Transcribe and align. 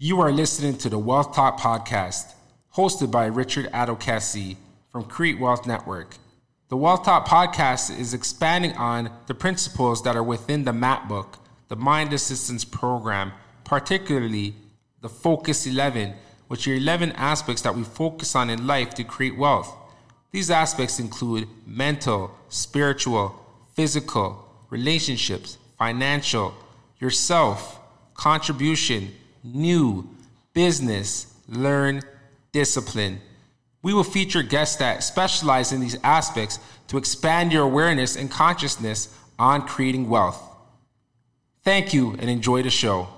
You 0.00 0.20
are 0.20 0.30
listening 0.30 0.78
to 0.78 0.88
the 0.88 0.96
Wealth 0.96 1.34
Talk 1.34 1.58
podcast, 1.58 2.32
hosted 2.76 3.10
by 3.10 3.26
Richard 3.26 3.66
Adokasi 3.72 4.54
from 4.92 5.02
Create 5.02 5.40
Wealth 5.40 5.66
Network. 5.66 6.18
The 6.68 6.76
Wealth 6.76 7.02
Talk 7.02 7.26
podcast 7.26 7.98
is 7.98 8.14
expanding 8.14 8.74
on 8.74 9.10
the 9.26 9.34
principles 9.34 10.04
that 10.04 10.14
are 10.14 10.22
within 10.22 10.62
the 10.62 10.72
MAP 10.72 11.08
book, 11.08 11.38
the 11.66 11.74
Mind 11.74 12.12
Assistance 12.12 12.64
Program, 12.64 13.32
particularly 13.64 14.54
the 15.00 15.08
Focus 15.08 15.66
11, 15.66 16.14
which 16.46 16.68
are 16.68 16.74
11 16.74 17.10
aspects 17.16 17.62
that 17.62 17.74
we 17.74 17.82
focus 17.82 18.36
on 18.36 18.50
in 18.50 18.68
life 18.68 18.90
to 18.90 19.02
create 19.02 19.36
wealth. 19.36 19.74
These 20.30 20.48
aspects 20.48 21.00
include 21.00 21.48
mental, 21.66 22.30
spiritual, 22.48 23.34
physical, 23.74 24.48
relationships, 24.70 25.58
financial, 25.76 26.54
yourself, 27.00 27.80
contribution, 28.14 29.12
new, 29.42 30.08
business, 30.52 31.34
learn, 31.48 32.02
discipline. 32.52 33.20
We 33.82 33.94
will 33.94 34.04
feature 34.04 34.42
guests 34.42 34.76
that 34.76 35.02
specialize 35.04 35.72
in 35.72 35.80
these 35.80 35.96
aspects 36.02 36.58
to 36.88 36.98
expand 36.98 37.52
your 37.52 37.64
awareness 37.64 38.16
and 38.16 38.30
consciousness 38.30 39.14
on 39.38 39.66
creating 39.66 40.08
wealth. 40.08 40.42
Thank 41.62 41.94
you 41.94 42.12
and 42.18 42.28
enjoy 42.28 42.62
the 42.62 42.70
show. 42.70 43.08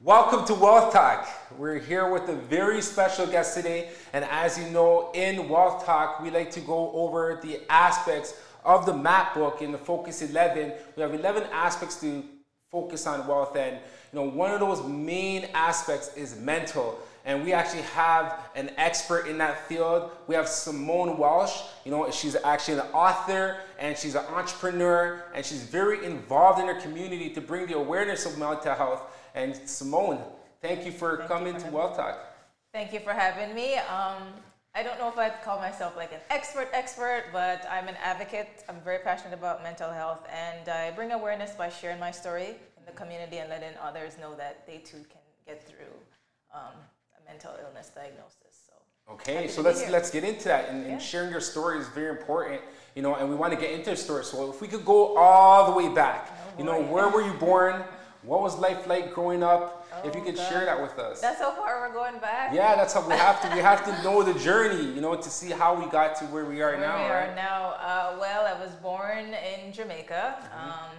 Welcome 0.00 0.46
to 0.46 0.54
Wealth 0.54 0.92
Talk. 0.92 1.28
We're 1.58 1.78
here 1.78 2.10
with 2.10 2.28
a 2.28 2.34
very 2.34 2.80
special 2.80 3.26
guest 3.26 3.54
today. 3.54 3.90
And 4.12 4.24
as 4.24 4.58
you 4.58 4.68
know, 4.70 5.10
in 5.12 5.48
Wealth 5.48 5.84
Talk, 5.84 6.20
we 6.20 6.30
like 6.30 6.50
to 6.52 6.60
go 6.60 6.92
over 6.92 7.38
the 7.42 7.60
aspects 7.70 8.34
of 8.64 8.86
the 8.86 8.94
map 8.94 9.34
book 9.34 9.60
in 9.60 9.70
the 9.70 9.78
Focus 9.78 10.22
11. 10.22 10.72
We 10.96 11.02
have 11.02 11.14
11 11.14 11.44
aspects 11.52 12.00
to 12.00 12.24
focus 12.70 13.06
on 13.06 13.26
wealth. 13.26 13.56
And 13.56 13.78
you 14.12 14.18
know, 14.18 14.28
one 14.28 14.50
of 14.50 14.60
those 14.60 14.84
main 14.84 15.48
aspects 15.54 16.14
is 16.16 16.36
mental. 16.36 16.98
And 17.24 17.44
we 17.44 17.52
actually 17.52 17.82
have 17.82 18.38
an 18.54 18.70
expert 18.76 19.26
in 19.26 19.36
that 19.38 19.68
field. 19.68 20.10
We 20.26 20.34
have 20.34 20.48
Simone 20.48 21.18
Walsh. 21.18 21.60
You 21.84 21.90
know, 21.90 22.10
she's 22.10 22.36
actually 22.36 22.78
an 22.78 22.86
author 22.92 23.58
and 23.78 23.96
she's 23.98 24.14
an 24.14 24.24
entrepreneur 24.26 25.24
and 25.34 25.44
she's 25.44 25.62
very 25.62 26.04
involved 26.06 26.60
in 26.60 26.66
her 26.66 26.80
community 26.80 27.30
to 27.30 27.40
bring 27.40 27.66
the 27.66 27.76
awareness 27.76 28.24
of 28.24 28.38
mental 28.38 28.74
health. 28.74 29.02
And 29.34 29.54
Simone, 29.68 30.22
thank 30.62 30.86
you 30.86 30.92
for 30.92 31.18
thank 31.18 31.28
coming 31.28 31.54
you 31.54 31.60
for 31.60 31.66
to 31.66 31.72
Wealth 31.72 31.96
Talk. 31.96 32.18
Thank 32.72 32.92
you 32.92 33.00
for 33.00 33.12
having 33.12 33.54
me. 33.54 33.76
Um, 33.76 34.22
I 34.74 34.82
don't 34.82 34.98
know 34.98 35.08
if 35.08 35.18
I'd 35.18 35.42
call 35.42 35.58
myself 35.58 35.96
like 35.96 36.12
an 36.12 36.20
expert 36.30 36.68
expert, 36.72 37.24
but 37.32 37.66
I'm 37.70 37.88
an 37.88 37.96
advocate. 38.02 38.64
I'm 38.68 38.80
very 38.82 38.98
passionate 38.98 39.34
about 39.34 39.62
mental 39.62 39.90
health 39.90 40.26
and 40.32 40.68
I 40.68 40.90
bring 40.92 41.12
awareness 41.12 41.52
by 41.52 41.68
sharing 41.68 41.98
my 41.98 42.10
story 42.10 42.54
in 42.76 42.84
the 42.86 42.92
community 42.92 43.38
and 43.38 43.50
letting 43.50 43.76
others 43.82 44.16
know 44.20 44.34
that 44.36 44.66
they 44.66 44.78
too 44.78 45.04
can 45.10 45.20
get 45.46 45.66
through 45.66 45.96
um, 46.54 46.74
a 47.18 47.30
mental 47.30 47.52
illness 47.64 47.90
diagnosis. 47.94 48.66
So 48.66 49.14
okay, 49.14 49.48
so 49.48 49.62
let's 49.62 49.88
let's 49.88 50.10
get 50.10 50.22
into 50.24 50.44
that. 50.44 50.68
And, 50.68 50.86
and 50.86 51.02
sharing 51.02 51.30
your 51.30 51.40
story 51.40 51.78
is 51.78 51.88
very 51.88 52.10
important, 52.10 52.60
you 52.94 53.02
know. 53.02 53.14
And 53.16 53.28
we 53.28 53.34
want 53.34 53.52
to 53.54 53.58
get 53.58 53.72
into 53.72 53.90
the 53.90 53.96
story. 53.96 54.24
So 54.24 54.50
if 54.50 54.60
we 54.60 54.68
could 54.68 54.84
go 54.84 55.16
all 55.16 55.72
the 55.72 55.76
way 55.76 55.92
back, 55.92 56.30
oh, 56.30 56.58
you 56.58 56.64
know, 56.64 56.80
where 56.82 57.08
were 57.08 57.22
you 57.22 57.32
born? 57.40 57.82
What 58.22 58.42
was 58.42 58.58
life 58.58 58.86
like 58.86 59.14
growing 59.14 59.42
up? 59.42 59.77
If 60.04 60.14
you 60.14 60.22
could 60.22 60.36
God. 60.36 60.48
share 60.48 60.64
that 60.64 60.80
with 60.80 60.98
us. 60.98 61.20
That's 61.20 61.40
how 61.40 61.52
far 61.52 61.80
we're 61.80 61.94
going 61.94 62.18
back. 62.20 62.54
Yeah, 62.54 62.76
that's 62.76 62.94
how 62.94 63.06
we 63.06 63.14
have 63.14 63.40
to. 63.42 63.54
We 63.54 63.60
have 63.60 63.84
to 63.84 64.02
know 64.02 64.22
the 64.22 64.38
journey, 64.38 64.84
you 64.92 65.00
know, 65.00 65.14
to 65.14 65.30
see 65.30 65.50
how 65.50 65.74
we 65.74 65.90
got 65.90 66.16
to 66.16 66.24
where 66.26 66.44
we 66.44 66.62
are 66.62 66.72
where 66.72 66.80
now. 66.80 66.96
We 66.96 67.10
right? 67.10 67.28
are 67.28 67.34
now. 67.34 67.74
Uh, 67.80 68.16
well, 68.20 68.46
I 68.46 68.58
was 68.60 68.74
born 68.76 69.34
in 69.34 69.72
Jamaica. 69.72 70.36
Mm-hmm. 70.42 70.70
Um, 70.70 70.96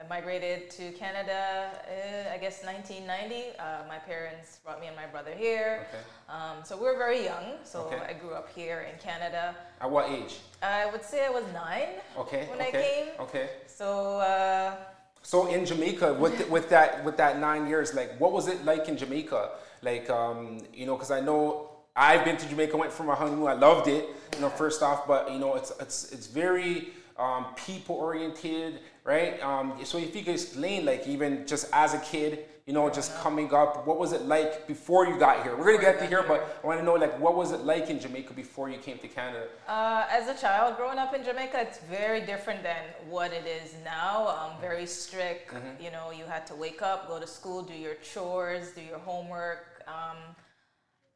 I 0.00 0.08
migrated 0.08 0.68
to 0.70 0.90
Canada, 0.92 1.70
uh, 1.86 2.34
I 2.34 2.38
guess 2.38 2.64
1990. 2.64 3.56
Uh, 3.58 3.88
my 3.88 3.98
parents 3.98 4.58
brought 4.64 4.80
me 4.80 4.88
and 4.88 4.96
my 4.96 5.06
brother 5.06 5.32
here. 5.32 5.86
Okay. 5.88 6.02
Um, 6.28 6.64
so 6.64 6.76
we 6.76 6.84
were 6.84 6.96
very 6.96 7.22
young. 7.24 7.58
So 7.62 7.82
okay. 7.82 8.02
I 8.08 8.12
grew 8.14 8.32
up 8.32 8.48
here 8.54 8.86
in 8.92 8.98
Canada. 8.98 9.54
At 9.80 9.90
what 9.90 10.10
age? 10.10 10.40
I 10.60 10.86
would 10.90 11.04
say 11.04 11.24
I 11.24 11.30
was 11.30 11.44
nine. 11.52 12.00
Okay. 12.18 12.48
When 12.50 12.60
okay. 12.60 12.68
I 12.68 12.82
came. 12.82 13.20
Okay. 13.20 13.50
So. 13.66 14.18
Uh, 14.18 14.74
so 15.22 15.46
in 15.46 15.64
Jamaica, 15.64 16.14
with 16.14 16.48
with 16.50 16.68
that 16.70 17.04
with 17.04 17.16
that 17.16 17.38
nine 17.38 17.68
years, 17.68 17.94
like 17.94 18.18
what 18.20 18.32
was 18.32 18.48
it 18.48 18.64
like 18.64 18.88
in 18.88 18.96
Jamaica? 18.96 19.50
Like 19.82 20.10
um, 20.10 20.58
you 20.74 20.86
know, 20.86 20.94
because 20.94 21.10
I 21.10 21.20
know 21.20 21.70
I've 21.94 22.24
been 22.24 22.36
to 22.36 22.48
Jamaica, 22.48 22.76
went 22.76 22.92
for 22.92 23.04
my 23.04 23.14
honeymoon, 23.14 23.46
I 23.46 23.54
loved 23.54 23.88
it. 23.88 24.08
You 24.34 24.40
know, 24.40 24.48
first 24.48 24.82
off, 24.82 25.06
but 25.06 25.32
you 25.32 25.38
know, 25.38 25.54
it's 25.54 25.72
it's 25.80 26.12
it's 26.12 26.26
very 26.26 26.88
um, 27.18 27.46
people 27.54 27.96
oriented, 27.96 28.80
right? 29.04 29.40
Um, 29.42 29.78
so 29.84 29.98
if 29.98 30.14
you 30.16 30.22
could 30.22 30.34
explain, 30.34 30.84
like 30.84 31.06
even 31.06 31.46
just 31.46 31.68
as 31.72 31.94
a 31.94 31.98
kid, 31.98 32.46
you 32.66 32.72
know, 32.72 32.88
just 32.88 33.14
coming 33.16 33.52
up, 33.52 33.86
what 33.86 33.98
was 33.98 34.12
it 34.12 34.22
like 34.22 34.68
before 34.68 35.06
you 35.06 35.18
got 35.18 35.42
here? 35.42 35.56
We're 35.56 35.64
gonna 35.72 35.80
get 35.80 35.98
to 35.98 36.06
here, 36.06 36.22
but 36.22 36.60
I 36.62 36.66
want 36.66 36.78
to 36.78 36.84
know, 36.84 36.94
like, 36.94 37.18
what 37.18 37.34
was 37.34 37.50
it 37.50 37.60
like 37.64 37.90
in 37.90 37.98
Jamaica 37.98 38.34
before 38.34 38.70
you 38.70 38.78
came 38.78 38.98
to 38.98 39.08
Canada? 39.08 39.46
Uh, 39.66 40.06
as 40.08 40.28
a 40.28 40.40
child 40.40 40.76
growing 40.76 40.98
up 40.98 41.12
in 41.12 41.24
Jamaica, 41.24 41.60
it's 41.60 41.78
very 41.90 42.20
different 42.20 42.62
than 42.62 42.84
what 43.08 43.32
it 43.32 43.46
is 43.46 43.74
now. 43.84 44.28
Um, 44.28 44.60
very 44.60 44.86
strict. 44.86 45.52
Mm-hmm. 45.52 45.82
You 45.82 45.90
know, 45.90 46.12
you 46.12 46.24
had 46.24 46.46
to 46.46 46.54
wake 46.54 46.82
up, 46.82 47.08
go 47.08 47.18
to 47.18 47.26
school, 47.26 47.62
do 47.62 47.74
your 47.74 47.94
chores, 47.96 48.70
do 48.70 48.80
your 48.80 48.98
homework. 48.98 49.82
Um, 49.88 50.18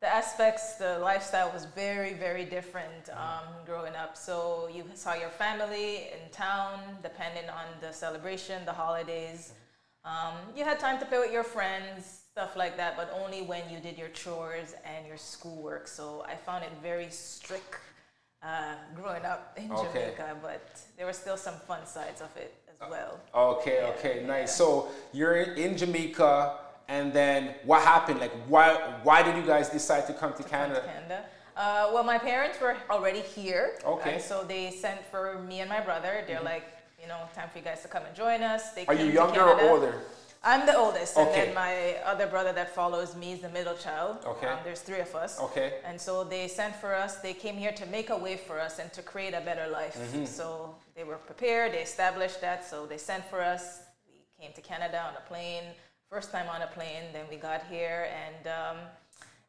the 0.01 0.09
aspects, 0.13 0.75
the 0.75 0.99
lifestyle 0.99 1.51
was 1.53 1.65
very, 1.65 2.13
very 2.13 2.45
different 2.45 3.09
um, 3.13 3.55
growing 3.65 3.95
up. 3.95 4.17
So 4.17 4.69
you 4.75 4.85
saw 4.95 5.15
your 5.15 5.31
family 5.31 6.09
in 6.13 6.31
town, 6.33 6.81
depending 7.03 7.49
on 7.49 7.67
the 7.81 7.93
celebration, 7.93 8.65
the 8.65 8.73
holidays. 8.73 9.53
Um, 10.07 10.35
you 10.57 10.65
had 10.65 10.79
time 10.79 11.01
to 11.01 11.05
play 11.05 11.19
with 11.19 11.33
your 11.33 11.43
friends, 11.43 12.23
stuff 12.31 12.55
like 12.55 12.77
that, 12.77 12.97
but 12.97 13.11
only 13.21 13.43
when 13.43 13.69
you 13.69 13.81
did 13.81 13.99
your 13.99 14.09
chores 14.11 14.75
and 14.85 15.05
your 15.05 15.17
schoolwork. 15.17 15.89
So 15.89 16.25
I 16.29 16.37
found 16.37 16.63
it 16.63 16.71
very 16.81 17.11
strict 17.11 17.81
uh, 18.41 18.75
growing 18.95 19.25
up 19.25 19.53
in 19.57 19.73
okay. 19.73 20.13
Jamaica, 20.15 20.37
but 20.41 20.81
there 20.97 21.07
were 21.07 21.13
still 21.13 21.37
some 21.37 21.55
fun 21.55 21.85
sides 21.85 22.21
of 22.21 22.35
it 22.37 22.55
as 22.69 22.89
well. 22.89 23.19
Okay, 23.35 23.81
yeah, 23.83 23.89
okay, 23.89 24.25
nice. 24.25 24.55
So 24.55 24.89
you're 25.13 25.35
in 25.35 25.77
Jamaica 25.77 26.59
and 26.89 27.13
then 27.13 27.57
what 27.65 27.83
happened? 27.83 28.21
Like, 28.21 28.33
why 28.47 28.75
why 29.03 29.23
did 29.25 29.37
you 29.37 29.43
guys 29.43 29.69
decide 29.69 30.07
to 30.07 30.13
come 30.13 30.33
to, 30.35 30.43
to 30.45 30.49
Canada? 30.49 30.81
Come 30.81 30.89
to 30.89 30.95
Canada. 30.95 31.25
Uh, 31.57 31.91
well, 31.93 32.05
my 32.05 32.19
parents 32.19 32.61
were 32.61 32.77
already 32.91 33.21
here. 33.21 33.79
Okay. 33.85 34.19
so 34.21 34.45
they 34.45 34.71
sent 34.71 35.05
for 35.07 35.43
me 35.43 35.61
and 35.61 35.71
my 35.71 35.81
brother. 35.81 36.23
They're 36.27 36.37
mm-hmm. 36.37 36.45
like, 36.45 36.76
you 37.07 37.13
know, 37.13 37.21
time 37.37 37.49
for 37.53 37.59
you 37.59 37.65
guys 37.65 37.83
to 37.83 37.89
come 37.89 38.05
and 38.05 38.17
join 38.17 38.43
us. 38.43 38.71
They 38.71 38.85
Are 38.87 38.95
you 38.95 39.07
younger 39.07 39.43
or 39.43 39.61
older? 39.61 39.95
I'm 40.43 40.67
the 40.67 40.77
oldest, 40.77 41.17
okay. 41.17 41.23
and 41.27 41.35
then 41.35 41.55
my 41.55 41.97
other 42.05 42.27
brother 42.27 42.53
that 42.53 42.75
follows 42.75 43.15
me 43.17 43.33
is 43.33 43.41
the 43.41 43.49
middle 43.49 43.75
child. 43.75 44.19
Okay. 44.25 44.47
Um, 44.49 44.59
there's 44.65 44.81
three 44.81 45.01
of 45.01 45.15
us. 45.15 45.41
Okay. 45.41 45.75
And 45.85 46.01
so 46.01 46.25
they 46.25 46.47
sent 46.49 46.75
for 46.77 46.95
us. 46.95 47.17
They 47.17 47.33
came 47.33 47.57
here 47.57 47.73
to 47.73 47.87
make 47.87 48.11
a 48.11 48.17
way 48.17 48.37
for 48.37 48.61
us 48.61 48.79
and 48.81 48.93
to 48.93 49.03
create 49.03 49.35
a 49.35 49.41
better 49.41 49.69
life. 49.69 49.97
Mm-hmm. 49.97 50.25
So 50.25 50.75
they 50.97 51.05
were 51.05 51.17
prepared. 51.17 51.73
They 51.73 51.83
established 51.83 52.41
that. 52.41 52.65
So 52.65 52.87
they 52.87 52.99
sent 52.99 53.25
for 53.25 53.41
us. 53.41 53.81
We 54.09 54.21
came 54.41 54.53
to 54.55 54.61
Canada 54.61 55.01
on 55.09 55.15
a 55.17 55.29
plane 55.29 55.65
first 56.11 56.31
time 56.31 56.49
on 56.49 56.63
a 56.63 56.67
plane. 56.69 57.05
Then 57.13 57.27
we 57.29 57.37
got 57.37 57.63
here 57.69 58.09
and 58.25 58.47
um, 58.47 58.77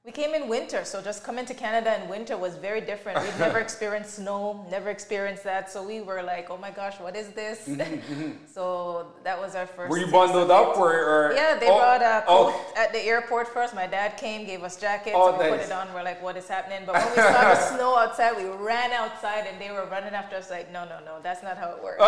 we 0.07 0.13
came 0.13 0.33
in 0.33 0.47
winter. 0.47 0.85
So 0.85 1.01
just 1.01 1.25
coming 1.25 1.45
to 1.47 1.53
Canada 1.53 2.01
in 2.01 2.07
winter 2.07 2.37
was 2.37 2.55
very 2.55 2.79
different. 2.79 3.21
We'd 3.21 3.37
never 3.37 3.59
experienced 3.67 4.13
snow, 4.13 4.65
never 4.71 4.89
experienced 4.89 5.43
that. 5.43 5.69
So 5.69 5.85
we 5.85 5.99
were 5.99 6.23
like, 6.23 6.49
oh 6.49 6.55
my 6.55 6.71
gosh, 6.71 6.97
what 6.97 7.13
is 7.17 7.27
this? 7.31 7.67
Mm-hmm, 7.67 7.81
mm-hmm. 7.81 8.31
so 8.47 9.07
that 9.25 9.37
was 9.37 9.53
our 9.53 9.67
first. 9.67 9.91
Were 9.91 9.97
you 9.97 10.07
bundled 10.09 10.49
up 10.49 10.77
or, 10.77 10.93
or? 10.93 11.33
Yeah, 11.33 11.59
they 11.59 11.67
oh, 11.67 11.77
brought 11.77 12.01
a 12.01 12.23
coat 12.25 12.53
oh. 12.55 12.73
at 12.77 12.93
the 12.93 13.01
airport 13.01 13.49
first. 13.49 13.75
My 13.75 13.85
dad 13.85 14.15
came, 14.15 14.45
gave 14.45 14.63
us 14.63 14.79
jackets, 14.79 15.13
oh, 15.19 15.27
and 15.27 15.39
we 15.39 15.43
nice. 15.43 15.59
put 15.59 15.65
it 15.67 15.71
on. 15.73 15.93
We're 15.93 16.03
like, 16.03 16.23
what 16.23 16.37
is 16.37 16.47
happening? 16.47 16.83
But 16.85 16.95
when 16.95 17.09
we 17.09 17.15
saw 17.17 17.41
the 17.53 17.55
snow 17.75 17.97
outside, 17.97 18.37
we 18.37 18.45
ran 18.45 18.93
outside 18.93 19.45
and 19.45 19.59
they 19.59 19.71
were 19.71 19.87
running 19.91 20.13
after 20.13 20.37
us 20.37 20.49
like, 20.49 20.71
no, 20.71 20.85
no, 20.85 20.99
no, 21.03 21.17
that's 21.21 21.43
not 21.43 21.57
how 21.57 21.71
it 21.71 21.83
works. 21.83 21.99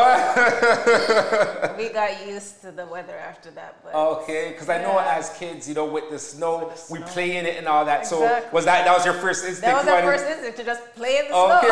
we 1.77 1.89
got 1.89 2.25
used 2.25 2.61
to 2.61 2.71
the 2.71 2.85
weather 2.85 3.17
after 3.17 3.51
that. 3.51 3.75
But 3.83 3.93
okay, 3.93 4.51
because. 4.51 4.69
I 4.69 4.81
know 4.83 4.99
as 4.99 5.35
kids, 5.37 5.67
you 5.67 5.73
know, 5.73 5.85
with 5.85 6.09
the 6.09 6.19
snow, 6.19 6.59
with 6.59 6.75
the 6.75 6.77
snow. 6.77 6.99
we 7.01 7.05
play 7.05 7.35
in 7.35 7.45
it 7.45 7.57
and 7.57 7.67
all 7.67 7.83
that. 7.83 7.88
Exactly. 7.97 8.17
So 8.17 8.49
was 8.51 8.65
that 8.65 8.85
that 8.85 8.93
was 8.95 9.05
your 9.05 9.15
first 9.15 9.45
instinct? 9.45 9.61
That 9.61 9.85
was 9.85 9.87
our 9.87 10.01
first 10.01 10.25
instinct 10.25 10.57
to 10.57 10.63
just 10.63 10.95
play 10.95 11.19
in 11.19 11.27
the 11.27 11.35
okay. 11.35 11.67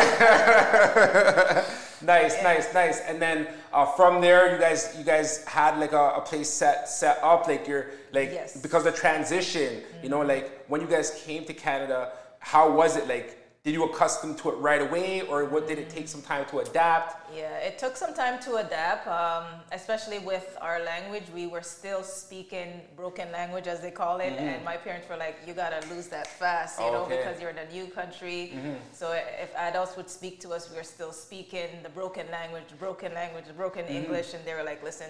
snow. 1.56 1.64
nice, 2.02 2.36
yeah. 2.36 2.44
nice, 2.44 2.74
nice. 2.74 3.00
And 3.02 3.22
then 3.22 3.48
uh, 3.74 3.86
from 3.86 4.22
there, 4.22 4.54
you 4.54 4.60
guys 4.60 4.96
you 4.98 5.04
guys 5.04 5.44
had 5.46 5.80
like 5.80 5.94
a, 5.94 6.14
a 6.18 6.22
place 6.22 6.50
set 6.50 6.90
set 6.90 7.20
up, 7.24 7.48
like 7.48 7.68
you're 7.68 7.88
like 8.14 8.32
yes. 8.32 8.62
because 8.62 8.84
the 8.84 8.92
transition. 8.92 9.82
Mm-hmm. 9.82 10.04
You 10.04 10.10
know, 10.10 10.22
like 10.22 10.66
when 10.68 10.82
you 10.82 10.88
guys 10.88 11.22
came 11.26 11.46
to 11.46 11.54
Canada, 11.54 12.12
how 12.40 12.72
was 12.72 12.98
it 12.98 13.08
like? 13.08 13.44
Did 13.68 13.74
you 13.74 13.84
accustom 13.84 14.34
to 14.34 14.48
it 14.48 14.56
right 14.70 14.82
away 14.82 15.24
or 15.24 15.44
what 15.44 15.68
did 15.68 15.78
it 15.78 15.90
take 15.90 16.08
some 16.08 16.22
time 16.22 16.46
to 16.46 16.60
adapt 16.60 17.30
yeah 17.36 17.58
it 17.58 17.78
took 17.78 17.98
some 17.98 18.14
time 18.14 18.40
to 18.40 18.56
adapt 18.56 19.06
um, 19.08 19.44
especially 19.74 20.20
with 20.20 20.58
our 20.62 20.82
language 20.86 21.26
we 21.36 21.48
were 21.48 21.62
still 21.62 22.02
speaking 22.02 22.80
broken 22.96 23.30
language 23.34 23.68
as 23.68 23.82
they 23.82 23.92
call 23.92 24.20
it 24.20 24.32
mm-hmm. 24.32 24.52
and 24.52 24.64
my 24.64 24.78
parents 24.78 25.10
were 25.10 25.18
like 25.18 25.36
you 25.46 25.54
gotta 25.54 25.86
lose 25.94 26.08
that 26.08 26.28
fast 26.28 26.80
you 26.80 26.86
oh, 26.86 26.94
know 26.94 27.02
okay. 27.02 27.18
because 27.18 27.42
you're 27.42 27.50
in 27.50 27.58
a 27.58 27.70
new 27.70 27.88
country 27.88 28.54
mm-hmm. 28.56 28.76
so 28.94 29.12
if 29.12 29.54
adults 29.58 29.98
would 29.98 30.10
speak 30.10 30.40
to 30.40 30.52
us 30.52 30.72
we 30.72 30.78
were 30.78 30.90
still 30.98 31.12
speaking 31.12 31.68
the 31.84 31.90
broken 31.90 32.26
language 32.32 32.70
broken 32.80 33.14
language 33.14 33.44
broken 33.58 33.84
mm-hmm. 33.84 33.98
english 33.98 34.34
and 34.34 34.46
they 34.46 34.54
were 34.54 34.64
like 34.64 34.82
listen 34.82 35.10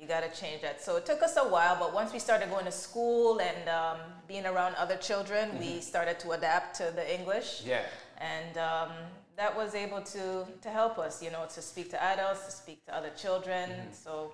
You 0.00 0.06
got 0.06 0.20
to 0.20 0.40
change 0.40 0.60
that. 0.60 0.82
So 0.82 0.96
it 0.96 1.06
took 1.06 1.22
us 1.22 1.36
a 1.38 1.48
while, 1.48 1.76
but 1.80 1.94
once 1.94 2.12
we 2.12 2.18
started 2.18 2.50
going 2.50 2.66
to 2.66 2.72
school 2.72 3.40
and 3.40 3.68
um, 3.68 3.96
being 4.28 4.44
around 4.44 4.74
other 4.74 4.96
children, 4.96 5.48
mm-hmm. 5.48 5.58
we 5.58 5.80
started 5.80 6.20
to 6.20 6.32
adapt 6.32 6.76
to 6.76 6.92
the 6.94 7.18
English. 7.18 7.62
Yeah. 7.64 7.80
And 8.18 8.58
um, 8.58 8.90
that 9.36 9.56
was 9.56 9.74
able 9.74 10.02
to 10.02 10.46
to 10.60 10.68
help 10.68 10.98
us, 10.98 11.22
you 11.22 11.30
know, 11.30 11.46
to 11.54 11.62
speak 11.62 11.90
to 11.90 12.02
adults, 12.02 12.44
to 12.44 12.50
speak 12.52 12.84
to 12.86 12.94
other 12.94 13.10
children. 13.16 13.70
Mm-hmm. 13.70 13.92
So. 13.92 14.32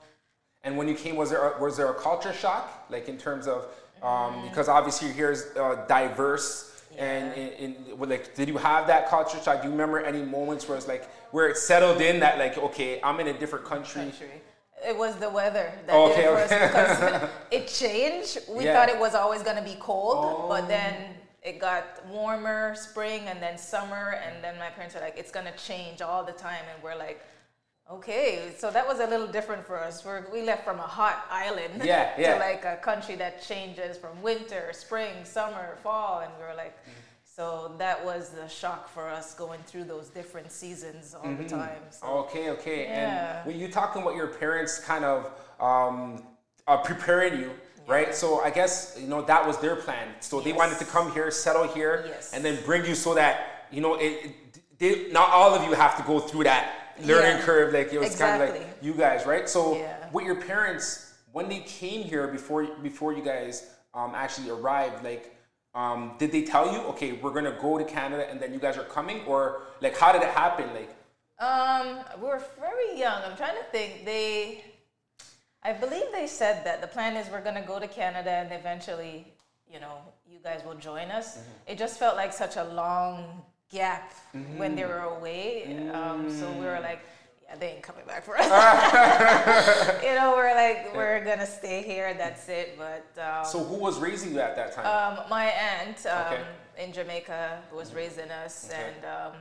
And 0.65 0.77
when 0.77 0.89
you 0.89 0.95
came, 0.95 1.17
was 1.17 1.31
there 1.31 1.51
a, 1.51 1.61
was 1.61 1.77
there 1.77 1.91
a 1.91 1.95
culture 1.95 2.33
shock, 2.33 2.87
like 2.91 3.09
in 3.09 3.17
terms 3.17 3.47
of 3.47 3.67
um, 4.03 4.11
mm-hmm. 4.11 4.49
because 4.49 4.69
obviously 4.69 5.13
here 5.13 5.31
is 5.31 5.47
uh, 5.57 5.85
diverse. 5.89 6.69
Yeah. 6.95 7.05
And 7.05 7.39
in, 7.39 7.75
in, 7.75 7.99
like, 7.99 8.35
did 8.35 8.49
you 8.49 8.59
have 8.59 8.87
that 8.89 9.09
culture 9.09 9.39
shock? 9.43 9.63
Do 9.63 9.69
you 9.69 9.73
remember 9.73 10.01
any 10.01 10.23
moments 10.23 10.69
where 10.69 10.77
it's 10.77 10.89
like 10.89 11.09
where 11.31 11.49
it 11.49 11.57
settled 11.57 12.01
in 12.03 12.21
that 12.21 12.39
like, 12.39 12.59
okay, 12.59 13.01
I'm 13.03 13.19
in 13.21 13.29
a 13.29 13.33
different 13.33 13.65
country. 13.65 14.03
country. 14.03 14.42
It 14.87 14.97
was 14.97 15.17
the 15.17 15.31
weather 15.31 15.73
that 15.87 15.95
oh, 15.95 16.11
okay, 16.11 16.23
did 16.23 16.25
it 16.25 16.49
for 16.49 16.55
okay. 16.55 16.65
us 16.65 16.99
because 16.99 17.31
it 17.51 17.69
changed. 17.69 18.39
We 18.49 18.65
yeah. 18.65 18.75
thought 18.75 18.89
it 18.89 18.99
was 18.99 19.15
always 19.15 19.43
going 19.43 19.57
to 19.57 19.63
be 19.63 19.77
cold, 19.79 20.17
oh. 20.19 20.49
but 20.49 20.69
then 20.69 20.95
it 21.43 21.59
got 21.59 22.05
warmer, 22.09 22.75
spring, 22.75 23.23
and 23.27 23.43
then 23.43 23.59
summer, 23.59 24.21
and 24.25 24.43
then 24.43 24.59
my 24.59 24.71
parents 24.71 24.95
were 24.95 25.01
like, 25.01 25.17
"It's 25.17 25.31
going 25.31 25.47
to 25.47 25.57
change 25.57 26.03
all 26.03 26.25
the 26.25 26.33
time," 26.33 26.65
and 26.73 26.83
we're 26.83 26.97
like. 26.97 27.21
Okay, 27.91 28.53
so 28.57 28.71
that 28.71 28.87
was 28.87 29.01
a 29.01 29.07
little 29.07 29.27
different 29.27 29.67
for 29.67 29.79
us. 29.79 30.05
We're, 30.05 30.25
we 30.33 30.43
left 30.43 30.65
from 30.65 30.79
a 30.79 30.87
hot 30.99 31.27
island 31.29 31.83
yeah, 31.85 32.13
yeah. 32.19 32.35
to 32.35 32.39
like 32.39 32.65
a 32.65 32.77
country 32.77 33.17
that 33.17 33.43
changes 33.43 33.99
from 33.99 34.23
winter, 34.23 34.71
spring, 34.73 35.13
summer, 35.25 35.77
fall, 35.83 36.21
and 36.21 36.33
we 36.39 36.45
were 36.45 36.55
like, 36.55 36.75
mm-hmm 36.77 37.02
so 37.43 37.73
that 37.79 38.05
was 38.05 38.29
the 38.29 38.47
shock 38.47 38.89
for 38.89 39.09
us 39.09 39.35
going 39.35 39.59
through 39.67 39.85
those 39.85 40.09
different 40.09 40.53
seasons 40.53 41.13
all 41.13 41.29
mm-hmm. 41.29 41.43
the 41.43 41.49
time. 41.49 41.83
So, 41.91 42.07
okay, 42.25 42.51
okay. 42.51 42.85
Yeah. 42.85 43.39
And 43.39 43.47
when 43.47 43.59
you 43.59 43.69
talking 43.69 44.01
about 44.01 44.15
your 44.15 44.29
parents 44.29 44.79
kind 44.79 45.05
of 45.05 45.29
um, 45.59 46.23
uh, 46.69 46.77
preparing 46.77 47.41
you, 47.41 47.51
yeah. 47.51 47.95
right? 47.95 48.15
So 48.15 48.41
I 48.43 48.51
guess 48.51 48.97
you 49.01 49.09
know 49.09 49.23
that 49.23 49.45
was 49.45 49.59
their 49.59 49.75
plan. 49.75 50.07
So 50.21 50.37
yes. 50.37 50.45
they 50.45 50.53
wanted 50.53 50.79
to 50.79 50.85
come 50.85 51.11
here, 51.13 51.33
settle 51.33 51.67
here, 51.67 52.05
yes. 52.07 52.33
and 52.33 52.45
then 52.45 52.63
bring 52.65 52.85
you 52.87 52.95
so 52.95 53.15
that 53.15 53.67
you 53.73 53.81
know 53.81 53.97
it. 53.97 54.35
They, 54.79 55.11
not 55.11 55.29
all 55.31 55.53
of 55.53 55.65
you 55.69 55.75
have 55.75 55.97
to 55.97 56.05
go 56.05 56.21
through 56.21 56.45
that 56.45 56.95
learning 57.01 57.39
yeah. 57.39 57.43
curve. 57.43 57.75
Like 57.75 57.93
it 57.93 57.99
was 57.99 58.13
exactly. 58.13 58.47
kind 58.47 58.57
of 58.57 58.69
like 58.69 58.79
you 58.83 58.95
guys, 58.95 59.27
right? 59.27 59.49
So 59.49 59.85
with 60.13 60.25
your 60.25 60.41
parents, 60.41 61.15
when 61.33 61.49
they 61.49 61.61
came 61.61 62.05
here 62.05 62.29
before 62.29 62.67
before 62.83 63.13
you 63.13 63.23
guys 63.25 63.69
um, 63.95 64.13
actually 64.15 64.51
arrived, 64.51 65.03
like 65.03 65.32
um, 65.75 66.13
did 66.19 66.33
they 66.33 66.43
tell 66.43 66.73
you, 66.73 66.81
okay, 66.93 67.13
we're 67.13 67.33
gonna 67.33 67.57
go 67.61 67.79
to 67.79 67.85
Canada 67.85 68.29
and 68.29 68.39
then 68.41 68.53
you 68.53 68.59
guys 68.59 68.77
are 68.77 68.85
coming, 68.85 69.23
or 69.27 69.63
like 69.81 69.97
how 69.97 70.13
did 70.13 70.23
it 70.23 70.29
happen? 70.29 70.67
Like, 70.75 70.95
um, 71.39 72.01
we 72.21 72.29
were 72.29 72.43
very 72.61 72.99
young. 72.99 73.23
I'm 73.25 73.37
trying 73.37 73.57
to 73.57 73.65
think. 73.71 74.05
They, 74.05 74.65
I 75.63 75.73
believe 75.73 76.05
they 76.13 76.27
said 76.27 76.65
that 76.65 76.81
the 76.81 76.89
plan 76.89 77.17
is 77.17 77.31
we're 77.31 77.43
gonna 77.43 77.65
go 77.67 77.79
to 77.79 77.89
Canada 77.89 78.31
and 78.31 78.53
eventually, 78.53 79.33
you 79.73 79.81
know, 79.81 79.99
you 80.31 80.39
guys 80.43 80.63
will 80.65 80.75
join 80.75 81.11
us. 81.11 81.37
Mm-hmm. 81.37 81.73
It 81.73 81.79
just 81.79 81.99
felt 81.99 82.17
like 82.17 82.33
such 82.33 82.57
a 82.57 82.65
long 82.65 83.43
gap 83.71 84.13
mm-hmm. 84.35 84.59
when 84.59 84.77
they 84.77 84.85
were 84.85 85.01
away. 85.01 85.89
Um, 85.93 86.31
so 86.31 86.51
we 86.53 86.67
were 86.67 86.81
like, 86.81 87.01
they 87.59 87.73
ain't 87.73 87.83
coming 87.83 88.05
back 88.07 88.25
for 88.25 88.37
us. 88.39 88.45
you 90.03 90.15
know, 90.15 90.35
we're 90.37 90.55
like, 90.55 90.95
we're 90.95 91.25
gonna 91.25 91.47
stay 91.47 91.83
here. 91.83 92.15
That's 92.15 92.49
it. 92.49 92.79
But 92.79 93.07
um, 93.23 93.45
so, 93.45 93.63
who 93.65 93.77
was 93.77 93.99
raising 93.99 94.33
you 94.33 94.41
at 94.41 94.57
that 94.57 94.73
time? 94.73 94.87
Um, 94.87 95.25
my 95.29 95.47
aunt 95.47 96.07
um, 96.07 96.35
okay. 96.35 96.43
in 96.79 96.93
Jamaica 96.93 97.63
was 97.75 97.95
raising 97.95 98.31
us, 98.31 98.69
okay. 98.71 98.93
and 98.97 99.05
um, 99.05 99.33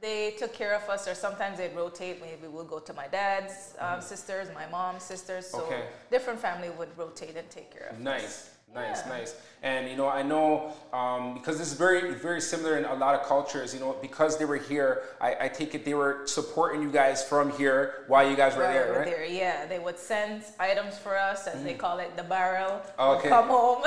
they 0.00 0.34
took 0.38 0.52
care 0.52 0.74
of 0.74 0.88
us. 0.88 1.06
Or 1.08 1.14
sometimes 1.14 1.58
they'd 1.58 1.74
rotate. 1.74 2.20
Maybe 2.20 2.48
we'll 2.48 2.64
go 2.64 2.78
to 2.78 2.92
my 2.94 3.08
dad's 3.08 3.74
um, 3.78 3.86
mm-hmm. 3.86 4.00
sisters, 4.02 4.48
my 4.54 4.68
mom's 4.68 5.02
sisters. 5.02 5.46
So 5.46 5.62
okay. 5.62 5.84
different 6.10 6.40
family 6.40 6.70
would 6.70 6.96
rotate 6.96 7.36
and 7.36 7.48
take 7.50 7.70
care 7.70 7.88
of 7.90 8.00
nice. 8.00 8.16
us. 8.16 8.22
Nice. 8.22 8.49
Nice, 8.74 9.02
yeah. 9.04 9.12
nice. 9.12 9.34
And 9.62 9.90
you 9.90 9.96
know, 9.96 10.08
I 10.08 10.22
know 10.22 10.72
um, 10.92 11.34
because 11.34 11.58
this 11.58 11.70
is 11.70 11.74
very, 11.74 12.14
very 12.14 12.40
similar 12.40 12.78
in 12.78 12.86
a 12.86 12.94
lot 12.94 13.14
of 13.14 13.26
cultures. 13.26 13.74
You 13.74 13.80
know, 13.80 13.94
because 14.00 14.38
they 14.38 14.46
were 14.46 14.56
here, 14.56 15.02
I, 15.20 15.36
I 15.40 15.48
take 15.48 15.74
it 15.74 15.84
they 15.84 15.92
were 15.92 16.22
supporting 16.26 16.80
you 16.80 16.90
guys 16.90 17.22
from 17.22 17.50
here 17.52 18.04
while 18.06 18.28
you 18.28 18.36
guys 18.36 18.56
were 18.56 18.62
while 18.62 18.72
there, 18.72 18.92
right? 18.92 19.04
There, 19.04 19.24
yeah. 19.26 19.66
They 19.66 19.78
would 19.78 19.98
send 19.98 20.44
items 20.58 20.96
for 20.96 21.18
us, 21.18 21.46
as 21.46 21.60
mm. 21.60 21.64
they 21.64 21.74
call 21.74 21.98
it, 21.98 22.16
the 22.16 22.22
barrel. 22.22 22.80
Okay. 22.98 23.28
Come 23.28 23.48
home. 23.48 23.82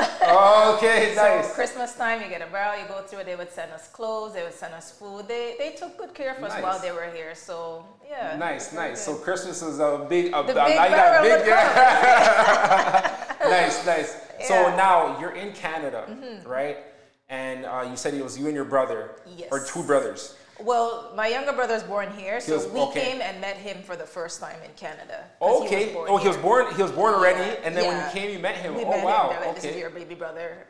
okay, 0.78 1.14
nice. 1.16 1.48
So 1.48 1.54
Christmas 1.56 1.96
time, 1.96 2.22
you 2.22 2.30
get 2.30 2.42
a 2.42 2.52
barrel, 2.52 2.80
you 2.80 2.88
go 2.88 3.02
through 3.02 3.20
it. 3.20 3.26
They 3.26 3.36
would 3.36 3.52
send 3.52 3.72
us 3.72 3.88
clothes. 3.88 4.34
They 4.34 4.44
would 4.44 4.54
send 4.54 4.76
us 4.76 4.92
food. 4.92 5.28
They 5.28 5.56
they 5.58 5.72
took 5.72 5.98
good 5.98 6.14
care 6.14 6.36
of 6.36 6.42
nice. 6.42 6.52
us 6.52 6.62
while 6.62 6.80
they 6.80 6.92
were 6.92 7.10
here. 7.16 7.34
So 7.34 7.84
yeah. 8.08 8.38
Nice, 8.38 8.74
nice. 8.74 9.06
Good. 9.06 9.18
So 9.18 9.24
Christmas 9.24 9.64
is 9.64 9.80
a 9.80 10.06
big, 10.08 10.28
a, 10.28 10.44
the 10.44 10.52
a, 10.52 10.68
big 10.68 10.78
barrel. 10.78 11.24
Big, 11.24 11.48
yeah. 11.48 13.26
nice, 13.50 13.86
nice. 13.86 14.18
So 14.48 14.76
now 14.76 15.20
you're 15.20 15.36
in 15.36 15.54
Canada, 15.54 16.06
mm-hmm. 16.10 16.48
right? 16.48 16.78
And 17.30 17.66
uh, 17.66 17.88
you 17.90 17.96
said 17.96 18.14
it 18.14 18.24
was 18.24 18.38
you 18.38 18.48
and 18.48 18.56
your 18.56 18.66
brother, 18.66 19.16
yes. 19.38 19.48
or 19.52 19.66
two 19.66 19.84
brothers. 19.84 20.36
Well, 20.60 21.12
my 21.16 21.28
younger 21.28 21.52
brother 21.52 21.74
was 21.74 21.84
born 21.84 22.12
here, 22.16 22.40
so 22.40 22.56
was, 22.56 22.68
we 22.68 22.80
okay. 22.82 23.12
came 23.12 23.22
and 23.22 23.42
met 23.42 23.58
him 23.58 23.82
for 23.82 23.96
the 23.96 24.06
first 24.06 24.40
time 24.40 24.58
in 24.64 24.72
Canada. 24.76 25.26
Okay. 25.42 25.90
He 25.90 25.96
oh, 25.96 26.18
he 26.18 26.28
was 26.28 26.38
born. 26.38 26.74
He 26.76 26.82
was 26.82 26.92
born 26.92 27.16
already, 27.16 27.40
yeah. 27.40 27.60
and 27.64 27.76
then 27.76 27.86
yeah. 27.86 27.98
when 27.98 28.06
you 28.06 28.12
came, 28.22 28.32
you 28.32 28.40
met 28.40 28.58
him. 28.58 28.76
We 28.76 28.84
oh, 28.84 28.90
met 28.92 29.04
wow. 29.04 29.32
Him. 29.32 29.40
Like, 29.40 29.50
okay. 29.50 29.54
This 29.56 29.66
is 29.66 29.78
your 29.78 29.90
baby 29.90 30.16
brother, 30.16 30.68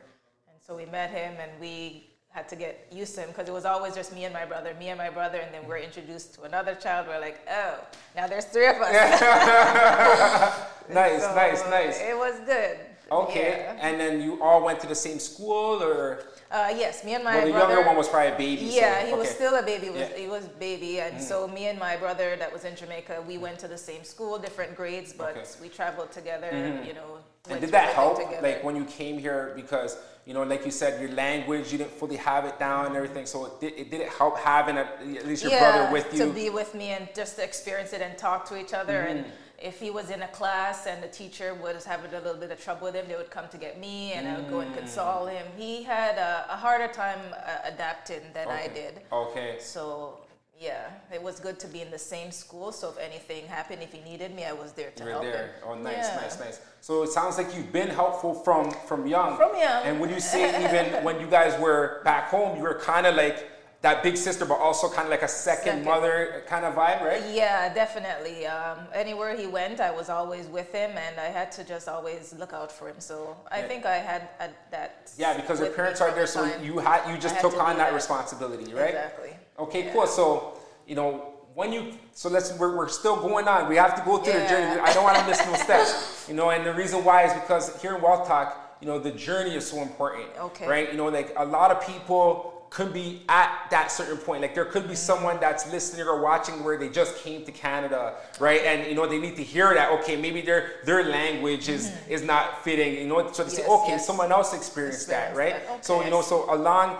and 0.48 0.58
so 0.66 0.76
we 0.76 0.86
met 0.86 1.10
him, 1.10 1.36
and 1.40 1.52
we 1.60 2.08
had 2.30 2.50
to 2.50 2.56
get 2.56 2.88
used 2.92 3.14
to 3.16 3.22
him 3.22 3.30
because 3.30 3.48
it 3.48 3.52
was 3.52 3.66
always 3.66 3.94
just 3.94 4.14
me 4.14 4.24
and 4.24 4.34
my 4.34 4.46
brother, 4.46 4.74
me 4.80 4.90
and 4.90 4.98
my 4.98 5.10
brother, 5.10 5.38
and 5.38 5.54
then 5.54 5.68
we're 5.68 5.78
introduced 5.78 6.34
to 6.36 6.44
another 6.44 6.74
child. 6.76 7.08
We're 7.08 7.20
like, 7.20 7.42
oh, 7.52 7.80
now 8.16 8.26
there's 8.26 8.46
three 8.46 8.68
of 8.68 8.78
us. 8.78 8.90
nice, 10.90 11.22
so, 11.22 11.36
nice, 11.36 11.64
nice. 11.70 12.00
It 12.00 12.18
was 12.18 12.40
good. 12.46 12.80
Okay, 13.22 13.66
yeah. 13.66 13.88
and 13.88 14.00
then 14.00 14.22
you 14.22 14.42
all 14.42 14.64
went 14.64 14.80
to 14.82 14.88
the 14.88 14.96
same 14.96 15.20
school, 15.20 15.82
or? 15.82 16.24
Uh, 16.52 16.74
yes, 16.76 17.04
me 17.04 17.16
and 17.16 17.24
my 17.24 17.36
well, 17.36 17.46
the 17.46 17.52
brother, 17.52 17.74
younger 17.74 17.88
one 17.88 17.98
was 17.98 18.08
probably 18.08 18.32
a 18.32 18.38
baby. 18.38 18.66
Yeah, 18.66 19.00
so, 19.00 19.06
he 19.06 19.12
okay. 19.12 19.20
was 19.20 19.30
still 19.30 19.56
a 19.56 19.64
baby. 19.64 19.90
Was, 19.90 20.00
yeah. 20.00 20.18
He 20.18 20.28
was 20.28 20.48
baby, 20.60 21.00
and 21.00 21.18
mm. 21.18 21.22
so 21.22 21.48
me 21.48 21.68
and 21.68 21.80
my 21.80 21.98
brother 21.98 22.36
that 22.36 22.52
was 22.52 22.64
in 22.64 22.76
Jamaica, 22.76 23.24
we 23.28 23.38
went 23.38 23.60
to 23.60 23.68
the 23.68 23.78
same 23.78 24.04
school, 24.04 24.38
different 24.38 24.76
grades, 24.76 25.14
but 25.14 25.38
okay. 25.38 25.48
we 25.62 25.70
traveled 25.70 26.12
together. 26.12 26.50
Mm. 26.52 26.86
You 26.86 26.94
know. 26.94 27.18
And 27.50 27.60
did 27.60 27.72
that 27.72 27.94
help, 27.94 28.20
together. 28.20 28.48
like 28.48 28.64
when 28.64 28.76
you 28.76 28.86
came 28.86 29.18
here, 29.18 29.52
because 29.56 29.98
you 30.26 30.34
know, 30.34 30.44
like 30.44 30.64
you 30.64 30.72
said, 30.72 31.02
your 31.02 31.12
language 31.12 31.72
you 31.72 31.78
didn't 31.78 31.92
fully 31.92 32.16
have 32.16 32.46
it 32.46 32.58
down 32.58 32.86
and 32.86 32.96
everything. 32.96 33.26
So 33.26 33.46
it 33.46 33.60
did, 33.60 33.74
it, 33.74 33.92
did 33.92 34.02
it 34.02 34.10
help 34.10 34.38
having 34.38 34.78
a, 34.78 34.88
at 35.18 35.28
least 35.28 35.44
your 35.44 35.52
yeah, 35.52 35.60
brother 35.60 35.92
with 35.92 36.14
you 36.14 36.26
to 36.26 36.32
be 36.32 36.50
with 36.50 36.74
me 36.74 36.90
and 36.90 37.10
just 37.14 37.36
to 37.38 37.44
experience 37.44 37.92
it 37.94 38.02
and 38.02 38.18
talk 38.18 38.48
to 38.50 38.58
each 38.58 38.74
other 38.74 39.06
mm. 39.06 39.12
and 39.12 39.26
if 39.64 39.80
he 39.80 39.90
was 39.90 40.10
in 40.10 40.22
a 40.24 40.28
class 40.28 40.88
and 40.88 41.02
the 41.02 41.08
teacher 41.08 41.54
was 41.56 41.86
having 41.86 42.14
a 42.14 42.20
little 42.20 42.40
bit 42.40 42.52
of 42.52 42.62
trouble 42.62 42.88
with 42.88 42.96
him, 42.96 43.06
they 43.08 43.16
would 43.16 43.32
come 43.32 43.48
to 43.48 43.58
get 43.58 43.80
me 43.80 44.12
and 44.12 44.28
mm. 44.28 44.34
I 44.34 44.40
would 44.40 44.50
go 44.50 44.60
and 44.60 44.72
mm. 44.72 44.78
console 44.78 45.26
him. 45.26 45.48
He 45.56 45.84
had 45.84 46.18
a, 46.18 46.46
a 46.50 46.58
harder 46.58 46.92
time 46.92 47.20
uh, 47.34 47.70
adapting 47.74 48.22
than 48.34 48.48
okay. 48.48 48.66
I 48.66 48.68
did. 48.68 49.02
Okay. 49.12 49.56
So 49.60 50.20
yeah, 50.60 50.90
it 51.14 51.22
was 51.22 51.40
good 51.40 51.60
to 51.62 51.68
be 51.68 51.82
in 51.82 51.90
the 51.92 51.98
same 51.98 52.30
school. 52.30 52.74
So 52.74 52.90
if 52.90 52.98
anything 52.98 53.48
happened, 53.48 53.82
if 53.82 53.94
he 53.94 54.02
needed 54.02 54.36
me, 54.36 54.44
I 54.44 54.52
was 54.52 54.74
there 54.74 54.92
to 54.92 55.04
You're 55.04 55.12
help 55.14 55.24
there. 55.24 55.48
him. 55.48 55.50
Oh, 55.66 55.76
nice, 55.76 55.96
yeah. 55.96 56.16
nice, 56.22 56.40
nice. 56.40 56.60
So 56.82 57.04
it 57.04 57.10
sounds 57.10 57.38
like 57.38 57.56
you've 57.56 57.72
been 57.72 57.90
helpful 57.90 58.34
from 58.34 58.72
from 58.88 59.08
young. 59.08 59.38
From 59.38 59.58
young. 59.58 59.84
And 59.86 60.00
would 60.02 60.10
you 60.10 60.20
say 60.34 60.66
even 60.66 61.04
when 61.06 61.22
you 61.22 61.28
guys 61.28 61.58
were 61.60 62.02
back 62.04 62.30
home, 62.30 62.58
you 62.58 62.64
were 62.64 62.80
kind 62.80 63.08
of 63.08 63.16
like 63.16 63.50
that 63.84 64.02
big 64.02 64.16
sister, 64.16 64.46
but 64.46 64.60
also 64.60 64.88
kind 64.88 65.06
of 65.06 65.12
like 65.12 65.24
a 65.24 65.28
second, 65.28 65.66
second. 65.66 65.86
mother 65.86 66.42
kind 66.48 66.64
of 66.64 66.74
vibe, 66.74 67.02
right? 67.04 67.22
Yeah, 67.34 67.72
definitely. 67.74 68.48
Um, 68.48 68.80
anywhere 68.94 69.36
he 69.36 69.46
went, 69.46 69.82
I 69.82 69.92
was 69.92 70.08
always 70.08 70.48
with 70.48 70.72
him, 70.72 70.92
and 70.92 71.20
I 71.20 71.26
had 71.26 71.52
to 71.54 71.66
just 71.66 71.90
always 71.90 72.34
look 72.40 72.54
out 72.54 72.72
for 72.72 72.88
him. 72.88 72.96
So 73.00 73.36
I 73.52 73.60
yeah. 73.60 73.68
think 73.68 73.86
I 73.86 73.98
had 73.98 74.30
uh, 74.40 74.48
that. 74.72 75.12
Yeah, 75.18 75.36
because 75.36 75.60
your 75.60 75.70
parents 75.70 76.00
are 76.00 76.12
there, 76.12 76.26
so 76.26 76.50
you 76.64 76.80
had 76.80 77.12
you 77.12 77.20
just 77.20 77.40
took 77.42 77.56
to 77.56 77.60
on 77.60 77.78
that, 77.78 77.90
that, 77.90 77.94
responsibility, 77.94 78.74
right? 78.74 78.96
Exactly. 78.96 79.32
Okay, 79.60 79.86
yeah. 79.86 79.94
cool. 79.94 80.08
So 80.08 80.58
you 80.88 80.96
know 80.96 81.34
when 81.54 81.74
you 81.74 81.94
so 82.14 82.30
let's 82.30 82.58
we're, 82.58 82.78
we're 82.78 82.88
still 82.88 83.18
going 83.18 83.50
on. 83.50 83.68
We 83.68 83.76
have 83.76 83.96
to 83.96 84.02
go 84.06 84.18
through 84.18 84.34
yeah. 84.34 84.44
the 84.44 84.50
journey. 84.50 84.80
I 84.80 84.94
don't 84.94 85.04
want 85.04 85.18
to 85.18 85.28
miss 85.28 85.46
no 85.46 85.56
steps. 85.56 86.10
You 86.30 86.36
know, 86.36 86.52
and 86.52 86.66
the 86.66 86.74
reason 86.74 87.04
why 87.04 87.26
is 87.26 87.34
because 87.34 87.82
here 87.82 87.98
in 87.98 88.02
Wealth 88.02 88.30
Talk, 88.30 88.78
you 88.80 88.88
know, 88.88 88.98
the 88.98 89.12
journey 89.12 89.56
is 89.56 89.70
so 89.70 89.82
important. 89.82 90.30
Okay. 90.40 90.66
Right. 90.66 90.90
You 90.90 90.96
know, 90.96 91.10
like 91.10 91.34
a 91.36 91.44
lot 91.44 91.70
of 91.70 91.86
people 91.86 92.53
could 92.74 92.92
be 92.92 93.22
at 93.30 93.68
that 93.70 93.92
certain 93.92 94.18
point. 94.18 94.42
Like 94.42 94.56
there 94.56 94.66
could 94.66 94.88
be 94.88 94.96
someone 94.96 95.40
that's 95.40 95.72
listening 95.72 96.08
or 96.08 96.20
watching 96.20 96.64
where 96.64 96.76
they 96.76 96.90
just 96.90 97.24
came 97.24 97.46
to 97.46 97.52
Canada, 97.52 98.16
right? 98.40 98.62
And 98.62 98.88
you 98.90 98.96
know 98.96 99.08
they 99.08 99.20
need 99.20 99.36
to 99.36 99.44
hear 99.44 99.76
that. 99.76 99.92
Okay, 100.00 100.16
maybe 100.16 100.42
their 100.42 100.72
their 100.84 101.04
language 101.04 101.70
is 101.70 101.90
mm-hmm. 101.90 102.12
is 102.12 102.24
not 102.24 102.64
fitting. 102.64 102.96
You 102.96 103.08
know, 103.08 103.32
so 103.32 103.44
they 103.44 103.52
yes, 103.52 103.58
say, 103.58 103.68
okay, 103.68 103.90
yes. 103.90 104.08
someone 104.08 104.32
else 104.32 104.56
experienced 104.56 105.08
that, 105.10 105.36
right? 105.36 105.54
That. 105.54 105.70
Okay. 105.70 105.78
So 105.82 106.04
you 106.04 106.10
know, 106.10 106.24
so 106.24 106.52
along 106.52 106.98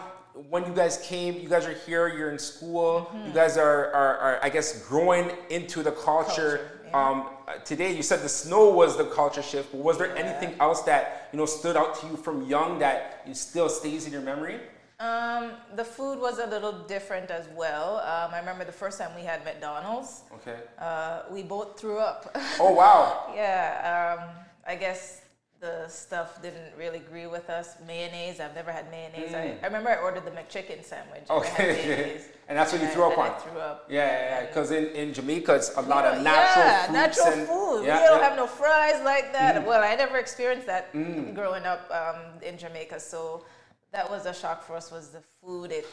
when 0.50 0.64
you 0.66 0.74
guys 0.74 0.98
came, 0.98 1.40
you 1.40 1.50
guys 1.50 1.66
are 1.66 1.74
here, 1.86 2.08
you're 2.08 2.32
in 2.32 2.40
school, 2.40 3.10
mm-hmm. 3.12 3.28
you 3.28 3.34
guys 3.34 3.56
are, 3.56 3.94
are, 3.94 4.18
are, 4.18 4.40
I 4.42 4.50
guess, 4.50 4.88
growing 4.88 5.32
into 5.52 5.84
the 5.84 5.92
culture. 5.92 6.58
culture 6.58 6.82
yeah. 6.88 7.10
um, 7.10 7.28
today, 7.66 7.96
you 7.96 8.02
said 8.02 8.22
the 8.22 8.30
snow 8.30 8.72
was 8.72 8.98
the 8.98 9.06
culture 9.06 9.44
shift, 9.44 9.72
but 9.72 9.82
was 9.82 10.00
there 10.00 10.08
yeah. 10.08 10.24
anything 10.24 10.60
else 10.60 10.82
that, 10.84 11.30
you 11.32 11.38
know, 11.38 11.46
stood 11.46 11.78
out 11.78 12.00
to 12.02 12.08
you 12.08 12.18
from 12.18 12.48
young 12.48 12.80
that 12.80 13.28
still 13.34 13.70
stays 13.70 14.08
in 14.08 14.12
your 14.12 14.24
memory? 14.24 14.60
Um, 15.04 15.52
the 15.76 15.84
food 15.84 16.18
was 16.20 16.40
a 16.40 16.48
little 16.48 16.72
different 16.72 17.30
as 17.30 17.50
well. 17.50 17.98
Um, 17.98 18.34
I 18.34 18.40
remember 18.40 18.64
the 18.64 18.80
first 18.84 18.98
time 19.00 19.12
we 19.16 19.24
had 19.24 19.44
McDonald's. 19.44 20.22
Okay. 20.36 20.60
Uh, 20.80 21.24
we 21.30 21.44
both 21.44 21.80
threw 21.80 21.98
up. 21.98 22.36
Oh 22.60 22.74
wow. 22.74 23.34
yeah. 23.36 24.18
Um, 24.20 24.30
I 24.66 24.76
guess 24.76 25.22
the 25.60 25.88
stuff 25.88 26.42
didn't 26.42 26.72
really 26.78 27.00
agree 27.00 27.26
with 27.26 27.50
us. 27.50 27.76
Mayonnaise. 27.86 28.40
I've 28.40 28.56
never 28.56 28.72
had 28.72 28.90
mayonnaise. 28.92 29.32
Mm. 29.32 29.36
I, 29.36 29.58
I, 29.64 29.66
remember 29.66 29.90
I 29.90 29.98
ordered 29.98 30.26
the 30.26 30.32
McChicken 30.32 30.84
sandwich. 30.86 31.24
Okay. 31.30 32.22
and 32.48 32.58
that's 32.58 32.72
what 32.72 32.82
you 32.82 32.88
threw 32.90 33.06
up 33.12 33.18
on. 33.18 33.32
I 33.32 33.34
threw 33.40 33.60
up. 33.60 33.88
Yeah, 33.90 34.06
yeah. 34.06 34.46
Because 34.46 34.72
in, 34.72 34.86
in 34.88 35.14
Jamaica, 35.14 35.56
it's 35.56 35.76
a 35.76 35.82
lot 35.82 36.06
of 36.06 36.22
natural 36.22 36.66
yeah, 36.66 36.88
natural 36.92 37.28
and, 37.28 37.48
food. 37.48 37.86
Yeah, 37.86 38.02
we 38.02 38.08
don't 38.08 38.20
yeah. 38.20 38.30
have 38.30 38.38
no 38.38 38.48
fries 38.48 39.02
like 39.04 39.34
that. 39.34 39.56
Mm. 39.56 39.66
Well, 39.66 39.84
I 39.84 39.96
never 39.96 40.18
experienced 40.18 40.68
that 40.68 40.94
mm. 40.94 41.34
growing 41.34 41.64
up 41.64 41.90
um, 41.92 42.22
in 42.42 42.58
Jamaica. 42.58 43.00
So 43.00 43.44
that 43.94 44.10
was 44.10 44.26
a 44.26 44.34
shock 44.34 44.66
for 44.66 44.76
us. 44.76 44.92
Was 44.92 45.10
the 45.10 45.22
food? 45.42 45.72
It 45.72 45.88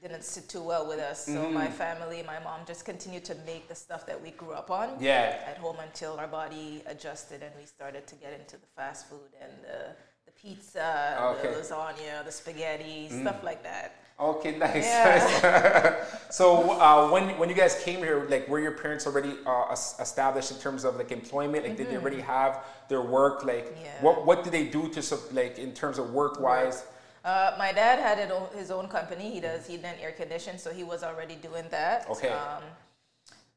didn't 0.00 0.22
sit 0.22 0.48
too 0.48 0.62
well 0.62 0.86
with 0.86 1.00
us. 1.00 1.24
So 1.24 1.32
mm-hmm. 1.32 1.54
my 1.54 1.66
family, 1.66 2.22
my 2.24 2.38
mom 2.40 2.60
just 2.66 2.84
continued 2.84 3.24
to 3.24 3.34
make 3.46 3.68
the 3.68 3.74
stuff 3.74 4.06
that 4.06 4.22
we 4.22 4.30
grew 4.30 4.52
up 4.52 4.70
on 4.70 4.90
yeah. 5.00 5.42
at 5.46 5.56
home 5.58 5.76
until 5.82 6.18
our 6.18 6.28
body 6.28 6.82
adjusted 6.86 7.42
and 7.42 7.52
we 7.58 7.66
started 7.66 8.06
to 8.06 8.14
get 8.16 8.38
into 8.38 8.56
the 8.56 8.66
fast 8.76 9.08
food 9.08 9.30
and 9.40 9.50
the, 9.62 9.96
the 10.26 10.32
pizza, 10.32 11.18
okay. 11.20 11.48
the 11.48 11.60
lasagna, 11.60 12.24
the 12.24 12.30
spaghetti, 12.30 13.08
mm. 13.10 13.22
stuff 13.22 13.42
like 13.42 13.62
that. 13.62 13.96
Okay, 14.18 14.56
nice. 14.58 14.84
Yeah. 14.84 16.04
so 16.30 16.78
uh, 16.78 17.10
when 17.10 17.38
when 17.38 17.48
you 17.48 17.54
guys 17.54 17.82
came 17.82 17.98
here, 17.98 18.26
like 18.30 18.48
were 18.48 18.60
your 18.60 18.72
parents 18.72 19.06
already 19.06 19.34
uh, 19.44 19.74
established 20.00 20.50
in 20.50 20.58
terms 20.58 20.84
of 20.84 20.96
like 20.96 21.12
employment? 21.12 21.64
Like, 21.64 21.72
mm-hmm. 21.72 21.82
did 21.82 21.90
they 21.90 21.96
already 21.96 22.18
mm-hmm. 22.18 22.26
have 22.26 22.64
their 22.88 23.02
work? 23.02 23.44
Like, 23.44 23.76
yeah. 23.82 23.90
what 24.00 24.24
what 24.24 24.44
did 24.44 24.52
they 24.54 24.66
do 24.66 24.88
to 24.88 25.18
like 25.32 25.58
in 25.58 25.72
terms 25.72 25.98
of 25.98 26.12
work 26.12 26.40
wise? 26.40 26.84
Uh, 27.26 27.56
my 27.58 27.72
dad 27.72 27.98
had 27.98 28.20
it, 28.20 28.30
his 28.56 28.70
own 28.70 28.86
company. 28.86 29.32
He 29.32 29.40
does 29.40 29.66
heat 29.66 29.80
and 29.82 30.00
air 30.00 30.12
condition, 30.12 30.58
so 30.58 30.70
he 30.72 30.84
was 30.84 31.02
already 31.02 31.34
doing 31.34 31.64
that. 31.72 32.08
Okay. 32.08 32.28
Um, 32.28 32.62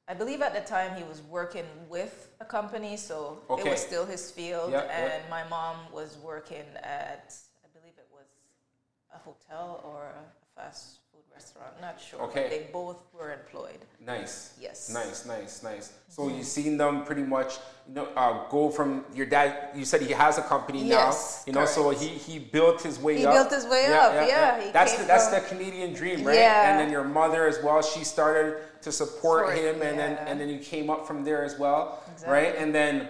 I 0.07 0.15
believe 0.15 0.41
at 0.41 0.55
the 0.55 0.61
time 0.61 0.97
he 0.97 1.03
was 1.03 1.21
working 1.21 1.65
with 1.87 2.31
a 2.41 2.45
company, 2.45 2.97
so 2.97 3.43
okay. 3.47 3.61
it 3.61 3.69
was 3.69 3.79
still 3.79 4.07
his 4.07 4.31
field. 4.31 4.71
Yep, 4.71 4.89
and 4.91 5.21
yep. 5.21 5.29
my 5.29 5.47
mom 5.47 5.77
was 5.93 6.17
working 6.23 6.65
at, 6.81 7.35
I 7.63 7.67
believe 7.77 7.93
it 7.99 8.07
was 8.11 8.25
a 9.13 9.19
hotel 9.19 9.81
or 9.85 10.13
a 10.17 10.59
fast 10.59 11.01
restaurant. 11.39 11.73
Not 11.81 11.99
sure. 11.99 12.21
Okay. 12.27 12.47
They 12.49 12.67
both 12.71 13.01
were 13.17 13.31
employed. 13.33 13.79
Nice. 14.05 14.53
Yes. 14.59 14.91
Nice, 14.93 15.25
nice, 15.25 15.63
nice. 15.63 15.93
So 16.09 16.23
mm-hmm. 16.23 16.37
you've 16.37 16.45
seen 16.45 16.77
them 16.77 17.05
pretty 17.05 17.23
much, 17.23 17.57
you 17.87 17.95
know, 17.95 18.07
uh, 18.15 18.49
go 18.49 18.69
from 18.69 19.05
your 19.15 19.25
dad. 19.25 19.69
You 19.75 19.85
said 19.85 20.01
he 20.01 20.11
has 20.11 20.37
a 20.37 20.41
company 20.41 20.85
yes, 20.85 21.43
now. 21.45 21.47
You 21.47 21.53
know, 21.53 21.65
correct. 21.65 21.75
so 21.75 21.89
he 21.91 22.07
he 22.09 22.39
built 22.39 22.81
his 22.81 22.99
way 22.99 23.17
he 23.17 23.25
up. 23.25 23.33
He 23.33 23.39
built 23.39 23.51
his 23.51 23.65
way 23.65 23.85
yeah, 23.87 24.01
up. 24.01 24.13
Yeah. 24.13 24.27
yeah. 24.27 24.65
yeah. 24.65 24.71
That's 24.71 24.97
the, 24.97 25.03
that's 25.05 25.27
the 25.27 25.41
Canadian 25.41 25.93
dream, 25.93 26.23
right? 26.23 26.35
Yeah. 26.35 26.69
And 26.69 26.79
then 26.79 26.91
your 26.91 27.05
mother 27.05 27.47
as 27.47 27.57
well. 27.63 27.81
She 27.81 28.03
started 28.03 28.57
to 28.81 28.91
support 28.91 29.57
him, 29.57 29.81
and 29.81 29.97
then 29.97 30.17
and 30.27 30.39
then 30.39 30.49
you 30.49 30.59
came 30.59 30.89
up 30.89 31.07
from 31.07 31.23
there 31.23 31.43
as 31.43 31.57
well, 31.57 32.03
exactly. 32.11 32.33
right? 32.33 32.55
And 32.57 32.75
then 32.75 33.07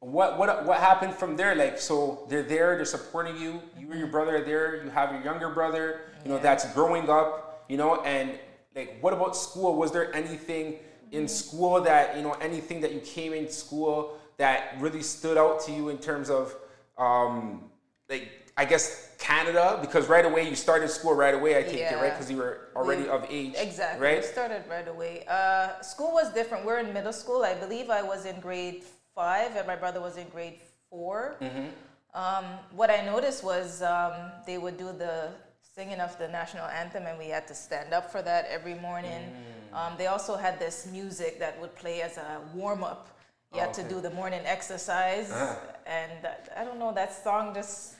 what 0.00 0.38
what 0.38 0.66
what 0.66 0.78
happened 0.78 1.14
from 1.14 1.36
there? 1.36 1.54
Like, 1.54 1.78
so 1.78 2.26
they're 2.28 2.42
there, 2.42 2.76
they're 2.76 2.84
supporting 2.84 3.36
you. 3.36 3.60
You 3.78 3.90
and 3.90 3.98
your 3.98 4.08
brother 4.08 4.36
are 4.36 4.44
there. 4.44 4.84
You 4.84 4.90
have 4.90 5.12
your 5.12 5.22
younger 5.22 5.50
brother. 5.50 6.00
You 6.24 6.30
know, 6.30 6.38
that's 6.38 6.64
growing 6.74 7.10
up 7.10 7.41
you 7.68 7.76
know, 7.76 8.00
and 8.02 8.38
like, 8.74 8.98
what 9.00 9.12
about 9.12 9.36
school? 9.36 9.76
Was 9.76 9.92
there 9.92 10.14
anything 10.14 10.76
in 11.10 11.28
school 11.28 11.80
that, 11.82 12.16
you 12.16 12.22
know, 12.22 12.32
anything 12.34 12.80
that 12.80 12.92
you 12.92 13.00
came 13.00 13.32
in 13.32 13.48
school 13.50 14.18
that 14.38 14.74
really 14.80 15.02
stood 15.02 15.36
out 15.36 15.60
to 15.64 15.72
you 15.72 15.88
in 15.90 15.98
terms 15.98 16.30
of, 16.30 16.54
um, 16.98 17.64
like, 18.08 18.30
I 18.56 18.64
guess 18.64 19.14
Canada, 19.18 19.78
because 19.80 20.08
right 20.08 20.24
away 20.24 20.48
you 20.48 20.54
started 20.56 20.88
school 20.90 21.14
right 21.14 21.34
away, 21.34 21.56
I 21.58 21.62
take 21.62 21.78
yeah. 21.78 22.00
right? 22.00 22.12
Because 22.12 22.30
you 22.30 22.36
were 22.36 22.68
already 22.76 23.02
we, 23.02 23.08
of 23.08 23.26
age. 23.30 23.54
Exactly. 23.56 24.06
Right? 24.06 24.20
We 24.20 24.26
started 24.26 24.64
right 24.68 24.88
away. 24.88 25.24
Uh, 25.28 25.80
school 25.80 26.12
was 26.12 26.32
different. 26.32 26.64
We're 26.64 26.78
in 26.78 26.92
middle 26.92 27.12
school. 27.12 27.42
I 27.42 27.54
believe 27.54 27.88
I 27.88 28.02
was 28.02 28.26
in 28.26 28.40
grade 28.40 28.84
five 29.14 29.56
and 29.56 29.66
my 29.66 29.76
brother 29.76 30.00
was 30.00 30.16
in 30.16 30.28
grade 30.28 30.58
4 30.90 31.36
mm-hmm. 31.40 32.18
um, 32.18 32.44
what 32.72 32.90
I 32.90 33.04
noticed 33.04 33.44
was 33.44 33.82
um, 33.82 34.12
they 34.46 34.58
would 34.58 34.76
do 34.76 34.92
the 34.92 35.30
singing 35.74 36.00
of 36.00 36.18
the 36.18 36.28
national 36.28 36.66
anthem, 36.66 37.06
and 37.06 37.18
we 37.18 37.28
had 37.28 37.48
to 37.48 37.54
stand 37.54 37.94
up 37.94 38.12
for 38.12 38.20
that 38.20 38.46
every 38.50 38.74
morning. 38.74 39.32
Mm. 39.72 39.76
Um, 39.76 39.92
they 39.96 40.06
also 40.06 40.36
had 40.36 40.58
this 40.58 40.86
music 40.86 41.38
that 41.38 41.58
would 41.60 41.74
play 41.74 42.02
as 42.02 42.18
a 42.18 42.40
warm 42.54 42.84
up. 42.84 43.08
You 43.54 43.60
had 43.60 43.70
okay. 43.70 43.82
to 43.82 43.88
do 43.88 44.00
the 44.00 44.10
morning 44.10 44.42
exercise, 44.44 45.30
uh-huh. 45.30 45.54
and 45.86 46.28
I 46.56 46.64
don't 46.64 46.78
know 46.78 46.92
that 46.94 47.14
song 47.22 47.54
just 47.54 47.94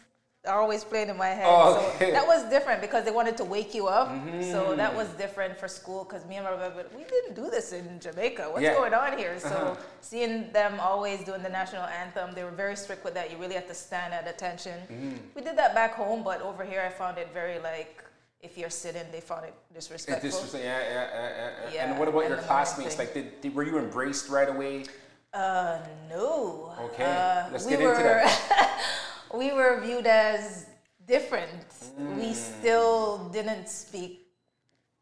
always 0.49 0.83
played 0.83 1.09
in 1.09 1.17
my 1.17 1.29
head. 1.29 1.47
Oh, 1.49 1.93
okay. 1.95 2.07
So 2.07 2.13
that 2.13 2.27
was 2.27 2.43
different 2.51 2.81
because 2.81 3.05
they 3.05 3.11
wanted 3.11 3.37
to 3.37 3.45
wake 3.45 3.75
you 3.75 3.87
up. 3.87 4.09
Mm-hmm. 4.09 4.43
So 4.51 4.75
that 4.75 4.95
was 4.95 5.09
different 5.11 5.57
for 5.57 5.69
school 5.69 6.05
because 6.05 6.27
me 6.27 6.37
and 6.37 6.45
my 6.45 6.55
brother, 6.55 6.87
we 6.97 7.05
didn't 7.05 7.35
do 7.35 7.49
this 7.49 7.73
in 7.73 8.01
Jamaica. 8.01 8.49
What's 8.51 8.63
yeah. 8.63 8.75
going 8.75 8.95
on 8.95 9.17
here? 9.17 9.39
So 9.39 9.49
uh-huh. 9.49 9.77
seeing 10.01 10.51
them 10.53 10.81
always 10.81 11.23
doing 11.25 11.43
the 11.43 11.49
national 11.49 11.85
anthem, 11.85 12.35
they 12.35 12.43
were 12.43 12.51
very 12.51 12.77
strict 12.77 13.05
with 13.05 13.15
that. 13.15 13.31
You 13.31 13.37
really 13.37 13.55
have 13.55 13.69
to 13.69 13.75
stand 13.75 14.13
at 14.15 14.27
attention. 14.27 14.81
Mm-hmm. 14.91 15.17
We 15.37 15.43
did 15.43 15.57
that 15.57 15.75
back 15.75 15.95
home, 15.95 16.25
but 16.25 16.43
over 16.43 16.65
here 16.65 16.83
I 16.85 16.89
found 16.91 17.19
it 17.19 17.33
very 17.33 17.59
like 17.61 18.03
if 18.41 18.59
you're 18.59 18.71
sitting, 18.71 19.05
they 19.13 19.21
found 19.21 19.45
it 19.45 19.55
disrespectful. 19.73 20.29
Disrespectful, 20.29 20.61
yeah, 20.61 20.81
yeah, 20.81 21.09
yeah, 21.15 21.71
yeah. 21.73 21.91
And 21.91 21.99
what 21.99 22.09
about 22.09 22.29
your 22.29 22.39
classmates? 22.39 22.99
Like, 22.99 23.15
did, 23.15 23.41
did, 23.41 23.55
were 23.55 23.63
you 23.63 23.79
embraced 23.79 24.29
right 24.29 24.49
away? 24.49 24.87
Uh, 25.33 25.79
no. 26.11 26.75
Okay, 26.81 27.05
uh, 27.05 27.49
let's 27.53 27.65
we 27.65 27.71
get 27.71 27.81
were, 27.81 27.93
into 27.93 28.03
that. 28.03 29.07
we 29.35 29.53
were 29.53 29.81
viewed 29.81 30.07
as 30.07 30.67
different. 31.07 31.69
Mm. 31.99 32.17
We 32.17 32.35
still 32.35 33.29
didn't 33.33 33.69
speak 33.69 34.27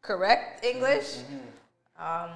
correct 0.01 0.65
English. 0.65 1.17
Mm-hmm. 1.17 2.03
Um, 2.03 2.35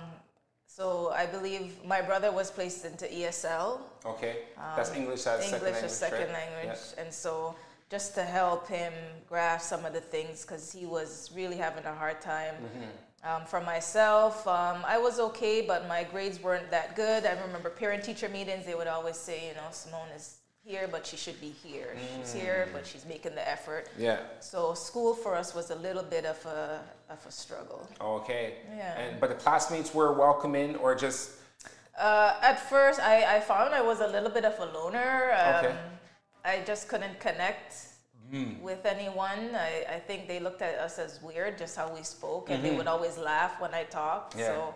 so 0.68 1.12
I 1.12 1.26
believe 1.26 1.84
my 1.86 2.02
brother 2.02 2.32
was 2.32 2.52
placed 2.52 2.86
into 2.86 3.06
ESL. 3.06 3.80
Okay, 4.06 4.40
that's 4.76 4.92
um, 4.92 4.98
English 4.98 5.26
as 5.26 5.44
English 5.46 5.52
second 5.52 5.64
language. 5.64 5.84
as 5.84 5.98
second 5.98 6.20
right? 6.20 6.34
language, 6.34 6.80
yeah. 6.98 7.04
and 7.04 7.14
so 7.14 7.56
just 7.90 8.14
to 8.16 8.24
help 8.24 8.68
him 8.68 8.94
grasp 9.30 9.70
some 9.70 9.86
of 9.86 9.94
the 9.94 10.02
things 10.02 10.42
because 10.42 10.72
he 10.72 10.86
was 10.86 11.32
really 11.34 11.56
having 11.56 11.86
a 11.86 11.94
hard 11.94 12.22
time. 12.22 12.56
Mm-hmm. 12.56 12.90
Um, 13.28 13.46
for 13.48 13.60
myself, 13.60 14.48
um, 14.48 14.84
I 14.86 15.00
was 15.00 15.20
okay, 15.20 15.62
but 15.66 15.88
my 15.88 16.04
grades 16.04 16.44
weren't 16.44 16.70
that 16.70 16.96
good. 16.96 17.26
I 17.26 17.32
remember 17.42 17.70
parent-teacher 17.72 18.30
meetings; 18.30 18.66
they 18.66 18.76
would 18.76 18.88
always 18.88 19.16
say, 19.16 19.48
you 19.48 19.56
know, 19.56 19.68
Simone 19.72 20.10
is 20.16 20.38
here, 20.66 20.88
but 20.92 21.06
she 21.06 21.16
should 21.16 21.40
be 21.40 21.54
here. 21.64 21.96
Mm. 21.96 22.22
She's 22.22 22.34
here, 22.34 22.68
but 22.74 22.86
she's 22.86 23.06
making 23.06 23.36
the 23.36 23.48
effort. 23.48 23.88
Yeah. 23.98 24.20
So 24.40 24.74
school 24.74 25.14
for 25.14 25.36
us 25.36 25.54
was 25.54 25.70
a 25.70 25.76
little 25.76 26.04
bit 26.04 26.26
of 26.26 26.44
a 26.46 26.82
of 27.10 27.24
a 27.26 27.32
struggle. 27.32 27.88
Okay. 28.02 28.56
Yeah. 28.76 29.00
And 29.00 29.20
but 29.20 29.30
the 29.30 29.36
classmates 29.36 29.94
were 29.94 30.12
welcoming, 30.14 30.76
or 30.78 30.96
just. 30.96 31.32
Uh, 31.98 32.34
at 32.42 32.60
first, 32.70 33.00
I, 33.00 33.38
I 33.38 33.40
found 33.40 33.74
I 33.74 33.82
was 33.82 34.02
a 34.02 34.08
little 34.08 34.30
bit 34.30 34.44
of 34.44 34.60
a 34.60 34.66
loner. 34.78 35.32
Um, 35.32 35.56
okay. 35.56 35.76
I 36.44 36.62
just 36.66 36.90
couldn't 36.90 37.22
connect 37.22 37.74
mm. 38.34 38.60
with 38.60 38.86
anyone. 38.86 39.56
I, 39.56 39.86
I 39.90 40.00
think 40.00 40.28
they 40.28 40.42
looked 40.42 40.62
at 40.62 40.76
us 40.80 41.00
as 41.00 41.22
weird, 41.22 41.58
just 41.58 41.78
how 41.78 41.94
we 41.94 42.04
spoke, 42.04 42.50
and 42.50 42.58
mm-hmm. 42.58 42.68
they 42.68 42.78
would 42.78 42.88
always 42.88 43.18
laugh 43.18 43.62
when 43.62 43.74
I 43.74 43.84
talked. 43.84 44.36
Yeah. 44.36 44.48
So 44.48 44.76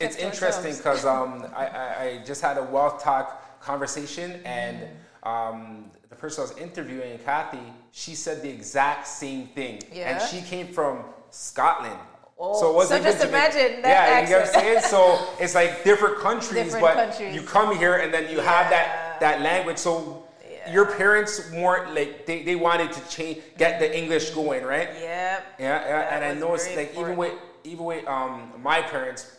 it's 0.00 0.16
interesting 0.16 0.76
because 0.76 1.04
um, 1.04 1.44
I, 1.56 1.66
I, 1.66 2.02
I 2.04 2.22
just 2.24 2.40
had 2.40 2.56
a 2.56 2.62
wealth 2.62 3.02
talk 3.02 3.51
conversation, 3.62 4.40
and 4.44 4.88
um, 5.22 5.90
the 6.10 6.16
person 6.16 6.42
I 6.42 6.48
was 6.48 6.58
interviewing, 6.58 7.18
Kathy, 7.24 7.58
she 7.92 8.14
said 8.14 8.42
the 8.42 8.50
exact 8.50 9.06
same 9.06 9.46
thing, 9.48 9.82
yeah. 9.92 10.18
and 10.18 10.30
she 10.30 10.42
came 10.42 10.72
from 10.72 11.04
Scotland. 11.30 11.98
Oh, 12.38 12.58
so, 12.58 12.70
it 12.70 12.74
wasn't 12.74 13.04
so 13.04 13.10
just 13.10 13.24
imagine 13.24 13.82
that 13.82 13.88
yeah, 13.88 14.14
accent. 14.14 14.28
you 14.28 14.34
know 14.34 14.40
what 14.40 14.56
I'm 14.56 14.60
saying. 14.60 14.90
So 14.90 15.28
it's 15.38 15.54
like 15.54 15.84
different 15.84 16.18
countries, 16.18 16.64
different 16.64 16.82
but 16.82 16.94
countries. 16.94 17.34
you 17.34 17.42
come 17.42 17.76
here 17.78 17.98
and 17.98 18.12
then 18.12 18.28
you 18.30 18.38
yeah. 18.38 18.52
have 18.52 18.70
that 18.70 19.20
that 19.20 19.42
language. 19.42 19.78
So 19.78 20.26
yeah. 20.50 20.72
your 20.72 20.86
parents 20.86 21.52
weren't 21.52 21.94
like 21.94 22.26
they, 22.26 22.42
they 22.42 22.56
wanted 22.56 22.90
to 22.92 23.08
change, 23.08 23.42
get 23.58 23.78
the 23.78 23.96
English 23.96 24.30
going, 24.30 24.64
right? 24.64 24.88
Yeah. 24.94 25.40
Yeah, 25.60 25.86
yeah. 25.86 26.16
and 26.16 26.24
I 26.24 26.34
noticed 26.34 26.74
like 26.74 26.88
important. 26.88 27.12
even 27.12 27.16
with 27.16 27.32
even 27.62 27.84
with 27.84 28.08
um, 28.08 28.50
my 28.60 28.82
parents, 28.82 29.36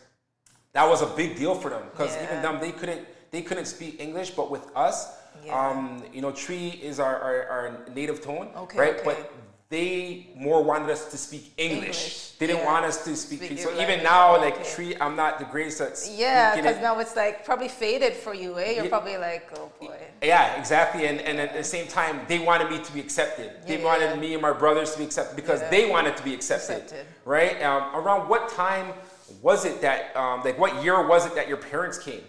that 0.71 0.87
was 0.87 1.01
a 1.01 1.07
big 1.07 1.35
deal 1.35 1.55
for 1.55 1.69
them 1.71 1.83
because 1.91 2.15
even 2.23 2.41
them 2.41 2.61
they 2.61 2.71
couldn't 2.71 3.05
they 3.33 3.41
couldn't 3.41 3.65
speak 3.65 3.99
English, 3.99 4.29
but 4.29 4.51
with 4.51 4.65
us, 4.75 5.17
yeah. 5.43 5.59
um, 5.59 6.03
you 6.13 6.21
know, 6.21 6.31
Twi 6.31 6.79
is 6.81 6.99
our, 6.99 7.17
our, 7.17 7.47
our 7.49 7.85
native 7.93 8.21
tone, 8.21 8.49
okay, 8.55 8.77
right? 8.77 8.93
Okay. 8.93 9.03
But 9.03 9.33
they 9.69 10.27
more 10.35 10.63
wanted 10.63 10.91
us 10.91 11.09
to 11.09 11.17
speak 11.17 11.51
English. 11.57 11.79
English. 11.79 12.31
They 12.37 12.45
didn't 12.45 12.59
yeah. 12.59 12.73
want 12.73 12.85
us 12.85 13.03
to 13.05 13.15
speak. 13.15 13.41
speak 13.41 13.57
so 13.57 13.81
even 13.81 14.03
now, 14.03 14.37
like 14.37 14.59
okay. 14.59 14.93
Twi, 14.93 15.03
I'm 15.03 15.15
not 15.15 15.39
the 15.39 15.45
greatest 15.45 15.81
at 15.81 16.07
Yeah, 16.15 16.55
because 16.55 16.79
now 16.79 16.99
it's 16.99 17.15
like 17.15 17.43
probably 17.43 17.69
faded 17.69 18.13
for 18.13 18.35
you, 18.35 18.59
eh? 18.59 18.73
You're 18.73 18.83
yeah. 18.83 18.89
probably 18.89 19.17
like, 19.17 19.49
oh 19.57 19.71
boy. 19.81 19.97
Yeah, 20.21 20.55
exactly. 20.59 21.07
And, 21.07 21.19
and 21.21 21.39
at 21.39 21.55
the 21.55 21.63
same 21.63 21.87
time, 21.87 22.21
they 22.27 22.37
wanted 22.37 22.69
me 22.69 22.83
to 22.83 22.93
be 22.93 22.99
accepted. 22.99 23.49
They 23.65 23.79
yeah, 23.79 23.83
wanted 23.83 24.19
me 24.19 24.33
and 24.33 24.43
my 24.43 24.53
brothers 24.53 24.91
to 24.91 24.99
be 24.99 25.05
accepted 25.05 25.35
because 25.35 25.67
they 25.71 25.89
wanted 25.89 26.15
to 26.17 26.23
be 26.23 26.35
accepted, 26.35 26.83
accepted. 26.83 27.07
right? 27.25 27.63
Um, 27.63 27.95
around 27.95 28.29
what 28.29 28.49
time 28.49 28.93
was 29.41 29.65
it 29.65 29.81
that, 29.81 30.15
um, 30.15 30.43
like, 30.43 30.59
what 30.59 30.83
year 30.83 31.07
was 31.07 31.25
it 31.25 31.33
that 31.33 31.47
your 31.47 31.57
parents 31.57 31.97
came? 31.97 32.21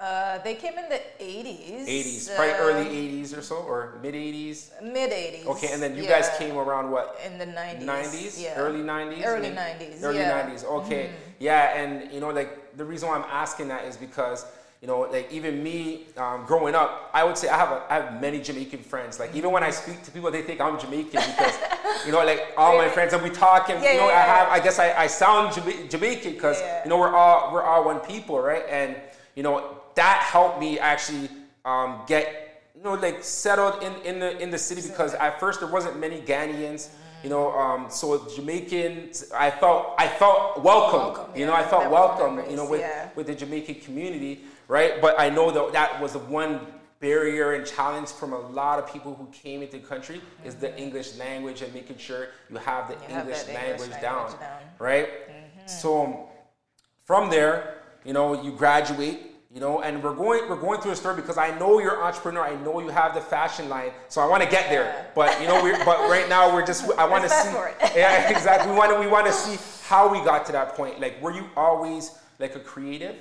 Uh, 0.00 0.38
they 0.38 0.54
came 0.56 0.76
in 0.76 0.88
the 0.88 1.00
80s. 1.20 1.86
80s, 1.86 2.34
probably 2.34 2.52
early 2.54 2.84
80s 2.86 3.38
or 3.38 3.42
so, 3.42 3.56
or 3.56 3.98
mid 4.02 4.14
80s. 4.14 4.70
Mid 4.82 5.10
80s. 5.12 5.46
Okay, 5.46 5.72
and 5.72 5.80
then 5.80 5.96
you 5.96 6.02
yeah. 6.02 6.20
guys 6.20 6.36
came 6.36 6.56
around 6.56 6.90
what? 6.90 7.18
in 7.24 7.38
the 7.38 7.46
90s. 7.46 7.84
90s, 7.84 8.42
Yeah. 8.42 8.56
early 8.56 8.80
90s, 8.82 9.24
Early 9.24 9.50
Maybe- 9.50 9.56
90s, 9.56 10.02
early 10.02 10.18
yeah. 10.18 10.42
Mm-hmm. 10.42 10.50
90s. 10.56 10.64
Okay, 10.64 11.10
yeah, 11.38 11.76
and 11.76 12.12
you 12.12 12.18
know, 12.20 12.30
like 12.30 12.76
the 12.76 12.84
reason 12.84 13.08
why 13.08 13.16
I'm 13.16 13.24
asking 13.30 13.68
that 13.68 13.84
is 13.84 13.96
because 13.96 14.44
you 14.82 14.88
know, 14.88 15.00
like 15.10 15.32
even 15.32 15.62
me 15.62 16.02
um, 16.18 16.44
growing 16.44 16.74
up, 16.74 17.08
I 17.14 17.24
would 17.24 17.38
say 17.38 17.48
I 17.48 17.56
have 17.56 17.70
a, 17.70 17.82
I 17.88 17.94
have 17.94 18.20
many 18.20 18.38
Jamaican 18.38 18.80
friends. 18.80 19.18
Like 19.18 19.34
even 19.34 19.50
when 19.50 19.62
I 19.62 19.70
speak 19.70 20.02
to 20.02 20.10
people, 20.10 20.30
they 20.30 20.42
think 20.42 20.60
I'm 20.60 20.78
Jamaican 20.78 21.22
because 21.30 21.56
you 22.06 22.12
know, 22.12 22.22
like 22.22 22.48
all 22.58 22.76
my 22.76 22.88
friends 22.90 23.14
and 23.14 23.22
we 23.22 23.30
talk 23.30 23.70
and 23.70 23.82
Yeah, 23.82 23.92
you 23.92 23.98
know, 24.00 24.08
I 24.08 24.20
have. 24.20 24.48
I 24.48 24.60
guess 24.60 24.78
I, 24.78 24.92
I 24.92 25.06
sound 25.06 25.54
Jama- 25.54 25.88
Jamaican 25.88 26.32
because 26.34 26.60
you 26.84 26.90
know 26.90 26.98
we're 26.98 27.14
all 27.14 27.50
we're 27.54 27.62
all 27.62 27.84
one 27.84 28.00
people, 28.00 28.38
right? 28.40 28.64
And 28.68 28.94
you 29.34 29.42
know 29.42 29.73
that 29.96 30.20
helped 30.20 30.60
me 30.60 30.78
actually 30.78 31.28
um, 31.64 32.02
get 32.06 32.62
you 32.76 32.82
know 32.82 32.94
like 32.94 33.22
settled 33.22 33.82
in, 33.82 33.94
in 34.02 34.18
the 34.18 34.38
in 34.38 34.50
the 34.50 34.58
city 34.58 34.82
because 34.82 35.14
at 35.14 35.40
first 35.40 35.60
there 35.60 35.68
wasn't 35.68 35.98
many 35.98 36.20
Ghanaians. 36.20 36.90
You 37.22 37.30
know, 37.30 37.52
um, 37.52 37.86
so 37.88 38.28
Jamaicans, 38.36 39.32
I 39.34 39.50
felt 39.50 39.94
I 39.96 40.08
felt 40.08 40.62
welcome. 40.62 41.00
Welcome, 41.00 41.34
you 41.34 41.46
know, 41.46 41.52
yeah. 41.52 41.60
I 41.60 41.64
felt 41.64 41.90
welcome. 41.90 42.50
You 42.50 42.56
know, 42.56 42.68
with 42.68 42.80
yeah. 42.80 43.08
with 43.14 43.28
the 43.28 43.34
Jamaican 43.34 43.76
community, 43.76 44.42
right? 44.68 45.00
But 45.00 45.18
I 45.18 45.30
know 45.30 45.50
that 45.50 45.72
that 45.72 46.02
was 46.02 46.12
the 46.12 46.18
one 46.18 46.60
barrier 47.00 47.52
and 47.52 47.66
challenge 47.66 48.08
from 48.08 48.32
a 48.32 48.38
lot 48.38 48.78
of 48.78 48.90
people 48.92 49.14
who 49.14 49.26
came 49.26 49.62
into 49.62 49.78
the 49.78 49.86
country 49.86 50.20
is 50.44 50.54
the 50.54 50.74
English 50.78 51.16
language 51.16 51.60
and 51.60 51.72
making 51.74 51.98
sure 51.98 52.28
you 52.50 52.56
have 52.56 52.88
the 52.88 52.94
Mm-hmm. 52.94 53.10
You 53.10 53.16
have 53.16 53.26
English, 53.26 53.48
English 53.48 53.54
language, 53.54 54.02
down, 54.02 54.16
language 54.16 54.40
down. 54.40 54.60
Mm-hmm. 54.60 54.84
right? 54.84 55.08
So 55.66 56.28
from 57.04 57.30
there, 57.30 57.78
you 58.04 58.12
know, 58.12 58.42
you 58.42 58.52
graduate, 58.52 59.33
you 59.54 59.60
know, 59.60 59.82
and 59.82 60.02
we're 60.02 60.14
going 60.14 60.48
we're 60.48 60.56
going 60.56 60.80
through 60.80 60.90
a 60.90 60.96
story 60.96 61.14
because 61.14 61.38
I 61.38 61.56
know 61.58 61.78
you're 61.78 61.94
an 61.94 62.02
entrepreneur. 62.02 62.42
I 62.42 62.60
know 62.64 62.80
you 62.80 62.88
have 62.88 63.14
the 63.14 63.20
fashion 63.20 63.68
line, 63.68 63.92
so 64.08 64.20
I 64.20 64.26
want 64.26 64.42
to 64.42 64.48
get 64.48 64.68
there. 64.68 65.06
But 65.14 65.40
you 65.40 65.46
know, 65.46 65.62
we're 65.62 65.78
but 65.84 66.00
right 66.10 66.28
now 66.28 66.52
we're 66.52 66.66
just 66.66 66.90
I 66.98 67.06
want 67.08 67.22
to 67.22 67.30
see. 67.30 67.50
Yeah, 67.94 68.28
exactly. 68.30 68.72
We 68.72 68.76
want 68.76 68.92
to 68.92 68.98
we 68.98 69.06
want 69.06 69.26
to 69.26 69.32
see 69.32 69.56
how 69.88 70.10
we 70.10 70.18
got 70.24 70.44
to 70.46 70.52
that 70.52 70.74
point. 70.74 71.00
Like, 71.00 71.22
were 71.22 71.30
you 71.30 71.48
always 71.56 72.18
like 72.40 72.56
a 72.56 72.60
creative? 72.60 73.14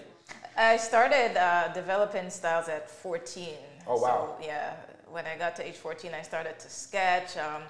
I 0.57 0.77
started 0.77 1.37
uh, 1.39 1.71
developing 1.73 2.31
styles 2.31 2.67
at 2.67 2.89
14. 2.89 3.49
Oh, 3.87 3.99
wow. 3.99 4.35
So, 4.39 4.45
yeah, 4.45 4.73
when 5.11 5.25
I 5.25 5.35
got 5.37 5.55
to 5.57 5.67
age 5.67 5.75
14, 5.75 6.11
I 6.13 6.21
started 6.21 6.57
to 6.59 6.69
sketch. 6.69 7.37
Um, 7.37 7.61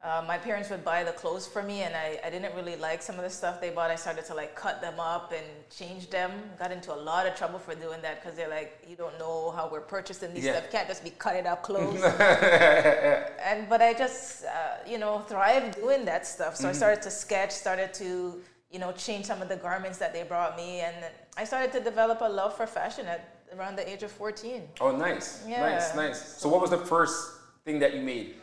uh, 0.00 0.22
my 0.28 0.38
parents 0.38 0.70
would 0.70 0.84
buy 0.84 1.02
the 1.02 1.10
clothes 1.10 1.46
for 1.48 1.60
me, 1.60 1.82
and 1.82 1.92
I, 1.96 2.20
I 2.24 2.30
didn't 2.30 2.54
really 2.54 2.76
like 2.76 3.02
some 3.02 3.16
of 3.16 3.22
the 3.22 3.30
stuff 3.30 3.60
they 3.60 3.70
bought. 3.70 3.90
I 3.90 3.96
started 3.96 4.24
to 4.26 4.34
like 4.34 4.54
cut 4.54 4.80
them 4.80 5.00
up 5.00 5.32
and 5.32 5.44
change 5.76 6.08
them. 6.08 6.30
Got 6.56 6.70
into 6.70 6.94
a 6.94 7.00
lot 7.10 7.26
of 7.26 7.34
trouble 7.34 7.58
for 7.58 7.74
doing 7.74 8.00
that 8.02 8.22
because 8.22 8.36
they're 8.36 8.48
like, 8.48 8.78
you 8.88 8.94
don't 8.94 9.18
know 9.18 9.50
how 9.50 9.68
we're 9.70 9.80
purchasing 9.80 10.32
these 10.32 10.44
Yeah. 10.44 10.52
stuff. 10.58 10.70
Can't 10.70 10.86
just 10.86 11.02
be 11.02 11.10
cutting 11.10 11.46
up 11.48 11.64
clothes. 11.64 12.00
and 12.02 13.68
but 13.68 13.82
I 13.82 13.92
just 13.92 14.44
uh, 14.44 14.76
you 14.86 14.98
know 14.98 15.18
thrived 15.20 15.74
doing 15.74 16.04
that 16.04 16.26
stuff. 16.26 16.54
So 16.54 16.68
I 16.68 16.72
started 16.72 17.02
to 17.02 17.10
sketch, 17.10 17.50
started 17.50 17.92
to 17.94 18.40
you 18.70 18.78
know 18.78 18.92
change 18.92 19.26
some 19.26 19.42
of 19.42 19.48
the 19.48 19.56
garments 19.56 19.98
that 19.98 20.12
they 20.12 20.22
brought 20.22 20.56
me, 20.56 20.80
and 20.80 20.94
I 21.36 21.42
started 21.44 21.72
to 21.72 21.80
develop 21.80 22.20
a 22.20 22.28
love 22.28 22.56
for 22.56 22.68
fashion 22.68 23.06
at 23.06 23.34
around 23.56 23.76
the 23.76 23.88
age 23.88 24.02
of 24.02 24.12
14. 24.12 24.68
Oh, 24.80 24.94
nice, 24.94 25.44
nice, 25.46 25.94
nice. 25.96 26.22
So, 26.38 26.48
what 26.48 26.60
was 26.60 26.70
the 26.70 26.78
first 26.78 27.32
thing 27.64 27.78
that 27.80 27.94
you 27.94 28.02
made? 28.02 28.34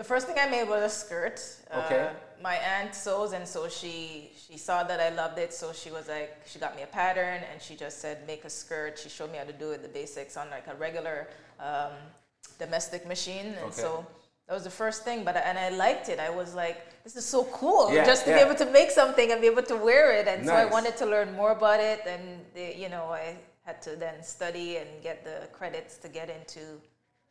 The 0.00 0.04
first 0.12 0.26
thing 0.26 0.36
I 0.40 0.48
made 0.48 0.66
was 0.66 0.82
a 0.82 0.88
skirt. 0.88 1.38
Okay. 1.82 2.00
Uh, 2.08 2.42
my 2.42 2.56
aunt 2.56 2.94
sews, 2.94 3.32
and 3.32 3.46
so 3.46 3.68
she 3.68 4.30
she 4.44 4.56
saw 4.56 4.82
that 4.90 4.98
I 4.98 5.10
loved 5.22 5.38
it, 5.38 5.52
so 5.52 5.66
she 5.74 5.90
was 5.90 6.08
like, 6.08 6.30
she 6.50 6.58
got 6.58 6.74
me 6.74 6.82
a 6.84 6.86
pattern, 7.00 7.40
and 7.52 7.60
she 7.60 7.74
just 7.84 7.96
said, 8.00 8.16
make 8.26 8.42
a 8.46 8.52
skirt. 8.62 8.98
She 9.02 9.10
showed 9.16 9.30
me 9.30 9.36
how 9.36 9.44
to 9.44 9.52
do 9.64 9.68
it, 9.74 9.82
the 9.82 9.92
basics 10.00 10.38
on 10.40 10.46
like 10.56 10.66
a 10.74 10.76
regular 10.86 11.28
um, 11.68 11.92
domestic 12.58 13.02
machine, 13.14 13.48
and 13.58 13.66
Okay. 13.70 13.82
so 13.84 14.06
that 14.46 14.54
was 14.54 14.64
the 14.70 14.76
first 14.82 15.04
thing. 15.04 15.18
But 15.28 15.36
I- 15.36 15.44
and 15.50 15.58
I 15.58 15.68
liked 15.86 16.06
it. 16.08 16.18
I 16.18 16.30
was 16.40 16.54
like, 16.54 16.78
this 17.04 17.14
is 17.20 17.26
so 17.36 17.40
cool, 17.60 17.92
Yeah, 17.92 18.06
just 18.12 18.24
to 18.24 18.30
be 18.32 18.40
able 18.46 18.58
to 18.64 18.68
make 18.78 18.90
something 18.90 19.28
and 19.32 19.38
be 19.46 19.48
able 19.54 19.66
to 19.74 19.76
wear 19.88 20.04
it. 20.18 20.26
And 20.32 20.46
so 20.48 20.54
I 20.54 20.66
wanted 20.76 20.96
to 21.02 21.06
learn 21.14 21.28
more 21.40 21.52
about 21.60 21.80
it, 21.92 22.00
and 22.12 22.22
the, 22.56 22.66
you 22.82 22.88
know, 22.94 23.04
I 23.24 23.36
had 23.66 23.82
to 23.82 23.90
then 24.04 24.16
study 24.36 24.78
and 24.80 24.88
get 25.02 25.16
the 25.28 25.38
credits 25.58 25.92
to 26.04 26.08
get 26.08 26.28
into 26.38 26.62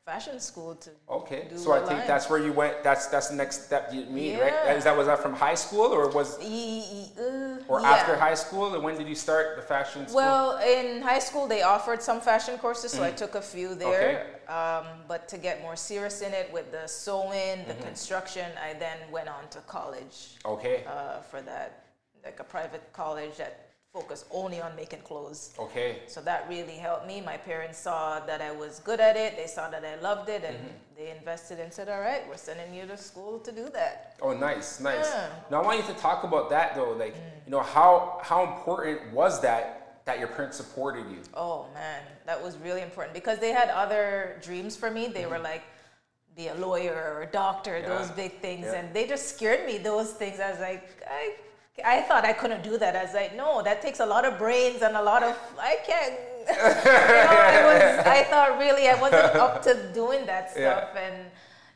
fashion 0.09 0.39
school 0.39 0.73
to 0.83 0.89
Okay, 1.19 1.41
so 1.55 1.71
i 1.73 1.79
think 1.79 1.99
line. 1.99 2.07
that's 2.07 2.27
where 2.29 2.41
you 2.47 2.53
went. 2.61 2.75
That's 2.87 3.05
that's 3.13 3.29
the 3.33 3.35
next 3.43 3.65
step 3.67 3.83
you 3.93 4.01
made, 4.05 4.39
right? 4.39 4.77
Is 4.77 4.83
that 4.87 4.95
was 4.99 5.07
that 5.11 5.19
from 5.25 5.33
high 5.47 5.59
school 5.65 5.87
or 5.97 6.03
was 6.19 6.29
uh, 6.39 7.71
or 7.71 7.77
yeah. 7.79 7.95
after 7.95 8.13
high 8.27 8.39
school? 8.45 8.73
And 8.73 8.81
when 8.85 8.95
did 8.99 9.07
you 9.13 9.19
start 9.27 9.45
the 9.59 9.65
fashion 9.73 10.01
school? 10.07 10.21
Well, 10.23 10.47
in 10.75 11.01
high 11.11 11.23
school, 11.27 11.45
they 11.53 11.61
offered 11.75 12.01
some 12.09 12.19
fashion 12.31 12.55
courses, 12.57 12.91
so 12.91 13.03
I 13.03 13.11
took 13.23 13.33
a 13.35 13.45
few 13.53 13.69
there. 13.75 14.39
Um, 14.59 14.85
but 15.11 15.21
to 15.33 15.37
get 15.37 15.61
more 15.61 15.75
serious 15.75 16.17
in 16.27 16.33
it 16.41 16.47
with 16.57 16.67
the 16.71 16.85
sewing, 16.87 17.57
the 17.71 17.77
construction, 17.87 18.47
I 18.67 18.73
then 18.85 18.97
went 19.11 19.29
on 19.37 19.43
to 19.55 19.59
college 19.77 20.17
okay, 20.53 20.77
uh, 20.87 21.19
for 21.29 21.39
that, 21.41 21.69
like 22.23 22.39
a 22.39 22.47
private 22.55 22.83
college 23.01 23.35
that 23.37 23.68
focused 23.93 24.25
only 24.31 24.61
on 24.61 24.75
making 24.75 24.99
clothes. 25.01 25.51
okay, 25.57 25.99
So 26.07 26.21
that 26.21 26.45
really 26.47 26.75
helped 26.75 27.07
me. 27.07 27.21
My 27.21 27.37
parents 27.37 27.79
saw 27.79 28.19
that 28.25 28.39
I 28.41 28.51
was 28.51 28.79
good 28.79 28.99
at 28.99 29.17
it. 29.17 29.35
They 29.35 29.47
saw 29.47 29.69
that 29.69 29.83
I 29.83 29.95
loved 30.01 30.29
it, 30.29 30.43
and 30.43 30.57
they 30.95 31.09
invested 31.09 31.59
and 31.59 31.73
said, 31.73 31.89
"All 31.89 31.99
right, 31.99 32.21
we're 32.29 32.37
sending 32.37 32.73
you 32.73 32.85
to 32.85 32.97
school 32.97 33.39
to 33.39 33.51
do 33.51 33.67
that." 33.73 34.15
oh 34.21 34.33
nice, 34.33 34.79
nice. 34.79 35.05
Yeah. 35.09 35.29
Now 35.49 35.61
I 35.61 35.65
want 35.65 35.77
you 35.79 35.93
to 35.93 35.99
talk 35.99 36.23
about 36.23 36.49
that 36.51 36.75
though. 36.75 36.91
Like, 36.91 37.15
you 37.45 37.51
know, 37.51 37.61
how 37.61 38.19
how 38.21 38.43
important 38.53 39.11
was 39.11 39.41
that 39.41 40.03
that 40.05 40.19
your 40.19 40.27
parents 40.27 40.57
supported 40.57 41.05
you? 41.09 41.21
Oh 41.33 41.65
man, 41.73 42.01
that 42.27 42.41
was 42.43 42.57
really 42.57 42.81
important 42.83 43.13
because 43.15 43.39
they 43.39 43.51
had 43.51 43.69
other 43.69 44.37
dreams 44.43 44.75
for 44.75 44.91
me. 44.91 45.07
They 45.07 45.25
were 45.25 45.39
like, 45.39 45.63
be 46.35 46.47
a 46.49 46.55
lawyer 46.55 46.93
or 47.15 47.23
a 47.23 47.31
doctor, 47.43 47.71
Mm-hmm. 47.73 47.89
Yeah. 47.91 47.97
those 47.97 48.11
big 48.11 48.33
things, 48.39 48.65
Yeah. 48.67 48.75
and 48.79 48.93
they 48.93 49.07
just 49.07 49.25
scared 49.35 49.65
me. 49.65 49.77
Those 49.79 50.11
things, 50.13 50.39
I 50.39 50.51
was 50.51 50.59
like, 50.59 50.83
I, 51.09 51.35
I 51.85 52.01
thought 52.01 52.25
I 52.25 52.33
couldn't 52.33 52.63
do 52.63 52.77
that. 52.77 52.95
I 52.95 53.03
was 53.03 53.13
like, 53.13 53.35
no, 53.35 53.61
that 53.63 53.81
takes 53.81 53.99
a 53.99 54.05
lot 54.05 54.25
of 54.25 54.37
brains 54.37 54.81
and 54.81 54.95
a 54.95 55.01
lot 55.01 55.23
of, 55.23 55.35
I 55.59 55.77
can't. 55.85 56.15
you 56.49 56.55
know, 56.55 57.39
I 57.53 57.61
was, 57.71 58.05
I 58.07 58.23
thought 58.23 58.57
really 58.57 58.87
I 58.87 58.99
wasn't 58.99 59.35
up 59.35 59.61
to 59.63 59.91
doing 59.93 60.25
that 60.25 60.51
Yeah. 60.57 60.61
stuff, 60.87 60.89
and 60.97 61.25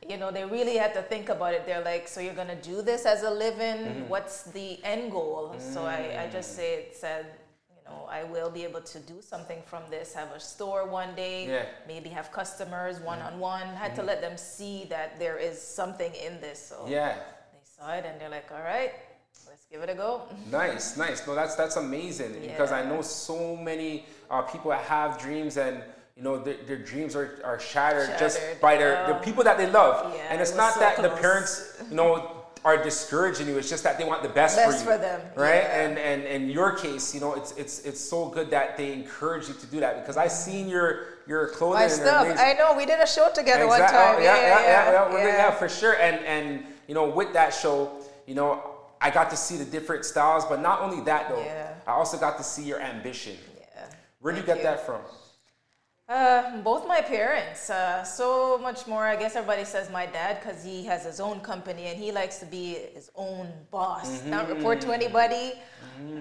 you 0.09 0.17
know, 0.17 0.31
they 0.31 0.43
really 0.45 0.75
had 0.77 0.93
to 0.95 1.01
think 1.03 1.29
about 1.29 1.53
it. 1.53 1.65
They're 1.65 1.83
like, 1.83 2.07
so 2.07 2.19
you're 2.19 2.33
gonna 2.33 2.61
do 2.61 2.81
this 2.81 3.05
as 3.05 3.23
a 3.23 3.29
living? 3.29 3.77
Mm-hmm. 3.85 4.09
What's 4.09 4.43
the 4.43 4.83
end 4.83 5.11
goal? 5.11 5.55
So 5.59 5.85
I, 5.85 6.23
I 6.23 6.27
Mm. 6.27 6.31
just 6.31 6.55
say 6.55 6.73
it 6.75 6.95
said, 6.95 7.25
you 7.69 7.81
know, 7.85 8.05
I 8.09 8.23
will 8.23 8.49
be 8.49 8.63
able 8.63 8.81
to 8.81 8.99
do 8.99 9.21
something 9.21 9.61
from 9.65 9.83
this, 9.89 10.13
have 10.13 10.31
a 10.31 10.39
store 10.39 10.85
one 10.87 11.13
day, 11.15 11.45
Yeah. 11.47 11.59
Mm-hmm. 11.59 11.87
maybe 11.87 12.09
have 12.09 12.31
customers 12.31 12.99
one 12.99 13.19
on 13.21 13.39
one. 13.39 13.67
Had 13.75 13.95
to 13.95 14.03
let 14.03 14.19
them 14.21 14.37
see 14.37 14.85
that 14.89 15.19
there 15.19 15.37
is 15.37 15.61
something 15.61 16.13
in 16.15 16.41
this. 16.41 16.59
So 16.69 16.85
Yeah, 16.87 17.13
they 17.53 17.59
saw 17.63 17.93
it 17.93 18.05
and 18.05 18.19
they're 18.19 18.29
like, 18.39 18.51
all 18.51 18.63
right, 18.63 18.91
give 19.73 19.81
it 19.81 19.89
a 19.89 19.95
go. 19.95 20.21
nice, 20.51 20.95
nice. 20.97 21.25
No, 21.25 21.33
that's 21.33 21.55
that's 21.55 21.77
amazing 21.77 22.33
because 22.41 22.71
I 22.71 22.87
know 22.87 23.01
so 23.01 23.55
many 23.55 24.05
uh, 24.29 24.43
people 24.43 24.69
that 24.71 24.83
have 24.85 25.19
dreams 25.19 25.57
and. 25.57 25.83
You 26.15 26.21
know, 26.21 26.37
their, 26.37 26.57
their 26.67 26.77
dreams 26.77 27.15
are, 27.15 27.41
are 27.43 27.59
shattered, 27.59 28.07
just 28.19 28.37
Shattered, 28.37 28.61
by 28.61 28.77
their 28.77 29.07
the 29.07 29.15
people 29.15 29.43
that 29.45 29.57
they 29.57 29.67
love. 29.67 30.13
Yeah, 30.15 30.21
and 30.29 30.39
it's 30.39 30.55
not 30.55 30.75
so 30.75 30.79
that 30.81 31.01
the 31.01 31.09
parents, 31.09 31.81
you 31.89 31.95
know, 31.95 32.45
are 32.63 32.77
discouraging 32.83 33.47
you. 33.47 33.57
It's 33.57 33.67
just 33.67 33.83
that 33.83 33.97
they 33.97 34.03
want 34.03 34.21
the 34.21 34.29
best, 34.29 34.55
Best 34.55 34.83
for 34.85 34.91
you. 34.91 34.91
for 34.91 35.01
them, 35.01 35.21
Right? 35.35 35.63
yeah. 35.63 35.81
And 35.81 35.97
and 35.97 36.23
in 36.25 36.51
your 36.51 36.73
case, 36.77 37.15
you 37.15 37.19
know, 37.19 37.33
it's 37.33 37.53
it's 37.53 37.79
it's 37.83 37.99
so 37.99 38.27
good 38.27 38.51
that 38.51 38.77
they 38.77 38.93
encourage 38.93 39.47
you 39.47 39.55
to 39.55 39.65
do 39.65 39.79
that 39.79 40.01
because 40.01 40.15
I 40.15 40.27
seen 40.27 40.69
your 40.69 41.17
your 41.25 41.47
clothing 41.47 41.81
My 41.81 41.87
stuff. 41.87 42.27
I 42.37 42.53
know 42.53 42.75
we 42.77 42.85
did 42.85 42.99
a 42.99 43.07
show 43.07 43.31
together 43.33 43.65
one 43.67 43.79
time. 43.79 44.17
oh, 44.17 44.19
yeah, 44.19 44.35
yeah, 44.35 44.61
yeah, 44.61 44.91
yeah, 44.91 45.17
yeah. 45.17 45.25
yeah, 45.25 45.51
for 45.51 45.67
sure. 45.67 45.95
And 45.99 46.23
and 46.25 46.63
you 46.87 46.93
know, 46.93 47.09
with 47.09 47.33
that 47.33 47.55
show, 47.55 47.91
you 48.27 48.35
know, 48.35 48.61
I 49.03 49.09
got 49.11 49.29
to 49.31 49.37
see 49.37 49.57
the 49.57 49.65
different 49.65 50.05
styles, 50.05 50.45
but 50.45 50.61
not 50.61 50.79
only 50.79 51.01
that 51.03 51.27
though, 51.29 51.43
Yeah. 51.43 51.73
I 51.85 51.91
also 51.91 52.17
got 52.17 52.37
to 52.37 52.43
see 52.43 52.63
your 52.63 52.79
ambition. 52.79 53.35
Yeah. 53.57 53.85
Where 54.21 54.33
do 54.33 54.39
you 54.39 54.45
get 54.45 54.63
that 54.63 54.85
from? 54.85 55.01
Uh, 56.07 56.61
both 56.61 56.87
my 56.87 57.01
parents. 57.01 57.69
Uh, 57.69 58.03
so 58.03 58.57
much 58.57 58.87
more. 58.87 59.03
I 59.05 59.15
guess 59.15 59.35
everybody 59.35 59.65
says 59.65 59.89
my 59.89 60.05
dad 60.05 60.39
because 60.39 60.63
he 60.63 60.85
has 60.85 61.03
his 61.05 61.19
own 61.19 61.41
company 61.41 61.83
and 61.87 61.97
he 61.97 62.11
likes 62.11 62.37
to 62.39 62.45
be 62.45 62.75
his 62.93 63.09
own 63.15 63.51
boss, 63.71 64.23
not 64.25 64.47
report 64.49 64.79
to 64.81 64.93
anybody. 64.93 65.53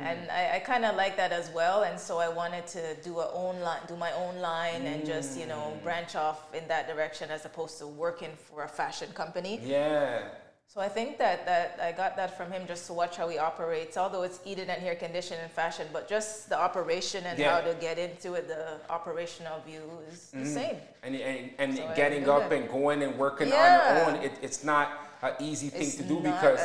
And 0.00 0.30
I, 0.30 0.56
I 0.56 0.58
kind 0.60 0.84
of 0.84 0.96
like 0.96 1.16
that 1.16 1.32
as 1.32 1.50
well. 1.50 1.82
And 1.82 1.98
so 1.98 2.18
I 2.18 2.28
wanted 2.28 2.66
to 2.68 2.94
do 3.02 3.18
a 3.20 3.30
own 3.32 3.60
line, 3.60 3.80
do 3.86 3.96
my 3.96 4.12
own 4.12 4.36
line, 4.38 4.82
and 4.82 5.04
just 5.06 5.38
you 5.38 5.46
know 5.46 5.76
branch 5.84 6.14
off 6.16 6.52
in 6.54 6.66
that 6.68 6.88
direction 6.88 7.30
as 7.30 7.44
opposed 7.44 7.78
to 7.78 7.86
working 7.86 8.30
for 8.36 8.64
a 8.64 8.68
fashion 8.68 9.08
company. 9.14 9.60
Yeah. 9.62 10.28
So 10.72 10.80
I 10.80 10.88
think 10.88 11.18
that, 11.18 11.44
that 11.44 11.78
I 11.82 11.92
got 11.92 12.16
that 12.16 12.34
from 12.34 12.50
him 12.50 12.62
just 12.66 12.86
to 12.86 12.94
watch 12.94 13.18
how 13.18 13.28
he 13.28 13.36
operates, 13.36 13.98
although 13.98 14.22
it's 14.22 14.40
eating 14.46 14.70
and 14.70 14.80
hair 14.80 14.94
condition 14.94 15.36
and 15.42 15.52
fashion, 15.52 15.86
but 15.92 16.08
just 16.08 16.48
the 16.48 16.58
operation 16.58 17.24
and 17.26 17.38
Yeah. 17.38 17.60
how 17.60 17.60
to 17.60 17.74
get 17.74 17.98
into 17.98 18.32
it, 18.32 18.48
the 18.48 18.80
operational 18.88 19.60
view 19.66 19.82
is 20.10 20.30
the 20.30 20.38
mm-hmm. 20.38 20.46
same. 20.46 20.76
And 21.02 21.14
and, 21.16 21.50
and 21.58 21.76
So 21.76 21.92
getting 21.94 22.26
up 22.26 22.48
that. 22.48 22.56
and 22.56 22.70
going 22.70 23.02
and 23.02 23.18
working 23.18 23.48
Yeah. 23.48 23.98
on 23.98 24.14
your 24.14 24.16
own, 24.16 24.24
it, 24.24 24.32
it's 24.40 24.64
not 24.64 24.88
an 25.20 25.34
easy 25.40 25.68
thing 25.68 25.88
It's 25.88 25.96
to 25.96 26.04
do 26.04 26.20
because. 26.20 26.60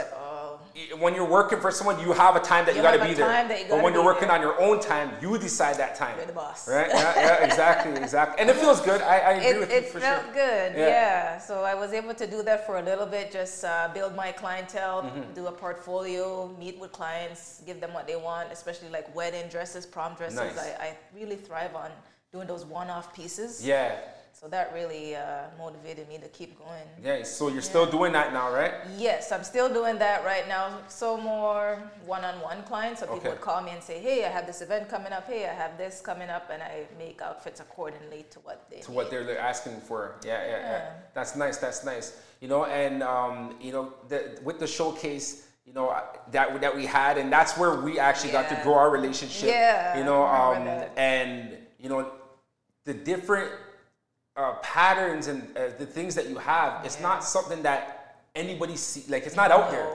When 1.00 1.16
you're 1.16 1.26
working 1.26 1.60
for 1.60 1.72
someone, 1.72 2.00
you 2.00 2.12
have 2.14 2.36
a 2.36 2.40
time 2.40 2.66
that 2.66 2.74
you, 2.76 2.82
You 2.82 2.88
got 2.88 2.98
to 2.98 3.04
be 3.06 3.14
there. 3.14 3.48
but 3.70 3.82
when 3.84 3.94
you're 3.94 4.04
working 4.04 4.28
there. 4.28 4.38
on 4.38 4.42
your 4.42 4.60
own 4.62 4.80
time, 4.80 5.12
you 5.22 5.38
decide 5.38 5.76
that 5.78 5.96
time. 5.96 6.16
You're 6.18 6.28
the 6.28 6.34
boss. 6.34 6.68
Right? 6.68 6.88
Yeah, 6.90 7.14
yeah, 7.16 7.44
exactly, 7.50 7.92
exactly. 7.94 8.40
And 8.40 8.50
it 8.50 8.56
feels 8.58 8.80
good. 8.82 9.02
I, 9.02 9.18
I 9.18 9.32
agree 9.34 9.48
It, 9.50 9.60
with 9.60 9.72
you 9.74 9.82
for 9.82 10.00
sure. 10.00 10.10
it 10.10 10.22
felt 10.22 10.34
good, 10.34 10.74
Yeah. 10.78 10.88
yeah. 10.88 11.38
So 11.40 11.64
I 11.64 11.74
was 11.74 11.94
able 11.94 12.14
to 12.14 12.28
do 12.28 12.44
that 12.44 12.66
for 12.66 12.78
a 12.78 12.82
little 12.84 13.06
bit, 13.08 13.32
just 13.32 13.64
uh, 13.64 13.90
build 13.94 14.16
my 14.16 14.32
clientele, 14.32 15.04
Mm-hmm. 15.04 15.34
do 15.34 15.48
a 15.48 15.52
portfolio, 15.52 16.56
meet 16.60 16.80
with 16.80 16.92
clients, 16.92 17.62
give 17.66 17.80
them 17.82 17.94
what 17.94 18.06
they 18.08 18.16
want, 18.16 18.52
especially 18.52 18.90
like 18.90 19.14
wedding 19.16 19.48
dresses, 19.50 19.86
prom 19.86 20.14
dresses. 20.16 20.38
Nice. 20.38 20.58
I, 20.58 20.88
I 20.88 20.98
really 21.16 21.36
thrive 21.38 21.76
on 21.76 21.90
doing 22.32 22.48
those 22.48 22.66
one-off 22.66 23.14
pieces. 23.16 23.66
Yeah, 23.66 23.96
So 24.40 24.48
that 24.50 24.72
really 24.72 25.16
uh, 25.16 25.46
motivated 25.58 26.08
me 26.08 26.20
to 26.20 26.28
keep 26.28 26.60
going. 26.60 26.84
yeah. 27.04 27.24
So 27.24 27.48
you're 27.48 27.64
still 27.64 27.88
doing 27.90 28.14
that 28.14 28.34
now, 28.34 28.54
right? 28.54 28.74
Yes, 28.96 29.32
I'm 29.32 29.44
still 29.44 29.68
doing 29.68 29.98
that 29.98 30.24
right 30.24 30.48
now. 30.48 30.78
So 30.90 31.18
more 31.18 31.82
one-on-one 32.06 32.62
clients. 32.64 33.00
So 33.00 33.08
people 33.08 33.18
Okay. 33.20 33.30
would 33.30 33.42
call 33.42 33.64
me 33.64 33.72
and 33.72 33.82
say, 33.82 33.98
"Hey, 34.00 34.26
I 34.26 34.30
have 34.30 34.46
this 34.46 34.62
event 34.62 34.90
coming 34.90 35.12
up. 35.12 35.26
Hey, 35.26 35.50
I 35.50 35.54
have 35.64 35.76
this 35.80 36.02
coming 36.02 36.30
up," 36.30 36.52
and 36.54 36.62
I 36.62 36.86
make 37.00 37.20
outfits 37.20 37.60
accordingly 37.62 38.28
to 38.30 38.40
what 38.42 38.70
they 38.70 38.82
to 38.82 38.92
need. 38.92 38.96
what 38.96 39.10
they're 39.10 39.24
they're 39.24 39.40
asking 39.40 39.82
for. 39.82 40.18
Yeah, 40.24 40.44
yeah, 40.46 40.50
yeah. 40.52 40.72
Yeah. 40.72 40.90
That's 41.16 41.36
nice. 41.36 41.58
That's 41.58 41.84
nice. 41.84 42.08
You 42.40 42.48
know, 42.48 42.66
and 42.66 43.02
um, 43.02 43.56
you 43.60 43.72
know, 43.72 43.94
the, 44.08 44.40
with 44.44 44.60
the 44.60 44.68
showcase, 44.68 45.48
you 45.66 45.74
know, 45.74 45.88
that 46.30 46.62
that 46.62 46.76
we 46.76 46.86
had, 46.86 47.18
and 47.18 47.34
that's 47.34 47.58
where 47.58 47.74
we 47.82 47.98
actually 47.98 48.34
got 48.34 48.50
to 48.50 48.56
grow 48.64 48.76
our 48.76 48.92
relationship. 48.92 49.50
Yeah, 49.50 49.98
You 49.98 50.04
know, 50.04 50.22
um, 50.24 50.68
and 50.96 51.58
you 51.80 51.90
know, 51.90 52.12
the 52.86 52.94
different 52.94 53.52
uh, 54.38 54.54
patterns 54.62 55.28
and 55.28 55.42
uh, 55.58 55.70
the 55.78 55.86
things 55.86 56.16
that 56.16 56.30
you 56.30 56.38
have. 56.38 56.86
It's 56.86 57.02
not 57.02 57.24
something 57.24 57.64
that 57.64 58.22
anybody 58.36 58.78
see. 58.78 59.04
Like 59.12 59.26
it's 59.26 59.36
not 59.36 59.52
out 59.52 59.72
there. 59.72 59.88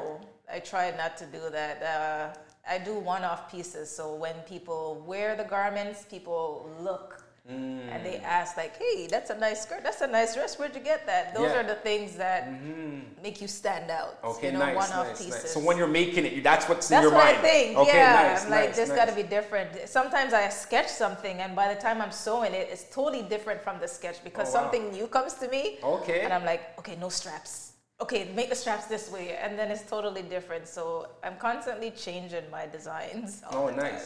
I 0.52 0.58
try 0.58 0.92
not 0.96 1.16
to 1.18 1.26
do 1.26 1.48
that. 1.50 1.82
Uh, 1.82 2.38
I 2.68 2.78
do 2.78 2.94
one-off 2.98 3.50
pieces, 3.50 3.90
so 3.90 4.14
when 4.14 4.34
people 4.46 5.02
wear 5.06 5.34
the 5.34 5.44
garments, 5.44 6.04
people 6.08 6.70
look 6.80 7.21
and 7.48 8.04
they 8.06 8.18
mm. 8.18 8.24
ask 8.24 8.56
like, 8.56 8.76
"Hey, 8.76 9.08
that's 9.08 9.30
a 9.30 9.36
nice 9.36 9.62
skirt. 9.62 9.82
That's 9.82 10.00
a 10.00 10.06
nice 10.06 10.34
dress. 10.34 10.58
Where'd 10.58 10.74
you 10.74 10.80
get 10.80 11.06
that?" 11.06 11.34
Those 11.34 11.50
Yeah. 11.50 11.60
are 11.60 11.62
the 11.64 11.74
things 11.74 12.16
that 12.16 12.48
mm-hmm. 12.48 13.00
make 13.22 13.40
you 13.40 13.48
stand 13.48 13.90
out. 13.90 14.18
Okay, 14.22 14.46
you 14.46 14.52
know, 14.52 14.60
nice, 14.60 14.76
one-off 14.76 15.08
nice, 15.08 15.18
pieces. 15.18 15.42
nice. 15.42 15.52
So 15.52 15.60
when 15.60 15.76
you're 15.76 15.88
making 16.02 16.24
it, 16.24 16.42
that's 16.44 16.68
what's 16.68 16.88
in 16.90 16.94
That's 16.94 17.02
your 17.04 17.12
what 17.12 17.24
mind. 17.24 17.38
I 17.38 17.40
think. 17.40 17.78
Okay, 17.78 17.96
yeah, 17.96 18.12
nice, 18.12 18.44
I'm 18.44 18.50
like, 18.50 18.74
this 18.74 18.90
got 18.90 19.08
to 19.08 19.14
be 19.14 19.24
different. 19.24 19.88
Sometimes 19.88 20.32
I 20.32 20.48
sketch 20.50 20.88
something, 20.88 21.40
and 21.40 21.56
by 21.56 21.72
the 21.74 21.80
time 21.80 22.00
I'm 22.00 22.12
sewing 22.12 22.52
it, 22.54 22.68
it's 22.70 22.84
totally 22.94 23.22
different 23.22 23.60
from 23.60 23.80
the 23.80 23.88
sketch 23.88 24.22
because 24.22 24.48
Oh, 24.48 24.54
wow. 24.54 24.60
something 24.62 24.92
new 24.92 25.06
comes 25.06 25.34
to 25.34 25.48
me. 25.48 25.78
Okay. 25.82 26.20
And 26.20 26.32
I'm 26.32 26.44
like, 26.44 26.78
okay, 26.78 26.96
no 26.96 27.08
straps. 27.08 27.72
Okay, 28.00 28.30
make 28.34 28.48
the 28.50 28.56
straps 28.56 28.86
this 28.86 29.10
way, 29.10 29.36
and 29.36 29.58
then 29.58 29.70
it's 29.70 29.82
totally 29.88 30.22
different. 30.22 30.66
So 30.66 31.08
I'm 31.22 31.36
constantly 31.36 31.90
changing 31.90 32.50
my 32.50 32.66
designs. 32.66 33.42
Oh, 33.52 33.68
nice. 33.70 33.90
time. 33.90 34.00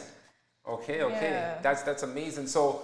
Okay, 0.67 1.01
okay. 1.01 1.31
Yeah. 1.31 1.59
That's 1.61 1.81
that's 1.83 2.03
amazing. 2.03 2.47
So, 2.47 2.81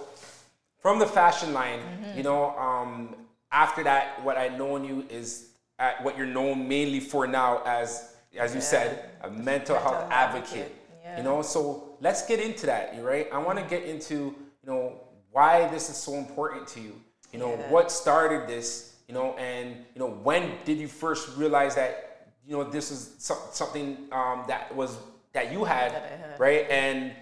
from 0.84 0.98
the 0.98 1.06
fashion 1.06 1.54
line, 1.54 1.80
Mm-hmm. 1.80 2.18
you 2.18 2.22
know, 2.22 2.50
um, 2.58 3.16
after 3.50 3.82
that, 3.84 4.22
what 4.22 4.36
I 4.36 4.48
known 4.48 4.84
you 4.84 5.06
is 5.08 5.48
at 5.78 6.04
what 6.04 6.12
you're 6.18 6.26
known 6.38 6.68
mainly 6.68 7.00
for 7.00 7.26
now 7.26 7.62
as, 7.64 8.14
as 8.38 8.54
you 8.54 8.60
said, 8.60 9.08
a 9.22 9.30
mental, 9.30 9.76
health 9.78 9.94
health 9.94 10.12
advocate. 10.12 10.50
advocate, 10.60 10.76
yeah. 11.02 11.16
You 11.16 11.22
know, 11.22 11.40
so 11.40 11.96
let's 12.02 12.26
get 12.26 12.38
into 12.38 12.66
that. 12.66 12.94
You 12.94 13.00
right? 13.02 13.26
I 13.32 13.38
want 13.38 13.58
to 13.58 13.64
get 13.64 13.82
into 13.84 14.14
you 14.14 14.66
know 14.70 15.00
why 15.32 15.66
this 15.68 15.88
is 15.88 15.96
so 15.96 16.12
important 16.24 16.68
to 16.74 16.80
you. 16.80 16.94
You 17.32 17.38
know, 17.38 17.52
Yeah. 17.54 17.70
what 17.70 17.90
started 17.90 18.46
this. 18.46 18.90
You 19.08 19.14
know, 19.14 19.34
and 19.38 19.68
you 19.94 20.00
know 20.02 20.10
when 20.28 20.52
did 20.66 20.76
you 20.78 20.88
first 20.88 21.34
realize 21.38 21.74
that 21.76 22.28
you 22.46 22.52
know 22.56 22.64
this 22.64 22.90
is 22.90 23.14
so- 23.18 23.42
something 23.52 23.88
um, 24.12 24.44
that 24.48 24.74
was 24.76 24.90
that 25.32 25.50
you 25.50 25.64
had, 25.64 25.92
That 25.92 26.02
had. 26.30 26.40
right? 26.40 26.66
And 26.70 27.12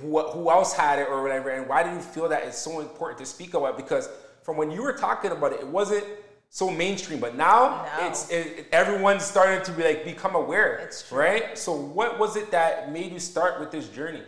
who, 0.00 0.20
who 0.20 0.50
else 0.50 0.72
had 0.72 0.98
it 0.98 1.08
or 1.08 1.22
whatever, 1.22 1.50
and 1.50 1.68
why 1.68 1.82
do 1.82 1.90
you 1.90 2.00
feel 2.00 2.28
that 2.28 2.44
it's 2.44 2.58
so 2.58 2.80
important 2.80 3.18
to 3.20 3.26
speak 3.26 3.54
about? 3.54 3.76
Because 3.76 4.08
from 4.42 4.56
when 4.56 4.70
you 4.70 4.82
were 4.82 4.92
talking 4.92 5.32
about 5.32 5.52
it, 5.52 5.60
it 5.60 5.66
wasn't 5.66 6.04
so 6.50 6.70
mainstream, 6.70 7.18
but 7.18 7.34
now 7.34 7.86
No. 7.98 8.06
it's 8.06 8.30
it, 8.30 8.66
everyone's 8.72 9.24
starting 9.24 9.64
to 9.64 9.72
be 9.72 9.82
like 9.82 10.04
become 10.04 10.34
aware, 10.36 10.76
It's 10.78 11.08
true. 11.08 11.18
right? 11.18 11.58
So 11.58 11.74
what 11.74 12.18
was 12.18 12.36
it 12.36 12.50
that 12.52 12.92
made 12.92 13.12
you 13.12 13.18
start 13.18 13.58
with 13.58 13.70
this 13.72 13.88
journey? 13.88 14.22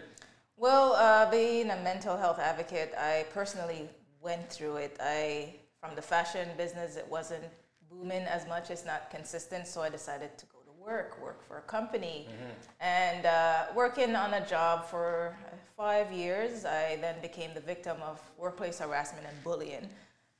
Well, 0.56 0.94
uh, 0.94 1.30
being 1.30 1.70
a 1.70 1.76
mental 1.82 2.16
health 2.16 2.38
advocate, 2.38 2.94
I 2.98 3.26
personally 3.32 3.88
went 4.20 4.50
through 4.50 4.76
it. 4.76 4.96
I, 5.00 5.54
from 5.80 5.94
the 5.94 6.02
fashion 6.02 6.48
business, 6.56 6.96
it 6.96 7.06
wasn't 7.08 7.44
booming 7.90 8.22
as 8.22 8.48
much. 8.48 8.70
It's 8.70 8.84
not 8.86 9.10
consistent, 9.10 9.66
so 9.68 9.82
I 9.82 9.90
decided 9.90 10.36
to 10.38 10.46
go 10.46 10.55
work, 10.86 11.20
work 11.20 11.46
for 11.46 11.58
a 11.58 11.62
company, 11.62 12.28
and 12.80 13.26
uh, 13.26 13.64
working 13.74 14.14
on 14.14 14.34
a 14.34 14.46
job 14.46 14.86
for 14.86 15.36
five 15.76 16.12
years. 16.12 16.64
I 16.64 16.96
then 17.00 17.16
became 17.20 17.50
the 17.54 17.60
victim 17.60 17.96
of 18.02 18.20
workplace 18.38 18.78
harassment 18.78 19.26
and 19.26 19.36
bullying. 19.42 19.88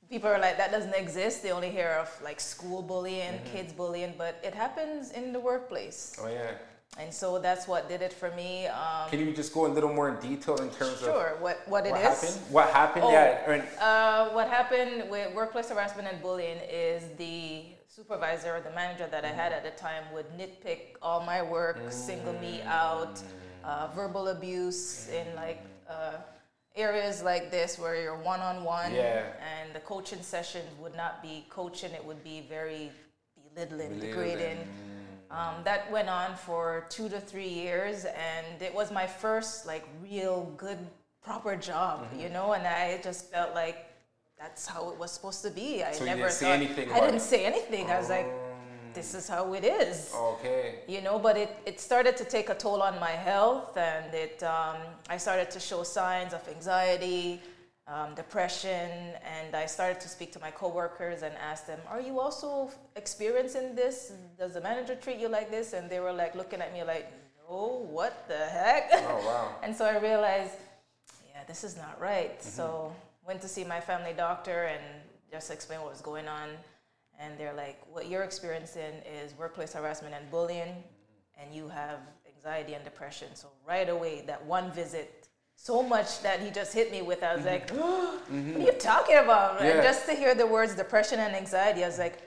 People 0.09 0.29
are 0.29 0.39
like, 0.39 0.57
that 0.57 0.71
doesn't 0.71 0.95
exist. 0.95 1.43
They 1.43 1.51
only 1.51 1.69
hear 1.69 1.91
of 2.01 2.09
like 2.23 2.39
school 2.39 2.81
bullying, 2.81 3.39
kids 3.53 3.73
bullying, 3.73 4.13
but 4.17 4.39
it 4.41 4.55
happens 4.55 5.11
in 5.11 5.33
the 5.33 5.39
workplace. 5.39 6.15
Oh 6.21 6.29
yeah. 6.29 6.51
And 6.97 7.13
so 7.13 7.37
that's 7.37 7.67
what 7.67 7.89
did 7.89 8.01
it 8.01 8.13
for 8.13 8.31
me. 8.31 8.67
Um, 8.67 9.09
Can 9.09 9.19
you 9.19 9.33
just 9.33 9.53
go 9.53 9.67
a 9.67 9.71
little 9.77 9.93
more 9.93 10.09
in 10.09 10.15
detail 10.21 10.55
in 10.55 10.69
terms 10.69 10.93
of 11.01 11.09
Sure. 11.09 11.37
What 11.41 11.61
what 11.67 11.85
it 11.85 11.91
what 11.91 11.99
is? 11.99 12.07
happened? 12.07 12.35
What 12.49 12.69
happened? 12.69 13.03
Oh, 13.05 13.11
yeah. 13.11 13.65
Uh, 13.79 14.29
what 14.29 14.47
happened 14.47 15.09
with 15.09 15.35
workplace 15.35 15.69
harassment 15.69 16.07
and 16.07 16.21
bullying 16.21 16.57
is 16.71 17.03
the 17.17 17.65
supervisor 18.01 18.55
or 18.55 18.61
the 18.61 18.69
manager 18.75 19.07
that 19.09 19.25
I 19.25 19.29
had 19.29 19.51
at 19.51 19.63
the 19.63 19.71
time 19.71 20.03
would 20.13 20.27
nitpick 20.37 20.81
all 21.01 21.21
my 21.25 21.41
work, 21.41 21.79
single 21.89 22.33
me 22.33 22.61
out, 22.61 23.19
uh, 23.63 23.87
verbal 23.95 24.27
abuse 24.27 25.09
in 25.09 25.25
like 25.35 25.61
uh, 25.89 26.17
areas 26.75 27.23
like 27.23 27.49
this 27.49 27.79
where 27.79 27.99
you're 27.99 28.15
one 28.21 28.39
on 28.39 28.63
one, 28.63 28.91
and 28.93 29.73
the 29.73 29.79
coaching 29.79 30.21
sessions 30.21 30.69
would 30.79 30.95
not 30.95 31.23
be 31.23 31.43
coaching; 31.49 31.91
it 31.91 32.05
would 32.05 32.23
be 32.23 32.45
very 32.47 32.91
belittling, 33.55 33.89
Belittling. 33.97 33.99
degrading. 34.11 34.57
Um, 35.31 35.55
that 35.63 35.91
went 35.91 36.07
on 36.07 36.35
for 36.37 36.85
two 36.89 37.09
to 37.09 37.19
three 37.19 37.49
years, 37.49 38.05
and 38.05 38.61
it 38.61 38.73
was 38.75 38.91
my 38.91 39.07
first 39.07 39.65
like 39.65 39.85
real 40.03 40.53
good 40.55 40.77
proper 41.23 41.55
job, 41.55 42.03
Mm-hmm. 42.03 42.19
you 42.19 42.29
know. 42.29 42.53
And 42.53 42.67
I 42.67 43.01
just 43.03 43.31
felt 43.31 43.55
like 43.55 43.86
that's 44.39 44.67
how 44.67 44.89
it 44.91 44.97
was 44.97 45.11
supposed 45.11 45.41
to 45.43 45.49
be. 45.51 45.83
I 45.83 45.91
So 45.91 46.03
you 46.03 46.09
never 46.11 46.21
didn't 46.21 46.33
say 46.33 46.45
thought- 46.45 46.51
anything 46.61 46.91
I 46.91 46.99
didn't 46.99 47.15
it? 47.15 47.21
say 47.21 47.45
anything. 47.45 47.89
I 47.91 47.97
was 47.99 48.09
like, 48.09 48.27
this 48.93 49.13
is 49.13 49.27
how 49.27 49.53
it 49.53 49.63
is. 49.63 50.11
okay. 50.15 50.79
You 50.87 51.01
know, 51.01 51.19
but 51.19 51.37
it, 51.37 51.55
it 51.65 51.79
started 51.79 52.17
to 52.17 52.25
take 52.25 52.49
a 52.49 52.55
toll 52.55 52.81
on 52.81 52.99
my 52.99 53.11
health, 53.11 53.77
and 53.77 54.13
it 54.13 54.41
um, 54.43 54.77
I 55.09 55.17
started 55.17 55.51
to 55.51 55.59
show 55.59 55.83
signs 55.83 56.33
of 56.33 56.41
anxiety, 56.47 57.39
um, 57.87 58.15
depression, 58.15 58.89
and 59.35 59.55
I 59.55 59.65
started 59.67 59.99
to 60.01 60.09
speak 60.09 60.31
to 60.33 60.39
my 60.39 60.49
coworkers 60.51 61.21
and 61.21 61.33
ask 61.51 61.67
them, 61.67 61.79
"Are 61.87 62.01
you 62.01 62.19
also 62.19 62.71
experiencing 62.95 63.75
this? 63.75 64.11
Does 64.39 64.53
the 64.53 64.61
manager 64.61 64.95
treat 64.95 65.19
you 65.19 65.29
like 65.29 65.49
this?" 65.51 65.73
And 65.73 65.89
they 65.91 65.99
were 65.99 66.13
like 66.23 66.33
looking 66.35 66.59
at 66.61 66.73
me 66.73 66.81
like, 66.83 67.05
"No, 67.47 67.85
what 67.97 68.13
the 68.27 68.37
heck?" 68.59 68.89
Oh 68.93 69.21
wow. 69.29 69.55
And 69.63 69.75
so 69.77 69.85
I 69.85 69.97
realized, 69.99 70.55
yeah, 71.31 71.43
this 71.47 71.63
is 71.63 71.77
not 71.77 72.01
right. 72.01 72.41
So 72.43 72.91
went 73.27 73.41
to 73.41 73.47
see 73.47 73.65
my 73.65 73.81
family 73.81 74.13
doctor 74.15 74.63
and 74.63 74.81
just 75.29 75.51
explained 75.51 75.83
what 75.83 75.91
was 75.91 76.01
going 76.01 76.27
on. 76.27 76.49
And 77.19 77.37
they're 77.37 77.53
like, 77.53 77.81
what 77.91 78.07
you're 78.07 78.23
experiencing 78.23 78.93
is 79.21 79.37
workplace 79.37 79.73
harassment 79.73 80.13
and 80.13 80.29
bullying, 80.31 80.83
and 81.39 81.53
you 81.53 81.67
have 81.67 81.99
anxiety 82.33 82.73
and 82.73 82.83
depression. 82.83 83.27
So 83.33 83.49
right 83.67 83.89
away, 83.89 84.23
that 84.27 84.43
one 84.45 84.71
visit, 84.71 85.27
so 85.55 85.81
much 85.81 86.21
that 86.21 86.39
he 86.39 86.51
just 86.51 86.73
hit 86.73 86.91
me 86.91 87.01
with, 87.01 87.23
I 87.23 87.35
was 87.35 87.43
mm-hmm. 87.43 87.49
like, 87.49 87.69
what 87.71 88.13
are 88.13 88.31
mm-hmm. 88.31 88.61
you 88.61 88.71
talking 88.73 89.17
about? 89.17 89.59
Yeah. 89.59 89.71
And 89.71 89.83
just 89.83 90.05
to 90.05 90.13
hear 90.13 90.35
the 90.35 90.45
words 90.45 90.75
depression 90.75 91.19
and 91.19 91.35
anxiety, 91.35 91.83
I 91.83 91.87
was 91.87 91.99
like, 91.99 92.21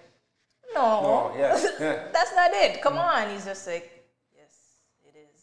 no, 0.75 0.83
Oh 0.83 1.35
yeah. 1.37 1.57
yeah. 1.81 2.09
that's 2.13 2.35
not 2.35 2.51
it. 2.53 2.83
Come 2.83 2.95
mm-hmm. 2.95 3.29
on. 3.29 3.35
He's 3.35 3.45
just 3.45 3.67
like, 3.67 4.07
yes, 4.37 4.81
it 5.05 5.17
is. 5.17 5.43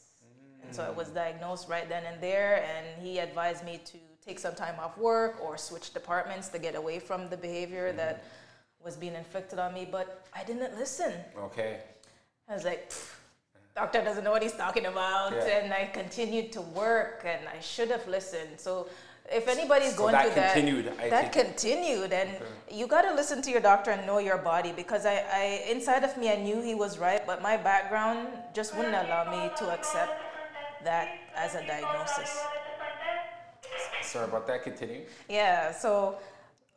And 0.64 0.76
so 0.76 0.84
I 0.84 0.90
was 0.90 1.08
mm. 1.10 1.16
diagnosed 1.16 1.68
right 1.68 1.88
then 1.88 2.04
and 2.06 2.22
there, 2.22 2.64
and 2.64 3.02
he 3.02 3.20
advised 3.20 3.66
me 3.66 3.80
to 3.86 3.98
take 4.28 4.40
some 4.40 4.56
time 4.56 4.76
off 4.80 4.98
work 4.98 5.38
or 5.42 5.58
switch 5.58 5.94
departments 5.94 6.50
to 6.50 6.60
get 6.60 6.76
away 6.76 7.00
from 7.00 7.30
the 7.30 7.38
behavior 7.38 7.88
mm-hmm. 7.88 7.98
that 7.98 8.26
was 8.84 8.96
being 8.96 9.16
inflicted 9.16 9.58
on 9.58 9.74
me. 9.74 9.88
But 9.90 10.26
I 10.36 10.44
didn't 10.44 10.78
listen. 10.78 11.14
Okay. 11.38 11.80
I 12.50 12.54
was 12.54 12.66
like, 12.66 12.92
doctor 13.76 14.04
doesn't 14.04 14.24
know 14.24 14.32
what 14.32 14.44
he's 14.44 14.54
talking 14.54 14.86
about. 14.86 15.32
Yeah. 15.32 15.60
And 15.60 15.74
I 15.74 15.86
continued 15.94 16.52
to 16.54 16.62
work, 16.62 17.24
and 17.26 17.48
I 17.48 17.60
should 17.60 17.90
have 17.90 18.06
listened. 18.08 18.54
So 18.58 18.88
if 19.32 19.48
anybody's 19.48 19.94
So 19.94 20.00
going 20.04 20.14
that 20.14 20.34
through 20.34 20.44
continued, 20.44 20.86
that, 20.88 21.00
I 21.00 21.10
that 21.10 21.34
think. 21.34 21.46
continued, 21.48 22.12
and 22.14 22.30
you 22.72 22.88
got 22.88 23.04
to 23.04 23.14
listen 23.14 23.42
to 23.42 23.52
your 23.52 23.62
doctor 23.62 23.92
and 23.92 24.06
know 24.06 24.20
your 24.20 24.38
body 24.38 24.72
because 24.76 25.06
I, 25.06 25.16
I, 25.34 25.44
inside 25.70 26.04
of 26.04 26.18
me, 26.18 26.32
I 26.32 26.38
knew 26.38 26.62
he 26.62 26.76
was 26.76 26.98
right, 26.98 27.26
but 27.26 27.42
my 27.42 27.58
background 27.58 28.30
just 28.54 28.76
wouldn't 28.76 28.96
allow 28.96 29.24
me 29.30 29.52
to 29.58 29.66
accept 29.72 30.14
that 30.84 31.08
as 31.36 31.56
a 31.56 31.66
diagnosis. 31.68 32.40
Sorry 34.02 34.26
about 34.26 34.48
that. 34.48 34.64
Continue. 34.64 35.02
Yeah, 35.30 35.72
so 35.72 36.18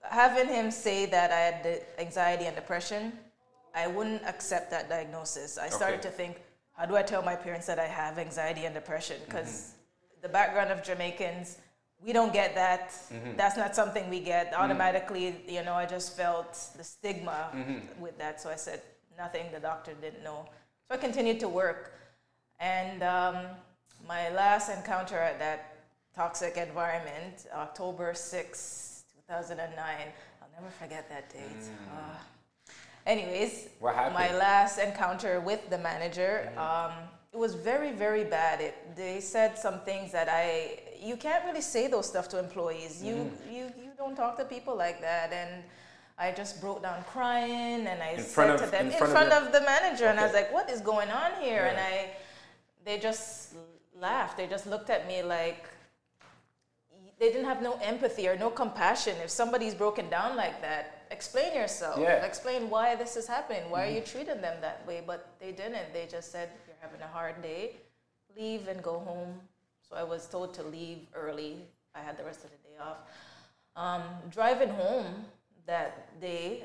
having 0.02 0.48
him 0.48 0.70
say 0.70 1.06
that 1.06 1.30
I 1.30 1.40
had 1.40 1.82
anxiety 1.98 2.46
and 2.46 2.54
depression 2.56 3.12
I 3.72 3.86
wouldn't 3.86 4.24
accept 4.26 4.68
that 4.72 4.88
diagnosis. 4.88 5.56
I 5.56 5.68
started 5.68 6.00
Okay. 6.00 6.08
to 6.08 6.14
think, 6.16 6.40
how 6.72 6.86
do 6.86 6.96
I 6.96 7.02
tell 7.02 7.22
my 7.22 7.36
parents 7.36 7.66
that 7.68 7.78
I 7.78 7.86
have 7.86 8.18
anxiety 8.18 8.64
and 8.64 8.74
depression? 8.74 9.18
Because 9.24 9.52
Mm-hmm. 9.52 10.22
the 10.22 10.28
background 10.28 10.70
of 10.72 10.82
Jamaicans, 10.82 11.58
we 12.04 12.12
don't 12.12 12.32
get 12.32 12.56
that. 12.56 12.90
Mm-hmm. 12.90 13.36
That's 13.36 13.56
not 13.56 13.76
something 13.76 14.10
we 14.10 14.18
get 14.18 14.52
automatically. 14.54 15.36
You 15.46 15.62
know, 15.62 15.74
I 15.74 15.86
just 15.86 16.16
felt 16.16 16.52
the 16.76 16.82
stigma 16.82 17.50
Mm-hmm. 17.54 18.00
with 18.02 18.18
that. 18.18 18.40
So 18.40 18.50
I 18.50 18.56
said 18.56 18.82
nothing. 19.16 19.46
The 19.52 19.60
doctor 19.60 19.92
didn't 20.00 20.24
know. 20.24 20.48
So 20.88 20.94
I 20.96 20.96
continued 20.96 21.38
to 21.40 21.48
work. 21.48 21.92
And 22.58 23.04
um, 23.04 23.36
my 24.08 24.30
last 24.30 24.68
encounter 24.68 25.16
at 25.18 25.38
that 25.38 25.69
toxic 26.20 26.54
environment, 26.58 27.36
October 27.66 28.12
6, 28.12 29.04
2009, 29.26 30.12
I'll 30.42 30.48
never 30.58 30.70
forget 30.82 31.08
that 31.08 31.24
date. 31.32 31.64
Anyways, 33.06 33.52
Mm. 33.52 33.68
What 33.84 33.94
happened? 33.94 34.14
my 34.24 34.30
last 34.46 34.74
encounter 34.88 35.34
with 35.50 35.62
the 35.74 35.78
manager, 35.90 36.34
um, 36.66 36.92
it 37.34 37.38
was 37.46 37.52
very, 37.70 37.92
very 38.04 38.24
bad. 38.38 38.60
It, 38.68 38.74
they 39.02 39.16
said 39.34 39.50
some 39.66 39.76
things 39.90 40.12
that 40.12 40.28
I, 40.28 40.80
you 41.08 41.16
can't 41.16 41.42
really 41.48 41.62
say 41.74 41.84
those 41.94 42.06
stuff 42.12 42.26
to 42.32 42.36
employees. 42.46 42.92
You, 43.08 43.14
Mm-hmm. 43.14 43.54
you, 43.56 43.62
you 43.84 43.90
don't 44.02 44.16
talk 44.22 44.32
to 44.42 44.44
people 44.56 44.74
like 44.86 44.98
that. 45.08 45.28
And 45.40 45.50
I 46.18 46.26
just 46.40 46.52
broke 46.64 46.80
down 46.88 46.98
crying 47.14 47.80
and 47.90 47.98
I 48.08 48.10
In 48.10 48.22
said 48.22 48.26
front 48.38 48.58
to 48.62 48.66
them 48.74 48.86
in 48.86 48.92
in 48.92 48.98
front 48.98 49.12
front, 49.16 49.32
of 49.32 49.42
of, 49.46 49.52
the 49.56 49.62
manager, 49.74 50.06
and 50.10 50.16
I 50.22 50.24
was 50.28 50.34
like, 50.40 50.50
"What 50.56 50.66
is 50.74 50.80
going 50.92 51.10
on 51.22 51.30
here?" 51.46 51.64
And 51.70 51.78
I, 51.92 51.94
they 52.86 52.96
just 53.08 53.30
laughed. 54.08 54.34
They 54.40 54.48
just 54.56 54.66
looked 54.72 54.90
at 54.96 55.02
me 55.12 55.18
like 55.38 55.62
they 57.20 57.30
didn't 57.30 57.44
have 57.44 57.62
no 57.62 57.78
empathy 57.82 58.26
or 58.26 58.36
no 58.36 58.48
compassion. 58.48 59.14
If 59.22 59.30
somebody's 59.30 59.74
broken 59.74 60.08
down 60.08 60.36
like 60.36 60.60
that, 60.62 61.04
explain 61.10 61.54
yourself. 61.54 62.00
Yeah. 62.00 62.16
Mm-hmm. 62.16 62.24
Explain 62.24 62.70
why 62.70 62.96
this 62.96 63.14
is 63.14 63.26
happening. 63.26 63.70
Why 63.70 63.86
are 63.86 63.90
you 63.90 64.00
treating 64.00 64.40
them 64.40 64.56
that 64.62 64.86
way? 64.86 65.02
But 65.06 65.28
they 65.38 65.52
didn't. 65.52 65.92
They 65.92 66.06
just 66.10 66.32
said, 66.32 66.48
"You're 66.66 66.80
having 66.80 67.02
a 67.02 67.06
hard 67.06 67.42
day. 67.42 67.76
Leave 68.36 68.68
and 68.68 68.82
go 68.82 68.98
home." 69.00 69.38
So 69.86 69.96
I 69.96 70.02
was 70.02 70.26
told 70.26 70.54
to 70.54 70.62
leave 70.62 71.00
early. 71.14 71.52
I 71.94 72.00
had 72.00 72.16
the 72.16 72.24
rest 72.24 72.44
of 72.44 72.50
the 72.50 72.56
day 72.68 72.76
off. 72.80 72.98
Um, 73.76 74.02
driving 74.30 74.70
home 74.70 75.24
that 75.66 76.20
day, 76.20 76.64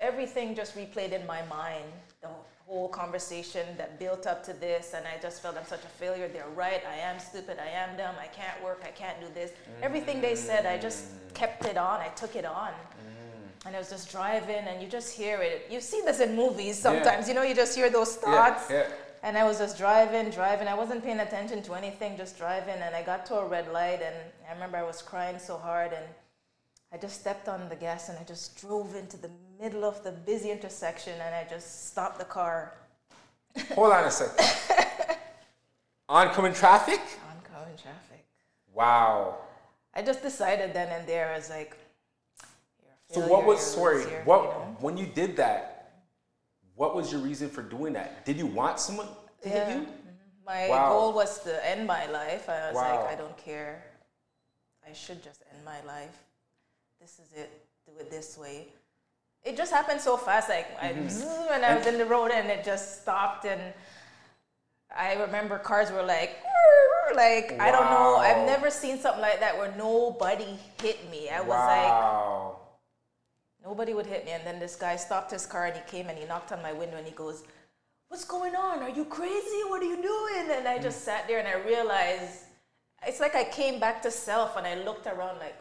everything 0.00 0.54
just 0.54 0.76
replayed 0.76 1.12
in 1.12 1.26
my 1.26 1.42
mind. 1.46 1.90
The 2.20 2.28
whole 2.72 2.88
conversation 2.88 3.66
that 3.76 3.98
built 3.98 4.26
up 4.26 4.42
to 4.42 4.52
this, 4.54 4.94
and 4.94 5.04
I 5.06 5.20
just 5.20 5.42
felt 5.42 5.56
I'm 5.58 5.66
such 5.66 5.84
a 5.84 5.92
failure. 6.02 6.26
They're 6.26 6.54
right. 6.54 6.82
I 6.90 6.96
am 6.96 7.18
stupid. 7.18 7.58
I 7.58 7.68
am 7.68 7.96
dumb. 7.98 8.14
I 8.18 8.28
can't 8.28 8.58
work. 8.64 8.80
I 8.82 8.92
can't 9.02 9.20
do 9.20 9.26
this. 9.34 9.50
Everything 9.82 10.22
they 10.22 10.34
said, 10.34 10.64
I 10.64 10.78
just 10.78 11.04
mm. 11.04 11.34
kept 11.34 11.66
it 11.66 11.76
on. 11.76 12.00
I 12.00 12.08
took 12.08 12.34
it 12.34 12.46
on. 12.46 12.70
Mm. 12.70 13.66
And 13.66 13.76
I 13.76 13.78
was 13.78 13.90
just 13.90 14.10
driving, 14.10 14.64
and 14.70 14.82
you 14.82 14.88
just 14.88 15.14
hear 15.14 15.42
it. 15.42 15.66
You 15.70 15.80
see 15.80 16.00
this 16.06 16.20
in 16.20 16.34
movies 16.34 16.78
sometimes. 16.78 17.28
You 17.28 17.34
know, 17.34 17.42
you 17.42 17.54
just 17.54 17.76
hear 17.76 17.90
those 17.90 18.16
thoughts. 18.16 18.70
yeah. 18.70 18.86
And 19.22 19.36
I 19.36 19.44
was 19.44 19.58
just 19.58 19.76
driving, 19.76 20.30
driving. 20.30 20.66
I 20.66 20.74
wasn't 20.74 21.04
paying 21.04 21.20
attention 21.20 21.62
to 21.64 21.74
anything, 21.74 22.16
just 22.16 22.38
driving. 22.38 22.78
And 22.84 22.94
I 22.94 23.02
got 23.02 23.26
to 23.26 23.34
a 23.36 23.46
red 23.46 23.70
light, 23.70 24.00
and 24.02 24.16
I 24.48 24.52
remember 24.54 24.78
I 24.78 24.82
was 24.82 25.02
crying 25.02 25.38
so 25.38 25.58
hard, 25.58 25.92
and 25.92 26.06
I 26.92 26.96
just 26.96 27.20
stepped 27.20 27.48
on 27.48 27.68
the 27.68 27.76
gas, 27.76 28.08
and 28.08 28.18
I 28.18 28.24
just 28.24 28.56
drove 28.56 28.96
into 28.96 29.18
the 29.18 29.30
middle 29.62 29.84
of 29.84 30.02
the 30.02 30.10
busy 30.10 30.50
intersection, 30.50 31.12
and 31.24 31.32
I 31.34 31.46
just 31.48 31.86
stopped 31.90 32.18
the 32.18 32.24
car. 32.24 32.74
Hold 33.74 33.92
on 33.92 34.04
a 34.04 34.10
second. 34.10 34.44
Oncoming 36.08 36.52
traffic? 36.52 37.00
Oncoming 37.30 37.76
traffic. 37.80 38.24
Wow. 38.74 39.36
I 39.94 40.02
just 40.02 40.20
decided 40.22 40.74
then 40.74 40.88
and 40.88 41.06
there, 41.06 41.32
I 41.32 41.36
was 41.36 41.48
like, 41.48 41.76
So 43.08 43.20
what 43.20 43.44
was 43.46 43.60
sorry? 43.60 44.02
What 44.24 44.40
you 44.42 44.48
know? 44.48 44.76
when 44.80 44.96
you 44.96 45.06
did 45.06 45.36
that? 45.36 45.68
What 46.74 46.96
was 46.96 47.12
your 47.12 47.20
reason 47.20 47.48
for 47.48 47.62
doing 47.62 47.92
that? 47.92 48.24
Did 48.24 48.38
you 48.38 48.46
want 48.46 48.80
someone 48.80 49.06
to 49.42 49.48
hit 49.48 49.68
you? 49.68 49.80
Mm-hmm. 49.82 49.90
My 50.44 50.68
Wow. 50.68 50.88
goal 50.88 51.12
was 51.12 51.38
to 51.44 51.52
end 51.70 51.86
my 51.86 52.06
life. 52.06 52.48
I 52.48 52.66
was 52.68 52.74
Wow. 52.74 53.04
like, 53.04 53.12
I 53.12 53.14
don't 53.14 53.36
care. 53.36 53.84
I 54.88 54.92
should 54.92 55.22
just 55.22 55.42
end 55.54 55.64
my 55.64 55.80
life. 55.82 56.16
This 57.00 57.20
is 57.20 57.30
it. 57.36 57.50
Do 57.86 57.92
it 58.00 58.10
this 58.10 58.36
way. 58.36 58.66
It 59.44 59.56
just 59.56 59.72
happened 59.72 60.00
so 60.00 60.16
fast. 60.16 60.48
Like 60.48 60.68
I, 60.80 60.92
Mm-hmm. 60.92 61.50
when 61.50 61.64
I 61.64 61.76
was 61.76 61.86
in 61.86 61.98
the 61.98 62.06
road 62.06 62.30
and 62.30 62.48
it 62.48 62.64
just 62.64 63.02
stopped, 63.02 63.44
and 63.44 63.60
I 64.96 65.14
remember 65.14 65.58
cars 65.58 65.90
were 65.90 66.02
like, 66.02 66.38
like 67.14 67.58
I 67.60 67.70
don't 67.70 67.90
know. 67.90 68.16
I've 68.16 68.46
never 68.46 68.70
seen 68.70 68.98
something 68.98 69.20
like 69.22 69.40
that 69.40 69.56
where 69.58 69.74
nobody 69.76 70.56
hit 70.80 71.10
me. 71.10 71.28
I 71.28 71.40
was 71.40 71.48
like. 71.58 72.58
Nobody 73.64 73.94
would 73.94 74.06
hit 74.06 74.24
me. 74.24 74.32
And 74.32 74.44
then 74.44 74.58
this 74.58 74.74
guy 74.74 74.96
stopped 74.96 75.30
his 75.30 75.46
car 75.46 75.66
and 75.66 75.76
he 75.76 75.82
came 75.88 76.08
and 76.08 76.18
he 76.18 76.24
knocked 76.26 76.50
on 76.50 76.60
my 76.62 76.72
window 76.72 76.96
and 76.96 77.06
he 77.06 77.12
goes, 77.12 77.44
What's 78.08 78.24
going 78.24 78.56
on? 78.56 78.80
Are 78.82 78.90
you 78.90 79.04
crazy? 79.04 79.62
What 79.68 79.80
are 79.82 79.86
you 79.86 80.02
doing? 80.02 80.50
And 80.58 80.66
I 80.66 80.78
just 80.78 81.04
sat 81.04 81.28
there 81.28 81.38
and 81.38 81.46
I 81.46 81.54
realized 81.66 82.38
it's 83.06 83.20
like 83.20 83.34
I 83.36 83.44
came 83.44 83.78
back 83.78 84.02
to 84.02 84.10
self 84.10 84.56
and 84.56 84.66
I 84.66 84.74
looked 84.82 85.06
around 85.06 85.38
like, 85.38 85.54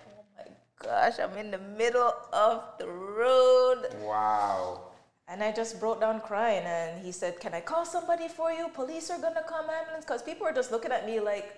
gosh, 0.83 1.19
I'm 1.19 1.35
in 1.37 1.51
the 1.51 1.57
middle 1.57 2.13
of 2.33 2.63
the 2.79 2.87
road. 2.87 3.87
wow. 4.03 4.81
And 5.27 5.41
I 5.41 5.51
just 5.53 5.79
broke 5.79 6.01
down 6.01 6.19
crying 6.19 6.63
and 6.65 7.05
he 7.05 7.11
said, 7.13 7.39
Can 7.39 7.53
I 7.53 7.61
call 7.61 7.85
somebody 7.85 8.27
for 8.27 8.51
you? 8.51 8.67
Police 8.67 9.09
are 9.09 9.17
gonna 9.19 9.43
come, 9.47 9.69
ambulance. 9.69 10.03
Because 10.03 10.21
people 10.21 10.45
were 10.45 10.51
just 10.51 10.71
looking 10.71 10.91
at 10.91 11.05
me 11.05 11.21
like, 11.21 11.55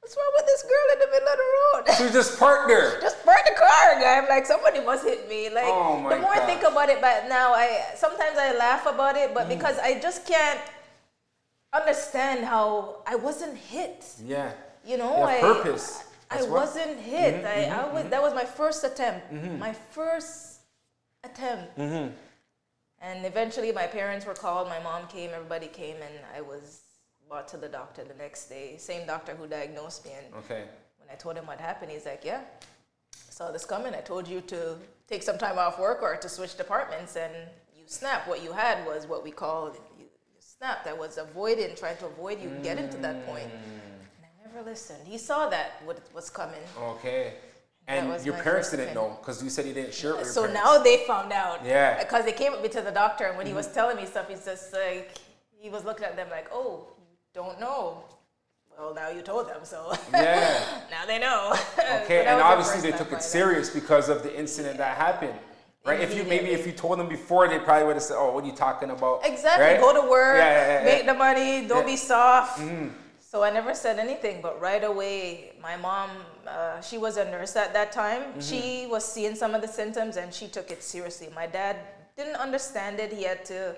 What's 0.00 0.16
wrong 0.16 0.32
with 0.34 0.46
this 0.46 0.62
girl 0.62 0.86
in 0.94 0.98
the 0.98 1.06
middle 1.14 1.28
of 1.28 1.38
the 1.38 1.48
road? 1.54 2.08
She 2.08 2.12
just 2.12 2.36
parked 2.36 2.66
there. 2.66 3.00
just 3.06 3.24
parked 3.24 3.46
the 3.46 3.54
car, 3.54 4.00
guy. 4.00 4.18
I'm 4.18 4.28
like, 4.28 4.44
somebody 4.46 4.80
must 4.80 5.04
hit 5.04 5.28
me. 5.28 5.48
Like, 5.50 5.66
Oh 5.68 6.02
the 6.10 6.18
more 6.18 6.32
I 6.34 6.40
think 6.40 6.62
about 6.64 6.88
it, 6.88 7.00
but 7.00 7.28
now 7.28 7.52
I 7.54 7.84
sometimes 7.94 8.36
I 8.36 8.56
laugh 8.58 8.86
about 8.86 9.16
it, 9.16 9.30
Mm. 9.30 9.34
but 9.34 9.48
because 9.48 9.78
I 9.78 10.00
just 10.00 10.26
can't 10.26 10.58
understand 11.72 12.44
how 12.44 13.02
I 13.06 13.14
wasn't 13.14 13.56
hit. 13.56 14.04
Yeah. 14.24 14.50
You 14.84 14.96
know, 14.98 15.18
You 15.18 15.22
I 15.24 15.32
have 15.34 15.62
I 16.38 16.42
wasn't 16.42 16.98
hit. 16.98 17.42
Mm-hmm, 17.42 17.72
I, 17.72 17.82
I 17.82 17.92
was 17.92 18.04
that 18.10 18.22
was 18.22 18.34
my 18.34 18.44
first 18.44 18.84
attempt. 18.84 19.32
My 19.58 19.72
first 19.72 20.60
attempt. 21.24 21.76
Mm-hmm. 21.78 22.12
And 23.00 23.26
eventually, 23.26 23.72
my 23.72 23.86
parents 23.86 24.24
were 24.26 24.34
called. 24.34 24.68
My 24.68 24.78
mom 24.80 25.06
came. 25.08 25.30
Everybody 25.34 25.66
came, 25.66 25.96
and 25.96 26.14
I 26.36 26.40
was 26.40 26.82
brought 27.28 27.48
to 27.48 27.56
the 27.56 27.68
doctor 27.68 28.04
the 28.04 28.14
next 28.14 28.48
day. 28.48 28.76
Same 28.78 29.06
doctor 29.06 29.34
who 29.34 29.46
diagnosed 29.46 30.04
me. 30.04 30.12
And 30.18 30.34
Okay. 30.44 30.64
when 30.98 31.08
I 31.10 31.14
told 31.16 31.36
him 31.36 31.46
what 31.46 31.60
happened, 31.60 31.90
he's 31.90 32.06
like, 32.06 32.24
"Yeah, 32.24 32.42
saw 33.30 33.50
this 33.50 33.64
coming. 33.64 33.94
I 33.94 34.00
told 34.00 34.28
you 34.28 34.40
to 34.42 34.76
take 35.08 35.22
some 35.22 35.38
time 35.38 35.58
off 35.58 35.78
work 35.78 36.02
or 36.02 36.16
to 36.16 36.28
switch 36.28 36.56
departments, 36.56 37.16
and 37.16 37.32
you 37.76 37.84
snapped. 37.86 38.28
What 38.28 38.42
you 38.44 38.52
had 38.52 38.86
was 38.86 39.06
what 39.06 39.24
we 39.24 39.30
call 39.32 39.72
you, 39.98 40.04
you 40.04 40.06
snapped. 40.38 40.86
I 40.86 40.92
was 40.92 41.18
avoiding, 41.18 41.74
trying 41.74 41.96
to 41.98 42.06
avoid 42.06 42.40
you 42.40 42.50
getting 42.62 42.88
to 42.90 42.98
that 42.98 43.26
point, 43.26 43.50
I 43.50 43.81
never 44.54 44.68
listened. 44.68 44.98
He 45.06 45.18
saw 45.18 45.48
that 45.48 45.80
what 45.84 45.98
was 46.14 46.30
coming. 46.30 46.60
Okay. 46.78 47.34
And 47.88 48.24
your 48.24 48.34
parents 48.36 48.70
didn't 48.70 48.86
thing. 48.86 48.94
know 48.94 49.16
because 49.20 49.42
you 49.42 49.50
said 49.50 49.66
you 49.66 49.74
didn't 49.74 49.92
share 49.92 50.10
it 50.12 50.18
with 50.18 50.24
your 50.26 50.32
So 50.32 50.42
parents. 50.46 50.60
now 50.64 50.82
they 50.82 50.98
found 51.06 51.32
out. 51.32 51.64
Yeah. 51.64 51.92
Mm-hmm. 51.94 52.02
Because 52.02 52.24
they 52.24 52.32
came 52.32 52.52
with 52.52 52.62
me 52.62 52.68
to 52.68 52.80
the 52.80 52.92
doctor, 52.92 53.24
and 53.26 53.36
when 53.36 53.46
he 53.46 53.52
was 53.52 53.66
telling 53.72 53.96
me 53.96 54.06
stuff, 54.06 54.28
he's 54.28 54.44
just 54.44 54.72
like, 54.72 55.16
he 55.50 55.68
was 55.68 55.84
looking 55.84 56.04
at 56.04 56.14
them 56.16 56.28
like, 56.30 56.48
"Oh, 56.52 56.86
you 56.98 57.04
don't 57.34 57.58
know." 57.60 58.04
Well, 58.78 58.94
now 58.94 59.10
you 59.10 59.20
told 59.22 59.48
them, 59.48 59.60
so 59.64 59.92
Yeah. 60.12 60.64
now 60.90 61.04
they 61.06 61.18
know. 61.18 61.54
Okay, 62.04 62.24
and 62.24 62.36
was 62.36 62.42
the 62.42 62.44
obviously 62.44 62.90
they 62.90 62.96
took 62.96 63.12
it 63.12 63.22
serious 63.22 63.68
because 63.70 64.08
of 64.08 64.22
the 64.22 64.32
incident 64.38 64.78
that 64.78 64.96
happened. 64.96 65.34
Right? 65.84 66.00
If 66.00 66.16
you 66.16 66.22
maybe 66.24 66.50
if 66.50 66.64
you 66.66 66.72
told 66.72 66.98
them 67.00 67.08
before, 67.08 67.48
they 67.48 67.58
probably 67.58 67.86
would 67.88 67.96
have 67.96 68.02
said, 68.04 68.16
"Oh, 68.16 68.32
what 68.32 68.44
are 68.44 68.46
you 68.46 68.52
talking 68.54 68.90
about?" 68.90 69.26
Exactly. 69.26 69.64
Right? 69.66 69.80
Go 69.80 69.92
to 70.00 70.08
work, 70.08 70.36
Yeah, 70.38 70.50
yeah, 70.50 70.78
yeah, 70.78 70.84
make 70.84 71.04
yeah. 71.04 71.12
the 71.12 71.18
money, 71.18 71.66
don't 71.66 71.68
Yeah. 71.68 71.76
Mm-hmm. 71.78 71.86
be 71.86 71.96
soft. 71.96 72.60
So 73.32 73.42
I 73.42 73.50
never 73.50 73.72
said 73.74 73.98
anything, 73.98 74.42
but 74.42 74.60
right 74.60 74.84
away, 74.84 75.52
my 75.62 75.74
mom, 75.74 76.10
uh, 76.46 76.82
she 76.82 76.98
was 76.98 77.16
a 77.16 77.24
nurse 77.24 77.56
at 77.56 77.72
that 77.72 77.90
time. 77.90 78.20
Mm-hmm. 78.24 78.40
She 78.40 78.86
was 78.90 79.10
seeing 79.10 79.34
some 79.34 79.54
of 79.54 79.62
the 79.62 79.68
symptoms 79.68 80.18
and 80.18 80.34
she 80.34 80.48
took 80.48 80.70
it 80.70 80.82
seriously. 80.82 81.30
My 81.34 81.46
dad 81.46 81.76
didn't 82.14 82.36
understand 82.36 83.00
it. 83.00 83.10
He 83.10 83.22
had 83.22 83.42
to, 83.46 83.74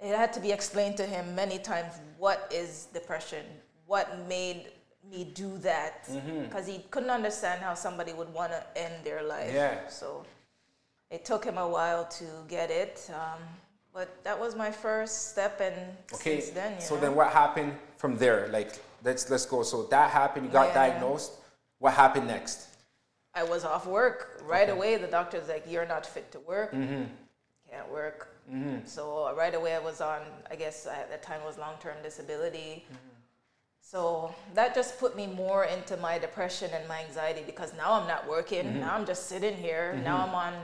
it 0.00 0.14
had 0.14 0.32
to 0.34 0.38
be 0.38 0.52
explained 0.52 0.96
to 0.98 1.06
him 1.06 1.34
many 1.34 1.58
times 1.58 1.92
what 2.18 2.48
is 2.54 2.86
depression, 2.94 3.44
what 3.86 4.16
made 4.28 4.66
me 5.10 5.24
do 5.34 5.58
that, 5.58 6.04
Mm-hmm. 6.06 6.42
because 6.44 6.68
he 6.68 6.78
couldn't 6.92 7.10
understand 7.10 7.62
how 7.62 7.74
somebody 7.74 8.12
would 8.12 8.32
want 8.32 8.52
to 8.52 8.62
end 8.76 8.94
their 9.02 9.24
life. 9.24 9.50
Yeah. 9.52 9.88
So 9.88 10.24
it 11.10 11.24
took 11.24 11.44
him 11.44 11.58
a 11.58 11.66
while 11.66 12.04
to 12.20 12.24
get 12.46 12.70
it. 12.70 13.10
Um, 13.12 13.40
but 13.92 14.22
that 14.24 14.38
was 14.38 14.56
my 14.56 14.70
first 14.70 15.30
step, 15.30 15.60
and 15.60 15.74
Okay. 16.12 16.40
since 16.40 16.50
then, 16.52 16.80
so 16.80 16.94
know. 16.96 17.00
then 17.00 17.14
what 17.14 17.28
happened 17.32 17.72
from 18.04 18.18
there? 18.18 18.48
Like 18.58 18.70
let's 19.06 19.30
let's 19.32 19.46
go. 19.46 19.62
So 19.62 19.76
that 19.94 20.10
happened. 20.10 20.44
You 20.46 20.52
got 20.60 20.68
Yeah. 20.68 20.82
diagnosed. 20.82 21.30
What 21.82 21.92
happened 21.94 22.26
next? 22.36 22.58
I 23.40 23.42
was 23.52 23.64
off 23.64 23.84
work 23.86 24.18
right 24.54 24.68
away. 24.76 24.90
The 25.04 25.12
doctor's 25.18 25.48
like, 25.54 25.64
"You're 25.72 25.90
not 25.94 26.04
fit 26.14 26.26
to 26.34 26.40
work. 26.52 26.70
Can't 27.70 27.90
work." 28.00 28.18
So 28.96 29.02
uh, 29.24 29.32
right 29.42 29.54
away, 29.60 29.72
I 29.80 29.82
was 29.90 29.98
on. 30.12 30.20
I 30.52 30.56
guess 30.62 30.76
at 30.86 31.08
that 31.12 31.22
time 31.30 31.40
was 31.48 31.56
long-term 31.66 31.96
disability. 32.08 32.72
So 33.92 34.02
that 34.56 34.68
just 34.80 34.92
put 35.02 35.12
me 35.20 35.26
more 35.44 35.62
into 35.76 35.94
my 36.08 36.14
depression 36.26 36.68
and 36.76 36.84
my 36.94 36.98
anxiety 37.06 37.42
because 37.52 37.70
now 37.82 37.90
I'm 37.98 38.08
not 38.14 38.22
working. 38.36 38.64
Now 38.84 38.92
I'm 38.96 39.06
just 39.12 39.22
sitting 39.32 39.56
here. 39.68 39.86
Now 40.08 40.16
I'm 40.24 40.34
on 40.46 40.54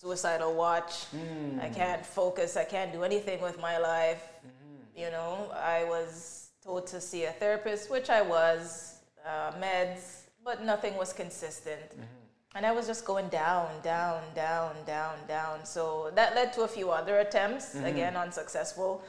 suicidal 0.00 0.52
watch. 0.64 0.92
Mm. 1.14 1.62
I 1.66 1.68
can't 1.80 2.04
focus. 2.20 2.50
I 2.64 2.66
can't 2.74 2.92
do 2.92 3.00
anything 3.10 3.38
with 3.48 3.56
my 3.68 3.76
life. 3.92 4.22
Mm-hmm. 4.46 5.00
You 5.02 5.10
know, 5.16 5.32
I 5.78 5.84
was 5.94 6.37
told 6.68 6.86
to 6.86 7.00
see 7.00 7.24
a 7.24 7.32
therapist, 7.32 7.90
which 7.90 8.10
I 8.10 8.20
was, 8.20 8.96
uh, 9.26 9.52
meds, 9.52 10.02
but 10.44 10.62
nothing 10.62 10.94
was 10.96 11.14
consistent. 11.14 11.88
Mm-hmm. 11.92 12.56
And 12.56 12.66
I 12.66 12.72
was 12.72 12.86
just 12.86 13.06
going 13.06 13.28
down, 13.28 13.68
down, 13.82 14.20
down, 14.34 14.74
down, 14.86 15.16
down. 15.26 15.64
So 15.64 16.10
that 16.14 16.34
led 16.34 16.52
to 16.54 16.62
a 16.62 16.68
few 16.68 16.90
other 16.90 17.20
attempts, 17.20 17.74
mm-hmm. 17.74 17.86
again, 17.86 18.16
unsuccessful. 18.16 19.02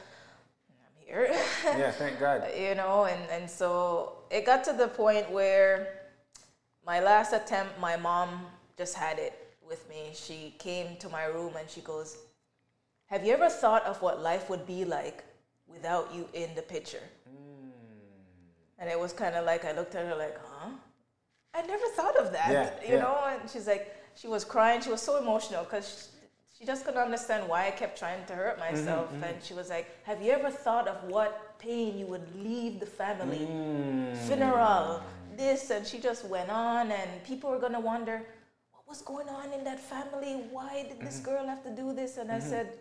I'm 0.70 1.06
here. 1.06 1.28
yeah, 1.64 1.90
thank 1.90 2.18
God. 2.18 2.44
you 2.58 2.74
know, 2.74 3.04
and, 3.04 3.22
and 3.30 3.50
so 3.50 4.22
it 4.30 4.46
got 4.46 4.64
to 4.64 4.72
the 4.72 4.88
point 4.88 5.30
where 5.30 6.00
my 6.86 7.00
last 7.00 7.34
attempt, 7.34 7.78
my 7.78 7.94
mom 7.94 8.46
just 8.78 8.94
had 8.94 9.18
it 9.18 9.34
with 9.68 9.86
me. 9.90 10.12
She 10.14 10.54
came 10.58 10.96
to 10.96 11.10
my 11.10 11.24
room 11.24 11.52
and 11.58 11.68
she 11.68 11.82
goes, 11.82 12.16
Have 13.12 13.22
you 13.22 13.34
ever 13.34 13.50
thought 13.50 13.84
of 13.84 14.00
what 14.00 14.22
life 14.22 14.48
would 14.48 14.66
be 14.66 14.86
like 14.86 15.24
without 15.68 16.08
you 16.14 16.26
in 16.32 16.54
the 16.54 16.62
picture? 16.62 17.06
And 18.80 18.88
it 18.90 18.98
was 18.98 19.12
kind 19.12 19.36
of 19.36 19.44
like, 19.44 19.64
I 19.64 19.72
looked 19.72 19.94
at 19.94 20.06
her 20.06 20.16
like, 20.16 20.36
Huh? 20.42 20.70
I 21.54 21.62
never 21.62 21.86
thought 21.96 22.16
of 22.16 22.32
that, 22.32 22.50
yeah, 22.50 22.88
you 22.88 22.94
yeah. 22.94 23.02
know? 23.02 23.18
And 23.28 23.50
she's 23.50 23.66
like, 23.66 23.94
she 24.14 24.28
was 24.28 24.44
crying. 24.44 24.80
She 24.80 24.90
was 24.90 25.02
so 25.02 25.20
emotional 25.20 25.64
because 25.64 26.10
she, 26.52 26.60
she, 26.60 26.66
just 26.66 26.84
couldn't 26.84 27.00
understand 27.00 27.48
why 27.48 27.66
I 27.66 27.70
kept 27.70 27.98
trying 27.98 28.24
to 28.26 28.34
hurt 28.34 28.58
mm-hmm, 28.58 28.76
myself. 28.76 29.06
Mm-hmm, 29.06 29.16
mm-hmm. 29.16 29.34
And 29.34 29.42
she 29.42 29.54
was 29.54 29.68
like, 29.68 29.88
Have 30.04 30.22
you 30.22 30.32
ever 30.32 30.50
thought 30.50 30.88
of 30.88 31.02
what 31.04 31.58
pain 31.58 31.98
you 31.98 32.06
would 32.06 32.26
leave 32.36 32.80
the 32.80 32.86
family? 32.86 33.48
Mm. 33.50 34.16
Funeral, 34.26 35.02
this. 35.36 35.70
And 35.70 35.86
she 35.86 35.98
just 35.98 36.24
went 36.26 36.50
on, 36.50 36.92
and 36.92 37.24
people 37.24 37.50
were 37.50 37.58
going 37.58 37.72
to 37.72 37.80
wonder, 37.80 38.22
What 38.72 38.88
was 38.88 39.02
going 39.02 39.28
on 39.28 39.52
in 39.52 39.64
that 39.64 39.80
family? 39.80 40.44
Why 40.50 40.86
did 40.88 41.00
this 41.00 41.16
mm-hmm. 41.16 41.30
girl 41.30 41.46
have 41.46 41.62
to 41.64 41.70
do 41.70 41.92
this? 41.92 42.16
And 42.16 42.30
mm-hmm. 42.30 42.46
I 42.46 42.50
said, 42.50 42.78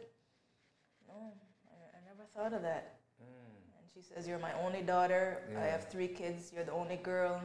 no, 1.07 1.33
I, 1.67 1.97
I, 1.97 1.99
never 2.05 2.27
thought 2.35 2.53
of 2.53 2.61
that. 2.63 2.98
Mm. 4.11 4.15
Says, 4.15 4.27
you're 4.27 4.39
my 4.39 4.53
only 4.63 4.81
daughter. 4.81 5.39
Yeah. 5.51 5.61
I 5.61 5.65
have 5.65 5.89
three 5.89 6.07
kids. 6.07 6.51
You're 6.53 6.65
the 6.65 6.73
only 6.73 6.97
girl. 6.97 7.41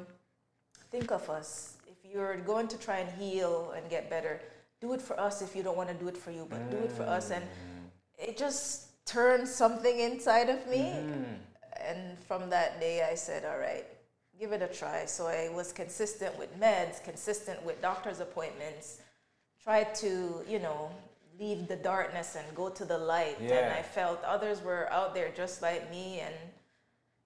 Think 0.91 1.11
of 1.11 1.29
us. 1.29 1.77
If 1.87 2.11
you're 2.11 2.37
going 2.37 2.69
to 2.69 2.79
try 2.79 2.99
and 2.99 3.11
heal 3.21 3.73
and 3.77 3.89
get 3.91 4.09
better, 4.09 4.41
do 4.81 4.93
it 4.93 5.01
for 5.01 5.19
us 5.19 5.43
if 5.43 5.57
you 5.57 5.63
don't 5.63 5.77
want 5.77 5.89
to 5.89 5.95
do 5.95 6.09
it 6.09 6.17
for 6.17 6.31
you, 6.31 6.47
but 6.49 6.61
mm. 6.61 6.71
do 6.71 6.77
it 6.79 6.93
for 6.93 7.05
us. 7.05 7.31
And 7.31 7.45
mm. 7.45 8.29
it 8.29 8.37
just 8.37 9.05
turned 9.07 9.49
something 9.49 10.01
inside 10.01 10.49
of 10.49 10.67
me. 10.69 10.79
Mm-hmm. 10.79 11.23
And 11.87 12.19
from 12.19 12.49
that 12.51 12.81
day, 12.81 13.07
I 13.11 13.15
said, 13.15 13.45
all 13.45 13.59
right, 13.59 13.85
give 14.39 14.53
it 14.53 14.63
a 14.63 14.69
try. 14.69 15.05
So 15.07 15.27
I 15.27 15.51
was 15.53 15.73
consistent 15.73 16.39
with 16.39 16.59
meds, 16.59 17.03
consistent 17.03 17.65
with 17.65 17.83
doctor's 17.83 18.21
appointments, 18.21 19.01
tried 19.63 19.95
to, 19.97 20.43
you 20.49 20.59
know, 20.61 20.91
leave 21.39 21.69
the 21.69 21.77
darkness 21.77 22.37
and 22.37 22.57
go 22.57 22.69
to 22.69 22.85
the 22.85 22.97
light. 22.97 23.37
Yeah. 23.41 23.55
And 23.55 23.73
I 23.75 23.83
felt 23.83 24.23
others 24.25 24.63
were 24.63 24.93
out 24.93 25.15
there 25.15 25.31
just 25.35 25.63
like 25.63 25.91
me 25.91 26.21
and 26.21 26.35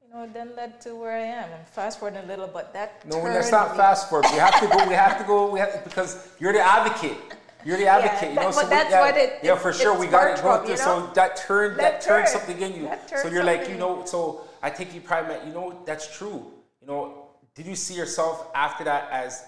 you 0.02 0.14
know, 0.14 0.24
it 0.24 0.32
then 0.32 0.56
led 0.56 0.80
to 0.82 0.94
where 0.94 1.12
I 1.12 1.20
am. 1.20 1.50
I'm 1.52 1.66
fast 1.66 1.98
forwarding 1.98 2.24
a 2.24 2.26
little, 2.26 2.48
but 2.48 2.72
that 2.72 3.06
No, 3.06 3.18
let's 3.18 3.50
not 3.50 3.76
fast 3.76 4.08
forward. 4.08 4.26
We 4.32 4.38
have 4.38 4.58
to 4.60 4.66
go, 4.66 4.88
we 4.88 4.94
have 4.94 5.18
to 5.18 5.24
go, 5.24 5.50
we 5.50 5.60
have 5.60 5.84
because 5.84 6.28
you're 6.38 6.54
the 6.54 6.60
advocate. 6.60 7.18
You're 7.64 7.76
the 7.76 7.88
advocate, 7.88 8.22
yeah, 8.22 8.28
you 8.28 8.34
know. 8.36 8.42
That, 8.42 8.54
so 8.54 8.62
but 8.62 8.70
that's 8.70 8.90
yeah, 8.90 9.00
what 9.00 9.16
it. 9.16 9.38
Yeah, 9.42 9.56
for 9.56 9.72
sure, 9.72 9.98
we 9.98 10.06
got 10.06 10.36
to 10.36 10.42
go 10.42 10.58
through. 10.58 10.70
You 10.70 10.78
know? 10.78 11.06
So 11.06 11.10
that 11.14 11.36
turned 11.36 11.78
that, 11.78 12.00
that 12.00 12.02
turned, 12.02 12.28
something 12.28 12.58
in 12.60 12.72
you. 12.74 12.90
So 13.20 13.28
you're 13.28 13.44
like, 13.44 13.68
you 13.68 13.76
know, 13.76 14.04
so 14.06 14.44
I 14.62 14.70
think 14.70 14.94
you 14.94 15.00
probably 15.00 15.34
meant, 15.34 15.46
you 15.46 15.52
know, 15.52 15.82
that's 15.84 16.16
true 16.16 16.52
You 16.80 16.86
know, 16.86 17.26
did 17.54 17.66
you 17.66 17.74
see 17.74 17.94
yourself 17.94 18.46
after 18.54 18.84
that 18.84 19.10
as 19.10 19.44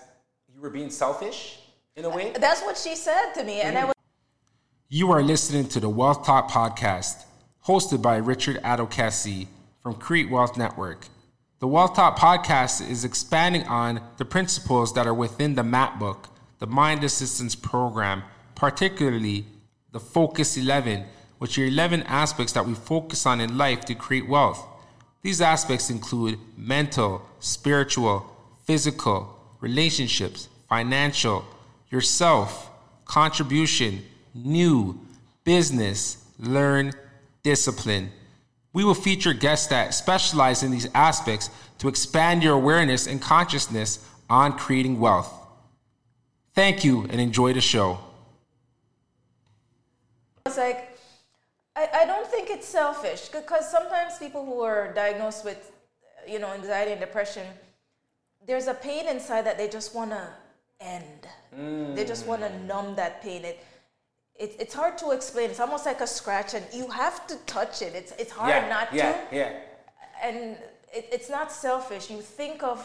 you 0.52 0.60
were 0.60 0.70
being 0.70 0.90
selfish 0.90 1.60
in 1.96 2.04
a 2.04 2.10
way? 2.10 2.32
That's 2.38 2.62
what 2.62 2.76
she 2.76 2.96
said 2.96 3.32
to 3.34 3.44
me, 3.44 3.58
mm-hmm. 3.58 3.68
and 3.68 3.78
I 3.78 3.84
was. 3.84 3.94
You 4.92 5.12
are 5.12 5.22
listening 5.22 5.68
to 5.68 5.78
the 5.78 5.88
Wealth 5.88 6.26
Talk 6.26 6.50
podcast, 6.50 7.22
hosted 7.64 8.02
by 8.02 8.16
Richard 8.16 8.56
Adokasi 8.64 9.46
from 9.80 9.94
Crete 9.94 10.28
Wealth 10.28 10.56
Network. 10.56 11.06
The 11.60 11.68
Wealth 11.68 11.94
Talk 11.94 12.18
podcast 12.18 12.90
is 12.90 13.04
expanding 13.04 13.62
on 13.68 14.00
the 14.16 14.24
principles 14.24 14.92
that 14.94 15.06
are 15.06 15.14
within 15.14 15.54
the 15.54 15.62
MAP 15.62 16.00
book, 16.00 16.26
the 16.58 16.66
Mind 16.66 17.04
Assistance 17.04 17.54
Program, 17.54 18.24
particularly 18.56 19.44
the 19.92 20.00
Focus 20.00 20.56
11, 20.56 21.04
which 21.38 21.56
are 21.56 21.66
11 21.66 22.02
aspects 22.02 22.52
that 22.54 22.66
we 22.66 22.74
focus 22.74 23.26
on 23.26 23.40
in 23.40 23.56
life 23.56 23.84
to 23.84 23.94
create 23.94 24.28
wealth. 24.28 24.66
These 25.22 25.40
aspects 25.40 25.88
include 25.88 26.36
mental, 26.56 27.22
spiritual, 27.38 28.26
physical, 28.64 29.38
relationships, 29.60 30.48
financial, 30.68 31.44
yourself, 31.92 32.72
contribution, 33.04 34.02
new, 34.34 35.00
business, 35.44 36.24
learn, 36.38 36.92
discipline. 37.42 38.10
We 38.72 38.84
will 38.84 38.94
feature 38.94 39.32
guests 39.32 39.66
that 39.68 39.94
specialize 39.94 40.62
in 40.62 40.70
these 40.70 40.88
aspects 40.94 41.50
to 41.78 41.88
expand 41.88 42.42
your 42.42 42.54
awareness 42.54 43.06
and 43.06 43.20
consciousness 43.20 44.06
on 44.28 44.56
creating 44.56 45.00
wealth. 45.00 45.32
Thank 46.54 46.84
you 46.84 47.02
and 47.02 47.20
enjoy 47.20 47.52
the 47.52 47.60
show. 47.60 47.98
It's 50.46 50.56
like 50.56 50.90
I, 51.76 51.88
I 52.02 52.06
don't 52.06 52.26
think 52.26 52.50
it's 52.50 52.66
selfish 52.66 53.28
because 53.28 53.70
sometimes 53.70 54.18
people 54.18 54.44
who 54.44 54.60
are 54.60 54.92
diagnosed 54.92 55.44
with, 55.44 55.72
you 56.28 56.38
know, 56.38 56.52
anxiety 56.52 56.92
and 56.92 57.00
depression, 57.00 57.46
there's 58.46 58.66
a 58.66 58.74
pain 58.74 59.08
inside 59.08 59.46
that 59.46 59.56
they 59.56 59.68
just 59.68 59.94
want 59.94 60.10
to 60.10 60.28
end. 60.80 61.28
Mm. 61.56 61.94
They 61.94 62.04
just 62.04 62.26
want 62.26 62.42
to 62.42 62.58
numb 62.64 62.96
that 62.96 63.22
pain. 63.22 63.44
It, 63.44 63.64
it, 64.40 64.56
it's 64.58 64.74
hard 64.74 64.96
to 64.98 65.10
explain. 65.10 65.50
It's 65.50 65.60
almost 65.60 65.84
like 65.84 66.00
a 66.00 66.06
scratch, 66.06 66.54
and 66.54 66.64
you 66.72 66.88
have 66.88 67.26
to 67.26 67.36
touch 67.44 67.82
it. 67.82 67.94
It's, 67.94 68.12
it's 68.18 68.32
hard 68.32 68.50
yeah, 68.50 68.68
not 68.68 68.88
yeah, 68.92 69.12
to. 69.12 69.36
Yeah, 69.36 69.52
And 70.22 70.56
it, 70.92 71.08
it's 71.12 71.28
not 71.28 71.52
selfish. 71.52 72.10
You 72.10 72.22
think 72.22 72.62
of 72.62 72.80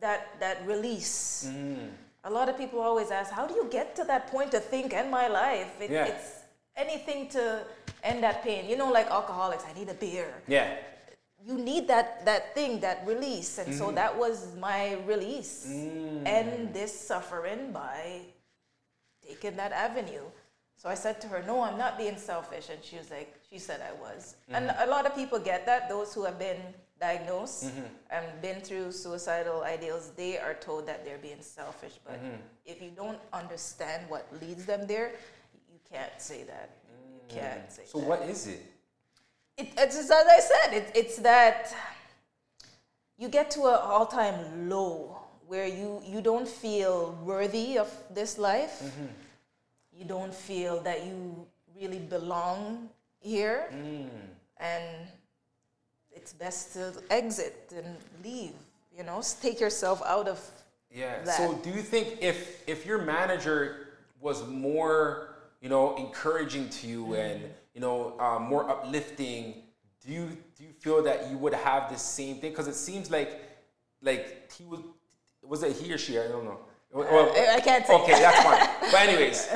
that, 0.00 0.38
that 0.40 0.66
release. 0.66 1.48
Mm. 1.48 1.90
A 2.24 2.30
lot 2.30 2.48
of 2.48 2.58
people 2.58 2.80
always 2.80 3.12
ask, 3.12 3.30
how 3.30 3.46
do 3.46 3.54
you 3.54 3.68
get 3.70 3.94
to 3.96 4.04
that 4.04 4.26
point 4.26 4.50
to 4.50 4.58
think, 4.58 4.92
end 4.92 5.10
my 5.10 5.28
life? 5.28 5.72
It, 5.80 5.90
yeah. 5.90 6.06
It's 6.06 6.40
anything 6.76 7.28
to 7.28 7.62
end 8.02 8.24
that 8.24 8.42
pain. 8.42 8.68
You 8.68 8.76
know, 8.76 8.90
like 8.90 9.06
alcoholics, 9.06 9.64
I 9.64 9.78
need 9.78 9.88
a 9.88 9.94
beer. 9.94 10.34
Yeah. 10.48 10.74
You 11.46 11.56
need 11.56 11.86
that 11.86 12.24
that 12.24 12.56
thing, 12.56 12.80
that 12.80 13.06
release, 13.06 13.58
and 13.58 13.72
mm. 13.72 13.78
so 13.78 13.92
that 13.92 14.18
was 14.18 14.56
my 14.58 14.94
release. 15.06 15.68
Mm. 15.70 16.26
End 16.26 16.74
this 16.74 16.92
suffering 16.98 17.70
by 17.70 18.22
taking 19.24 19.54
that 19.54 19.70
avenue. 19.70 20.26
So 20.76 20.88
I 20.88 20.94
said 20.94 21.20
to 21.22 21.28
her, 21.28 21.42
"No, 21.46 21.62
I'm 21.62 21.78
not 21.78 21.98
being 21.98 22.16
selfish," 22.16 22.68
and 22.68 22.82
she 22.82 22.96
was 22.96 23.10
like, 23.10 23.34
"She 23.50 23.58
said 23.58 23.80
I 23.80 23.92
was." 24.00 24.36
Mm-hmm. 24.50 24.54
And 24.56 24.74
a 24.78 24.86
lot 24.86 25.06
of 25.06 25.14
people 25.14 25.38
get 25.38 25.66
that. 25.66 25.88
Those 25.88 26.12
who 26.14 26.24
have 26.24 26.38
been 26.38 26.60
diagnosed 27.00 27.64
mm-hmm. 27.66 27.86
and 28.10 28.24
been 28.42 28.60
through 28.60 28.92
suicidal 28.92 29.62
ideals, 29.62 30.12
they 30.16 30.38
are 30.38 30.54
told 30.54 30.86
that 30.86 31.04
they're 31.04 31.18
being 31.18 31.42
selfish. 31.42 31.98
But 32.04 32.22
mm-hmm. 32.22 32.36
if 32.64 32.82
you 32.82 32.90
don't 32.90 33.18
understand 33.32 34.08
what 34.08 34.26
leads 34.40 34.64
them 34.66 34.86
there, 34.86 35.12
you 35.72 35.78
can't 35.90 36.18
say 36.18 36.44
that 36.44 36.70
can't 37.28 37.70
say. 37.70 37.82
So 37.86 38.00
that. 38.00 38.08
what 38.08 38.22
is 38.22 38.46
it? 38.46 38.60
it? 39.56 39.68
It's 39.76 39.96
as 39.96 40.10
I 40.10 40.40
said. 40.40 40.74
It, 40.74 40.92
it's 40.94 41.16
that 41.18 41.74
you 43.18 43.28
get 43.28 43.50
to 43.52 43.66
an 43.66 43.80
all-time 43.82 44.68
low 44.68 45.18
where 45.46 45.66
you 45.66 46.02
you 46.04 46.20
don't 46.20 46.48
feel 46.48 47.16
worthy 47.24 47.78
of 47.78 47.90
this 48.10 48.38
life. 48.38 48.82
You 49.96 50.04
don't 50.04 50.34
feel 50.34 50.80
that 50.82 51.06
you 51.06 51.46
really 51.80 51.98
belong 51.98 52.88
here, 53.18 53.68
mm. 53.72 54.08
and 54.58 54.84
it's 56.12 56.32
best 56.32 56.74
to 56.74 56.92
exit 57.10 57.72
and 57.74 57.96
leave. 58.22 58.52
You 58.96 59.04
know, 59.04 59.22
take 59.40 59.60
yourself 59.60 60.02
out 60.04 60.28
of. 60.28 60.40
Yeah. 60.90 61.22
That. 61.24 61.36
So, 61.36 61.54
do 61.62 61.70
you 61.70 61.82
think 61.82 62.18
if 62.20 62.68
if 62.68 62.86
your 62.86 63.02
manager 63.02 63.88
was 64.20 64.46
more 64.46 65.36
you 65.60 65.68
know, 65.68 65.96
encouraging 65.96 66.68
to 66.68 66.86
you 66.86 67.06
mm. 67.06 67.18
and 67.18 67.42
you 67.74 67.80
know, 67.80 68.18
um, 68.20 68.44
more 68.44 68.68
uplifting. 68.70 69.54
Do 70.04 70.12
you 70.12 70.36
do 70.56 70.64
you 70.64 70.70
feel 70.78 71.02
that 71.02 71.30
you 71.30 71.36
would 71.38 71.54
have 71.54 71.90
the 71.90 71.98
same 71.98 72.36
thing? 72.36 72.50
Because 72.50 72.68
it 72.68 72.74
seems 72.74 73.10
like 73.10 73.42
like 74.00 74.52
he 74.52 74.64
was 74.64 74.80
was 75.42 75.62
it 75.62 75.76
he 75.76 75.92
or 75.92 75.98
she? 75.98 76.18
I 76.18 76.28
don't 76.28 76.44
know. 76.44 76.58
Well, 76.92 77.32
I 77.54 77.60
can't 77.60 77.86
say. 77.86 77.94
Okay, 77.94 78.12
that's 78.12 78.42
fine. 78.42 78.90
but 78.90 78.94
anyways, 79.08 79.48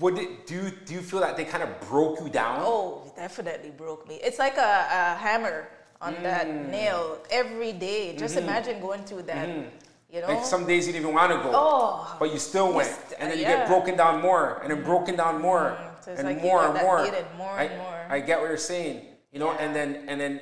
would 0.00 0.18
it, 0.18 0.46
do 0.46 0.54
you, 0.54 0.72
do 0.84 0.94
you 0.94 1.00
feel 1.00 1.20
that 1.20 1.36
they 1.36 1.44
kind 1.44 1.62
of 1.62 1.80
broke 1.88 2.20
you 2.20 2.28
down? 2.28 2.60
Oh, 2.62 3.12
definitely 3.16 3.70
broke 3.70 4.08
me. 4.08 4.18
It's 4.22 4.38
like 4.38 4.56
a, 4.56 4.60
a 4.90 5.18
hammer 5.18 5.68
on 6.00 6.14
mm. 6.14 6.22
that 6.22 6.48
nail 6.70 7.18
every 7.30 7.72
day. 7.72 8.16
Just 8.16 8.36
mm-hmm. 8.36 8.48
imagine 8.48 8.80
going 8.80 9.02
through 9.04 9.22
that. 9.22 9.48
Mm-hmm. 9.48 9.68
You 10.10 10.22
know? 10.22 10.28
Like 10.28 10.44
some 10.44 10.66
days 10.66 10.86
you 10.86 10.94
didn't 10.94 11.04
even 11.04 11.14
want 11.14 11.32
to 11.32 11.38
go, 11.38 11.50
oh, 11.54 12.16
but 12.18 12.32
you 12.32 12.38
still 12.38 12.72
went, 12.72 12.88
st- 12.88 13.20
and 13.20 13.30
then 13.30 13.36
you 13.36 13.44
yeah. 13.44 13.58
get 13.58 13.68
broken 13.68 13.94
down 13.94 14.22
more, 14.22 14.58
and 14.62 14.70
then 14.70 14.82
broken 14.82 15.16
down 15.16 15.42
more, 15.42 15.76
mm, 15.78 16.02
so 16.04 16.12
and 16.12 16.24
like 16.26 16.40
more 16.40 16.64
and 16.64 16.80
more. 16.80 17.04
more 17.36 17.50
I, 17.50 17.64
and 17.64 17.76
more. 17.76 18.06
I 18.08 18.20
get 18.20 18.40
what 18.40 18.48
you're 18.48 18.56
saying, 18.56 19.04
you 19.32 19.38
know, 19.38 19.52
yeah. 19.52 19.58
and 19.58 19.76
then 19.76 20.08
and 20.08 20.18
then 20.18 20.40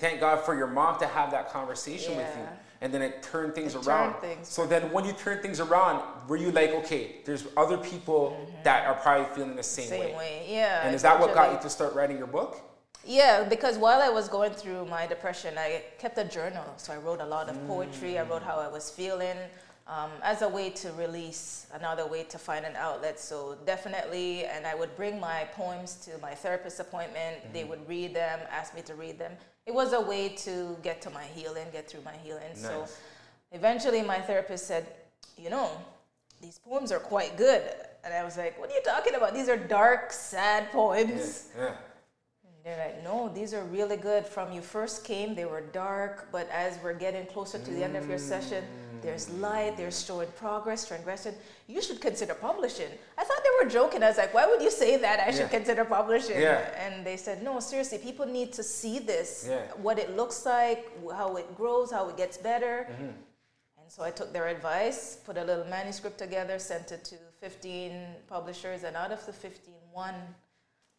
thank 0.00 0.18
God 0.18 0.44
for 0.44 0.56
your 0.56 0.66
mom 0.66 0.98
to 0.98 1.06
have 1.06 1.30
that 1.30 1.52
conversation 1.52 2.14
yeah. 2.14 2.18
with 2.18 2.36
you, 2.36 2.48
and 2.80 2.92
then 2.92 3.02
it 3.02 3.22
turned 3.22 3.54
things 3.54 3.74
It 3.74 3.86
around. 3.86 4.12
turned 4.12 4.22
things 4.22 4.48
so 4.48 4.66
then 4.66 4.92
when 4.92 5.04
you 5.04 5.12
turn 5.12 5.40
things 5.42 5.60
around, 5.60 6.02
were 6.28 6.36
you 6.36 6.50
like, 6.50 6.70
okay, 6.70 7.16
there's 7.24 7.46
other 7.56 7.78
people 7.78 8.36
that 8.64 8.86
are 8.86 8.94
probably 8.94 9.26
feeling 9.34 9.56
the 9.56 9.62
same, 9.62 9.86
Mm-hmm. 9.86 10.02
Same 10.08 10.16
way, 10.16 10.46
yeah. 10.48 10.86
And 10.86 10.94
is 10.94 11.02
that 11.02 11.18
what 11.18 11.34
got 11.34 11.52
you 11.52 11.60
to 11.60 11.70
start 11.70 11.94
writing 11.94 12.18
your 12.18 12.26
book? 12.26 12.60
Yeah, 13.04 13.44
because 13.44 13.78
while 13.78 14.02
I 14.02 14.08
was 14.08 14.28
going 14.28 14.52
through 14.52 14.86
my 14.86 15.06
depression, 15.06 15.54
I 15.56 15.82
kept 15.98 16.18
a 16.18 16.24
journal. 16.24 16.64
So 16.76 16.92
I 16.92 16.96
wrote 16.96 17.20
a 17.20 17.26
lot 17.26 17.48
of 17.48 17.56
poetry. 17.68 18.18
I 18.18 18.22
wrote 18.24 18.42
how 18.42 18.56
I 18.58 18.66
was 18.66 18.90
feeling 18.90 19.36
um, 19.86 20.10
as 20.22 20.42
a 20.42 20.48
way 20.48 20.70
to 20.70 20.90
release, 20.92 21.66
another 21.72 22.06
way 22.06 22.24
to 22.24 22.38
find 22.38 22.64
an 22.64 22.74
outlet. 22.74 23.20
So 23.20 23.56
definitely, 23.64 24.44
and 24.46 24.66
I 24.66 24.74
would 24.74 24.96
bring 24.96 25.20
my 25.20 25.44
poems 25.52 25.94
to 26.06 26.18
my 26.18 26.34
therapist 26.34 26.80
appointment. 26.80 27.52
They 27.52 27.62
would 27.62 27.86
read 27.88 28.12
them, 28.14 28.40
ask 28.50 28.74
me 28.74 28.82
to 28.82 28.94
read 28.94 29.18
them. 29.18 29.32
It 29.66 29.74
was 29.74 29.92
a 29.92 30.00
way 30.00 30.28
to 30.28 30.76
get 30.82 31.02
to 31.02 31.10
my 31.10 31.24
healing, 31.24 31.66
get 31.72 31.88
through 31.90 32.02
my 32.02 32.16
healing. 32.22 32.54
So 32.54 32.86
eventually, 33.52 34.02
my 34.02 34.20
therapist 34.20 34.66
said, 34.66 34.86
You 35.36 35.50
know, 35.50 35.70
these 36.40 36.58
poems 36.58 36.92
are 36.92 37.00
quite 37.00 37.36
good. 37.36 37.62
And 38.04 38.14
I 38.14 38.22
was 38.22 38.36
like, 38.36 38.58
What 38.60 38.70
are 38.70 38.74
you 38.74 38.82
talking 38.84 39.14
about? 39.14 39.34
These 39.34 39.48
are 39.48 39.56
dark, 39.56 40.12
sad 40.12 40.70
poems. 40.70 41.48
Yeah. 41.58 41.72
They're 42.66 42.84
like, 42.84 43.04
no, 43.04 43.30
these 43.32 43.54
are 43.54 43.62
really 43.62 43.96
good. 43.96 44.26
From 44.26 44.50
you 44.50 44.60
first 44.60 45.04
came, 45.04 45.36
they 45.36 45.44
were 45.44 45.60
dark, 45.60 46.26
but 46.32 46.48
as 46.50 46.80
we're 46.82 46.94
getting 46.94 47.24
closer 47.26 47.60
to 47.60 47.70
the 47.70 47.84
end 47.84 47.96
of 47.96 48.08
your 48.08 48.18
session, 48.18 48.64
there's 49.02 49.28
light, 49.30 49.76
there's 49.76 50.04
showing 50.04 50.28
progress, 50.36 50.86
transgression. 50.86 51.34
You 51.66 51.80
should 51.82 52.00
consider 52.00 52.34
publishing. 52.34 52.90
I 53.18 53.24
thought 53.24 53.40
they 53.44 53.64
were 53.64 53.70
joking. 53.70 54.02
I 54.02 54.08
was 54.08 54.16
like, 54.18 54.32
why 54.34 54.46
would 54.46 54.62
you 54.62 54.70
say 54.70 54.96
that? 54.96 55.20
I 55.20 55.30
should 55.30 55.40
Yeah. 55.52 55.58
consider 55.58 55.84
publishing. 55.84 56.40
Yeah. 56.40 56.58
And 56.84 57.04
they 57.06 57.16
said, 57.16 57.42
no, 57.42 57.60
seriously, 57.60 57.98
people 57.98 58.26
need 58.26 58.52
to 58.54 58.62
see 58.62 58.98
this, 58.98 59.46
Yeah. 59.48 59.66
what 59.86 59.98
it 59.98 60.16
looks 60.16 60.44
like, 60.46 60.90
how 61.12 61.36
it 61.36 61.56
grows, 61.56 61.90
how 61.90 62.08
it 62.08 62.16
gets 62.16 62.36
better. 62.36 62.86
Mm-hmm. 62.90 63.04
And 63.80 63.88
so 63.94 64.02
I 64.02 64.10
took 64.10 64.32
their 64.32 64.48
advice, 64.48 65.16
put 65.24 65.36
a 65.38 65.44
little 65.44 65.64
manuscript 65.66 66.18
together, 66.18 66.58
sent 66.58 66.92
it 66.92 67.04
to 67.04 67.16
15 67.40 67.92
publishers, 68.28 68.82
and 68.84 68.96
out 68.96 69.12
of 69.12 69.24
the 69.26 69.32
15, 69.32 69.74
one 69.92 70.14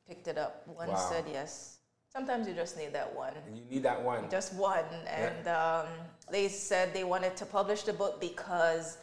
picked 0.08 0.28
it 0.28 0.38
up. 0.38 0.68
One 0.68 0.90
Wow. 0.90 0.96
said 1.12 1.26
yes. 1.32 1.74
Sometimes 2.10 2.48
you 2.48 2.54
just 2.54 2.78
need 2.78 2.94
that 2.94 3.14
one. 3.14 3.34
You 3.54 3.64
need 3.70 3.84
that 3.84 4.02
one. 4.02 4.30
Just 4.30 4.54
one. 4.54 4.86
And 5.06 5.48
um, 5.50 5.88
they 6.32 6.48
said 6.50 6.94
they 6.94 7.04
wanted 7.04 7.36
to 7.38 7.46
publish 7.46 7.84
the 7.84 7.94
book 7.94 8.20
because 8.20 8.98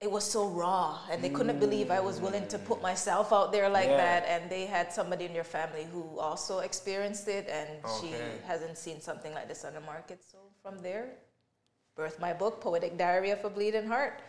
it 0.00 0.10
was 0.10 0.24
so 0.24 0.48
raw 0.48 0.98
and 1.10 1.22
they 1.24 1.30
couldn't 1.30 1.58
believe 1.58 1.90
I 1.90 2.00
was 2.00 2.20
willing 2.20 2.46
to 2.48 2.58
put 2.58 2.82
myself 2.82 3.32
out 3.32 3.52
there 3.52 3.68
like 3.70 3.88
Yeah. 3.88 3.96
that. 3.96 4.24
And 4.28 4.50
they 4.50 4.66
had 4.66 4.92
somebody 4.92 5.24
in 5.24 5.32
their 5.32 5.44
family 5.58 5.86
who 5.92 6.18
also 6.18 6.58
experienced 6.58 7.26
it 7.28 7.48
and 7.48 7.68
she 8.00 8.12
hasn't 8.46 8.76
seen 8.76 9.00
something 9.00 9.32
like 9.32 9.48
this 9.48 9.64
on 9.64 9.72
the 9.72 9.80
market. 9.80 10.18
So 10.30 10.38
from 10.62 10.78
there, 10.82 11.06
birthed 11.96 12.18
my 12.20 12.34
book, 12.34 12.60
Poetic 12.60 12.98
Diary 12.98 13.30
of 13.30 13.42
a 13.44 13.48
Bleeding 13.50 13.86
Heart. 13.86 14.20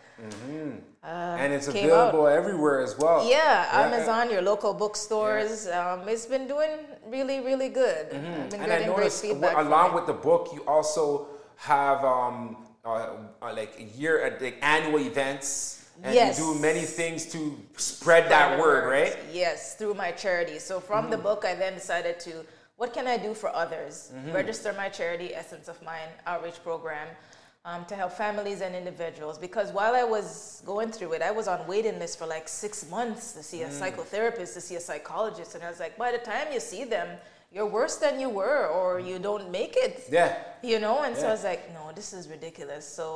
and 1.02 1.52
it's 1.52 1.68
came 1.68 1.90
out. 1.90 2.08
available 2.14 2.26
everywhere 2.26 2.80
as 2.80 2.96
well. 2.96 3.28
Yeah, 3.28 3.36
Yeah. 3.36 3.84
Amazon, 3.86 4.30
your 4.30 4.40
local 4.42 4.72
bookstores. 4.72 5.66
Um, 5.68 6.08
it's 6.08 6.24
been 6.26 6.46
doing 6.48 6.70
really, 7.06 7.40
really 7.40 7.68
good. 7.68 8.10
Mm-hmm. 8.10 8.62
And 8.62 8.72
I 8.72 8.86
noticed 8.86 9.20
feedback. 9.20 9.52
w- 9.52 9.56
from 9.58 9.66
along 9.66 9.94
with 9.94 10.06
the 10.06 10.14
book, 10.14 10.50
you 10.54 10.62
also 10.66 11.28
have 11.56 12.04
um, 12.04 12.56
uh, 12.84 13.16
uh, 13.42 13.52
like 13.54 13.74
a 13.78 13.82
year, 13.98 14.24
uh, 14.26 14.42
like 14.44 14.58
annual 14.62 15.00
events, 15.00 15.88
and 16.02 16.14
Yes. 16.14 16.38
you 16.38 16.54
do 16.54 16.60
many 16.60 16.82
things 16.82 17.26
to 17.32 17.58
spread 17.76 18.30
that 18.30 18.58
word, 18.58 18.88
right? 18.88 19.16
Yes, 19.32 19.74
through 19.76 19.94
my 19.94 20.12
charity. 20.12 20.58
So 20.58 20.78
from 20.78 21.10
the 21.10 21.16
book, 21.18 21.44
I 21.44 21.54
then 21.54 21.74
decided 21.74 22.20
to, 22.20 22.44
what 22.76 22.92
can 22.92 23.06
I 23.06 23.16
do 23.16 23.32
for 23.34 23.48
others? 23.48 24.12
Register 24.32 24.72
my 24.74 24.88
charity, 24.90 25.34
Essence 25.34 25.68
of 25.68 25.82
Mind 25.82 26.10
outreach 26.26 26.62
program, 26.62 27.08
um, 27.64 27.86
to 27.86 27.96
help 27.96 28.12
families 28.12 28.60
and 28.60 28.76
individuals. 28.76 29.38
Because 29.38 29.72
while 29.72 29.94
I 29.94 30.04
was 30.04 30.62
going 30.66 30.92
through 30.92 31.14
it, 31.14 31.22
I 31.22 31.30
was 31.30 31.48
on 31.48 31.66
waiting 31.66 31.98
list 31.98 32.18
for 32.18 32.26
like 32.26 32.46
six 32.46 32.88
months 32.90 33.32
to 33.32 33.42
see 33.42 33.62
a 33.62 33.68
psychotherapist, 33.68 34.52
to 34.54 34.60
see 34.60 34.76
a 34.76 34.80
psychologist, 34.80 35.54
and 35.54 35.64
I 35.64 35.70
was 35.70 35.80
like, 35.80 35.96
by 35.96 36.12
the 36.12 36.18
time 36.18 36.48
you 36.52 36.60
see 36.60 36.84
them, 36.84 37.08
you're 37.56 37.72
worse 37.80 37.96
than 38.04 38.14
you 38.20 38.28
were, 38.28 38.62
or 38.78 39.00
you 39.00 39.16
don't 39.28 39.46
make 39.50 39.74
it 39.86 39.94
Yeah. 40.18 40.30
you 40.72 40.78
know 40.84 40.96
and 41.06 41.14
so 41.20 41.24
i 41.30 41.32
was 41.38 41.44
like 41.52 41.62
no 41.78 41.84
this 41.98 42.10
is 42.18 42.22
ridiculous 42.36 42.84
so 42.98 43.06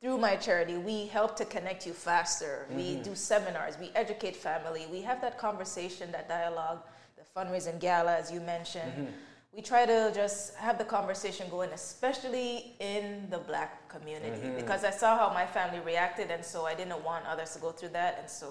through 0.00 0.18
my 0.28 0.34
charity 0.46 0.76
we 0.90 0.98
help 1.18 1.30
to 1.42 1.44
connect 1.56 1.80
you 1.88 1.92
faster 2.10 2.52
we 2.78 2.86
Mm-hmm. 2.86 3.02
do 3.08 3.12
seminars 3.32 3.74
we 3.84 3.88
educate 4.02 4.36
family 4.48 4.82
we 4.96 5.00
have 5.08 5.18
that 5.26 5.34
conversation 5.46 6.06
that 6.16 6.24
dialogue 6.38 6.80
the 7.20 7.24
fundraising 7.36 7.78
gala 7.86 8.14
as 8.22 8.26
you 8.34 8.40
mentioned 8.56 8.92
Mm-hmm. 8.98 9.56
we 9.56 9.60
try 9.72 9.82
to 9.94 9.98
just 10.20 10.40
have 10.66 10.76
the 10.82 10.88
conversation 10.98 11.44
going 11.56 11.70
especially 11.82 12.50
in 12.94 13.04
the 13.34 13.40
black 13.50 13.70
community 13.94 14.40
Mm-hmm. 14.46 14.60
because 14.62 14.82
i 14.90 14.94
saw 15.02 15.10
how 15.20 15.28
my 15.42 15.46
family 15.58 15.80
reacted 15.92 16.26
and 16.36 16.42
so 16.52 16.58
i 16.72 16.74
didn't 16.80 17.02
want 17.10 17.22
others 17.32 17.50
to 17.54 17.58
go 17.66 17.70
through 17.78 17.92
that 18.00 18.12
and 18.20 18.28
so 18.40 18.48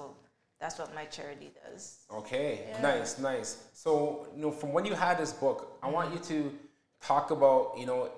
that's 0.59 0.79
what 0.79 0.93
my 0.95 1.05
charity 1.05 1.51
does 1.63 1.99
Okay, 2.11 2.65
Yeah. 2.69 2.81
nice, 2.81 3.19
nice. 3.19 3.57
So, 3.73 4.27
you 4.35 4.41
know, 4.41 4.51
from 4.51 4.73
when 4.73 4.85
you 4.85 4.93
had 4.95 5.17
this 5.17 5.33
book, 5.33 5.77
I 5.83 5.89
want 5.89 6.13
you 6.13 6.19
to 6.19 6.57
talk 7.01 7.31
about, 7.31 7.73
you 7.77 7.85
know, 7.85 8.09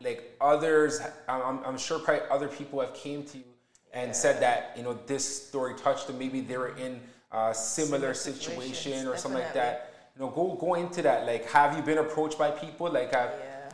like 0.00 0.36
others. 0.40 1.00
I'm, 1.28 1.58
I'm- 1.64 1.78
sure 1.78 1.98
probably 1.98 2.22
other 2.30 2.48
people 2.48 2.80
have 2.80 2.94
came 2.94 3.24
to 3.24 3.38
you 3.38 3.44
and 3.92 4.14
said 4.14 4.40
that, 4.42 4.74
you 4.76 4.82
know, 4.82 4.94
this 5.06 5.48
story 5.48 5.74
touched 5.74 6.06
them. 6.06 6.18
Maybe 6.18 6.40
they 6.40 6.56
were 6.56 6.76
in 6.76 7.00
a 7.32 7.52
similar 7.54 8.14
Similar 8.14 8.14
situation 8.14 9.06
or 9.08 9.16
something 9.16 9.42
like 9.42 9.54
that. 9.54 9.92
You 10.14 10.22
know, 10.24 10.30
go 10.30 10.54
go 10.54 10.74
into 10.74 11.02
that. 11.02 11.26
Like, 11.26 11.46
have 11.50 11.76
you 11.76 11.82
been 11.82 11.98
approached 11.98 12.38
by 12.38 12.50
people? 12.50 12.90
Like, 12.90 13.12
have, 13.12 13.32
Yeah. 13.38 13.70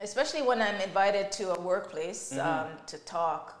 Especially 0.00 0.42
when 0.42 0.62
I'm 0.62 0.80
invited 0.80 1.30
to 1.32 1.52
a 1.54 1.60
workplace 1.60 2.32
Mm-hmm. 2.32 2.40
um, 2.72 2.78
to 2.86 2.98
talk. 2.98 3.59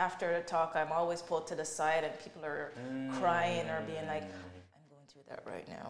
After 0.00 0.32
the 0.32 0.40
talk, 0.40 0.72
I'm 0.74 0.92
always 0.92 1.20
pulled 1.20 1.46
to 1.48 1.54
the 1.54 1.64
side 1.64 2.04
and 2.04 2.18
people 2.20 2.42
are 2.42 2.72
crying 3.20 3.68
or 3.68 3.82
being 3.86 4.06
like, 4.06 4.22
mm. 4.22 4.32
I'm 4.74 4.84
going 4.88 5.06
through 5.12 5.26
that 5.28 5.42
right 5.44 5.68
now. 5.68 5.88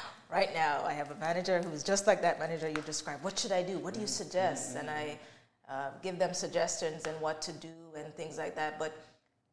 right 0.30 0.54
now, 0.54 0.82
I 0.86 0.94
have 0.94 1.10
a 1.10 1.14
manager 1.16 1.60
who's 1.60 1.82
just 1.82 2.06
like 2.06 2.22
that 2.22 2.38
manager 2.38 2.66
you 2.66 2.82
described. 2.86 3.22
What 3.22 3.38
should 3.38 3.52
I 3.52 3.62
do? 3.62 3.78
What 3.78 3.92
do 3.92 4.00
you 4.00 4.06
suggest? 4.06 4.74
And 4.74 4.88
I 4.88 5.04
mm-hmm. 5.04 5.74
uh, 5.74 5.90
give 6.02 6.18
them 6.18 6.32
suggestions 6.32 7.06
and 7.06 7.20
what 7.20 7.42
to 7.42 7.52
do 7.52 7.76
and 7.94 8.14
things 8.14 8.38
like 8.38 8.56
that. 8.56 8.78
But 8.78 8.96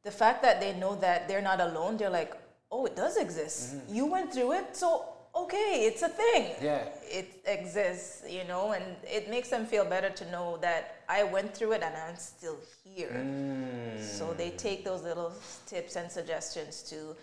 the 0.03 0.11
fact 0.11 0.41
that 0.43 0.61
they 0.61 0.71
know 0.73 0.95
that 1.07 1.27
they're 1.27 1.41
not 1.41 1.59
alone, 1.59 1.97
they're 1.97 2.09
like, 2.09 2.33
oh, 2.71 2.86
it 2.86 2.95
does 2.95 3.17
exist. 3.17 3.75
Mm-hmm. 3.75 3.95
You 3.95 4.05
went 4.05 4.33
through 4.33 4.53
it, 4.53 4.77
so 4.77 5.09
okay, 5.36 5.83
it's 5.86 6.03
a 6.03 6.07
thing 6.09 6.51
Yeah. 6.61 6.88
it 7.03 7.41
exists, 7.45 8.23
you 8.29 8.45
know, 8.45 8.71
and 8.71 8.86
it 9.03 9.29
makes 9.29 9.49
them 9.49 9.65
feel 9.65 9.83
better 9.83 10.09
to 10.09 10.31
know 10.31 10.57
that 10.61 10.94
I 11.10 11.24
went 11.24 11.56
through 11.56 11.74
it 11.74 11.84
and 11.84 11.95
I'm 11.95 12.18
still 12.18 12.58
here. 12.84 13.26
So 13.99 14.34
they 14.34 14.51
take 14.51 14.84
those 14.84 15.03
little 15.03 15.34
tips 15.66 15.95
and 15.95 16.12
suggestions 16.12 16.82
to, 16.84 17.16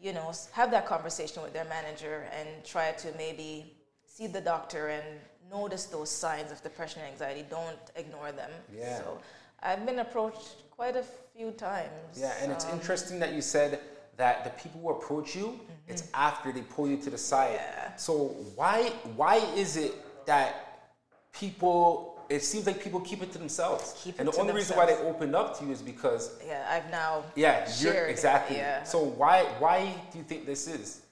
you 0.00 0.12
know, 0.12 0.32
have 0.52 0.70
that 0.70 0.86
conversation 0.86 1.42
with 1.42 1.52
their 1.52 1.64
manager 1.66 2.26
and 2.38 2.48
try 2.64 2.92
to 2.92 3.12
maybe 3.16 3.74
see 4.06 4.26
the 4.26 4.40
doctor 4.40 4.88
and 4.88 5.04
notice 5.50 5.86
those 5.86 6.10
signs 6.10 6.52
of 6.52 6.62
depression 6.62 7.02
and 7.02 7.12
anxiety. 7.12 7.44
Don't 7.48 7.78
ignore 7.96 8.32
them. 8.32 8.50
Yeah. 8.74 8.98
So 8.98 9.18
I've 9.62 9.84
been 9.86 10.00
approached 10.00 10.70
quite 10.70 10.96
a 10.96 11.04
few 11.36 11.50
times. 11.52 12.18
Yeah, 12.18 12.32
and 12.42 12.52
it's 12.52 12.64
um, 12.66 12.72
interesting 12.72 13.18
that 13.20 13.32
you 13.32 13.40
said 13.40 13.80
that 14.16 14.44
the 14.44 14.50
people 14.62 14.80
who 14.80 14.90
approach 14.90 15.34
you, 15.36 15.60
it's 15.86 16.08
after 16.12 16.52
they 16.52 16.62
pull 16.62 16.88
you 16.88 16.96
to 16.98 17.10
the 17.10 17.18
side. 17.18 17.58
Mm-hmm. 17.58 17.90
Yeah. 17.90 17.96
So 17.96 18.14
why 18.54 18.90
why 19.16 19.36
is 19.56 19.76
it 19.76 19.94
that 20.26 20.90
people? 21.32 22.17
It 22.28 22.42
seems 22.44 22.66
like 22.66 22.82
people 22.82 23.00
keep 23.00 23.22
it 23.22 23.32
to 23.32 23.38
themselves, 23.38 23.94
Keep 24.04 24.18
and 24.18 24.28
the 24.28 24.36
only 24.38 24.52
reason 24.52 24.76
why 24.76 24.84
they 24.86 24.92
themselves. 24.92 25.16
opened 25.16 25.34
up 25.34 25.58
to 25.58 25.64
you 25.64 25.72
is 25.72 25.80
because 25.82 26.30
Yeah, 26.46 26.66
I've 26.70 26.90
now 26.90 27.24
yeah, 27.34 27.64
you're 27.80 27.92
shared 27.94 28.08
it, 28.08 28.12
exactly. 28.12 28.56
Yeah. 28.56 28.82
So 28.84 28.98
why 29.02 29.44
why 29.58 29.94
do 30.12 30.18
you 30.18 30.24
think 30.24 30.44
this 30.46 30.66
is? 30.68 31.02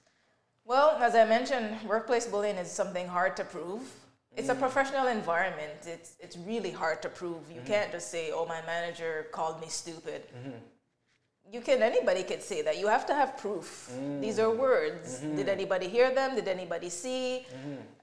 Well, 0.65 0.89
as 1.01 1.15
I 1.15 1.25
mentioned, 1.25 1.77
workplace 1.87 2.27
bullying 2.27 2.57
is 2.57 2.69
something 2.71 3.07
hard 3.07 3.35
to 3.37 3.43
prove. 3.45 3.81
It's 4.35 4.49
a 4.49 4.55
Mm. 4.55 4.59
professional 4.59 5.07
environment. 5.07 5.73
It's 5.87 6.09
it's 6.19 6.37
really 6.37 6.71
hard 6.71 7.01
to 7.01 7.09
prove. 7.09 7.41
You 7.49 7.61
Mm-hmm. 7.61 7.73
can't 7.73 7.91
just 7.91 8.11
say, 8.11 8.31
"Oh, 8.31 8.45
my 8.45 8.61
manager 8.73 9.27
called 9.31 9.59
me 9.61 9.67
stupid." 9.69 10.21
Mm-hmm. 10.29 10.57
You 11.51 11.61
can 11.61 11.81
anybody 11.81 12.23
can 12.23 12.41
say 12.41 12.61
that. 12.63 12.77
You 12.77 12.87
have 12.87 13.05
to 13.05 13.15
have 13.15 13.37
proof. 13.37 13.89
These 14.19 14.37
are 14.37 14.51
words. 14.51 15.19
Mm-hmm. 15.19 15.37
Did 15.37 15.47
anybody 15.47 15.87
hear 15.87 16.13
them? 16.13 16.35
Did 16.35 16.47
anybody 16.49 16.89
see? 16.89 17.45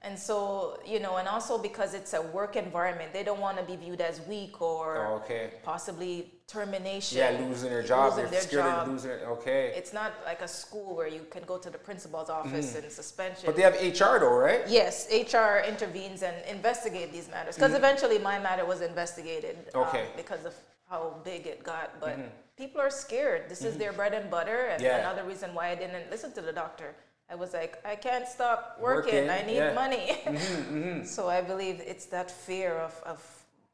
And 0.01 0.17
so, 0.17 0.79
you 0.85 0.99
know, 0.99 1.17
and 1.17 1.27
also 1.27 1.57
because 1.59 1.93
it's 1.93 2.13
a 2.13 2.21
work 2.21 2.55
environment, 2.55 3.13
they 3.13 3.23
don't 3.23 3.39
want 3.39 3.57
to 3.57 3.63
be 3.63 3.75
viewed 3.75 4.01
as 4.01 4.19
weak 4.21 4.61
or 4.61 4.97
Oh, 4.97 5.13
okay. 5.17 5.51
possibly 5.63 6.31
termination. 6.47 7.17
Yeah, 7.19 7.37
losing 7.39 7.69
their 7.69 7.83
job. 7.83 8.11
losing 8.13 8.23
They're 8.23 8.31
their 8.31 8.41
scared 8.41 8.63
job. 8.65 8.87
of 8.87 8.93
losing 8.93 9.11
it. 9.11 9.21
Okay. 9.27 9.73
It's 9.75 9.93
not 9.93 10.13
like 10.25 10.41
a 10.41 10.47
school 10.47 10.95
where 10.95 11.07
you 11.07 11.21
can 11.29 11.43
go 11.43 11.57
to 11.59 11.69
the 11.69 11.77
principal's 11.77 12.29
office 12.31 12.75
and 12.75 12.91
suspension. 12.91 13.37
Mm-hmm. 13.37 13.45
But 13.47 13.55
they 13.55 13.61
have 13.61 13.75
HR 14.01 14.19
though, 14.19 14.35
right? 14.35 14.61
Yes, 14.67 15.07
HR 15.11 15.57
intervenes 15.67 16.23
and 16.23 16.35
investigate 16.49 17.11
these 17.11 17.29
matters 17.29 17.55
because 17.55 17.73
eventually 17.75 18.17
my 18.19 18.39
matter 18.39 18.65
was 18.65 18.81
investigated 18.81 19.55
um, 19.75 19.83
Mm-hmm. 19.83 19.89
Okay. 19.89 20.03
Mm-hmm. 20.05 20.17
because 20.17 20.45
of 20.45 20.53
how 20.89 21.15
big 21.23 21.45
it 21.47 21.63
got. 21.63 21.99
But 21.99 22.17
people 22.57 22.81
are 22.81 22.89
scared. 22.89 23.49
This 23.49 23.61
is 23.61 23.71
mm-hmm. 23.71 23.79
their 23.79 23.93
bread 23.93 24.13
and 24.13 24.29
butter, 24.29 24.67
and 24.71 24.81
Yeah. 24.81 24.99
another 24.99 25.23
reason 25.23 25.53
why 25.53 25.69
I 25.69 25.75
didn't 25.75 26.09
listen 26.09 26.31
to 26.33 26.41
the 26.41 26.53
doctor. 26.53 26.95
I 27.29 27.35
was 27.35 27.53
like, 27.53 27.81
I 27.83 27.95
can't 27.95 28.27
stop 28.27 28.77
working. 28.79 29.25
Working, 29.25 29.29
I 29.29 29.41
need 29.41 29.57
yeah. 29.57 29.73
money. 29.73 30.17
Mm-hmm, 30.25 30.77
mm-hmm. 30.77 31.03
So 31.15 31.27
I 31.27 31.41
believe 31.41 31.81
it's 31.85 32.05
that 32.07 32.29
fear 32.29 32.73
of, 32.73 32.93
of 33.05 33.19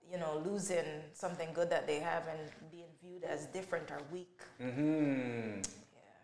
you 0.09 0.17
know, 0.17 0.41
losing 0.45 0.85
something 1.13 1.49
good 1.53 1.69
that 1.69 1.85
they 1.85 1.99
have 1.99 2.23
and 2.27 2.39
being 2.71 2.91
viewed 3.01 3.23
as 3.23 3.45
different 3.47 3.91
or 3.91 3.99
weak. 4.11 4.39
Mm-hmm. 4.61 5.61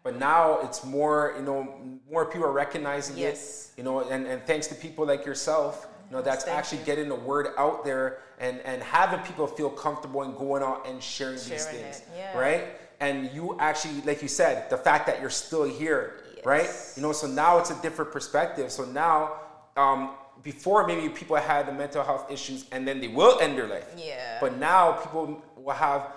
But 0.04 0.18
now 0.20 0.60
it's 0.62 0.86
more, 0.86 1.34
you 1.38 1.44
know, 1.44 1.62
more 2.10 2.26
people 2.26 2.48
are 2.48 2.54
recognizing 2.54 3.18
Yes. 3.18 3.74
it, 3.76 3.80
you 3.80 3.84
know, 3.84 4.08
and, 4.10 4.26
and 4.26 4.42
thanks 4.44 4.68
to 4.68 4.76
people 4.76 5.06
like 5.06 5.26
yourself, 5.26 5.88
you 6.10 6.16
know, 6.16 6.22
that's 6.22 6.46
Thank 6.46 6.58
actually 6.58 6.80
you. 6.80 6.86
getting 6.86 7.10
the 7.10 7.16
word 7.16 7.48
out 7.58 7.84
there 7.84 8.20
and, 8.40 8.60
and 8.62 8.82
having 8.82 9.20
people 9.22 9.48
feel 9.48 9.70
comfortable 9.70 10.22
and 10.24 10.36
going 10.38 10.64
out 10.64 10.88
and 10.88 11.02
sharing, 11.04 11.36
these 11.36 11.66
things, 11.66 12.02
yeah. 12.16 12.38
right? 12.38 12.66
And 13.00 13.30
you 13.34 13.58
actually, 13.60 14.02
like 14.02 14.22
you 14.22 14.28
said, 14.28 14.70
the 14.70 14.78
fact 14.78 15.06
that 15.08 15.20
you're 15.20 15.30
still 15.30 15.66
here, 15.66 16.22
right? 16.46 16.70
You 16.96 17.02
know, 17.02 17.12
so 17.12 17.28
now 17.28 17.58
it's 17.58 17.72
a 17.72 17.82
different 17.82 18.12
perspective. 18.12 18.72
So 18.72 18.86
now, 18.86 19.34
um, 19.76 20.12
before 20.44 20.88
maybe 20.88 21.10
people 21.10 21.36
had 21.36 21.68
the 21.68 21.74
mental 21.74 22.04
health 22.04 22.32
issues 22.32 22.66
and 22.72 22.88
then 22.88 23.02
they 23.02 23.08
will 23.08 23.40
end 23.40 23.58
their 23.58 23.68
life. 23.68 23.88
Yeah. 23.98 24.38
But 24.40 24.58
now 24.58 24.94
people 24.94 25.42
will 25.56 25.74
have 25.74 26.14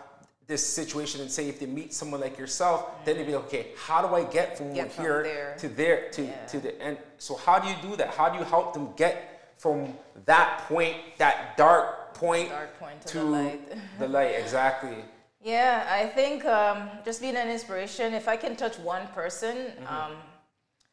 this 0.47 0.67
situation 0.67 1.21
and 1.21 1.31
say 1.31 1.49
if 1.49 1.61
they 1.61 1.67
meet 1.67 1.93
someone 1.95 2.21
like 2.21 2.39
yourself, 2.39 3.05
then 3.05 3.17
they'll 3.17 3.27
be 3.27 3.35
like, 3.35 3.45
okay, 3.45 3.67
how 3.77 4.07
do 4.07 4.15
I 4.15 4.25
get 4.25 4.59
from 4.59 4.75
Get 4.75 4.93
from 4.93 5.05
here 5.05 5.23
there. 5.23 5.57
to 5.59 5.69
there 5.69 6.11
to, 6.11 6.23
Yeah. 6.23 6.47
to 6.47 6.61
the 6.61 6.81
end? 6.83 6.99
So 7.19 7.37
how 7.37 7.59
do 7.59 7.69
you 7.69 7.77
do 7.83 7.97
that? 7.97 8.09
How 8.15 8.29
do 8.29 8.39
you 8.39 8.45
help 8.45 8.73
them 8.75 8.91
get 8.97 9.40
from 9.61 9.93
that 10.25 10.65
point, 10.69 10.97
that 11.19 11.55
dark 11.59 12.15
point, 12.15 12.49
Dark 12.49 12.79
point 12.81 13.07
to 13.07 13.19
the 13.19 13.25
light. 13.25 13.99
the 13.99 14.09
light? 14.17 14.35
Exactly. 14.39 14.97
Yeah, 15.43 15.87
I 15.91 16.07
think 16.07 16.47
um, 16.47 16.89
just 17.05 17.21
being 17.21 17.37
an 17.37 17.49
inspiration, 17.49 18.15
if 18.15 18.27
I 18.27 18.37
can 18.37 18.57
touch 18.57 18.79
one 18.79 19.07
person, 19.09 19.73
um, 19.87 20.13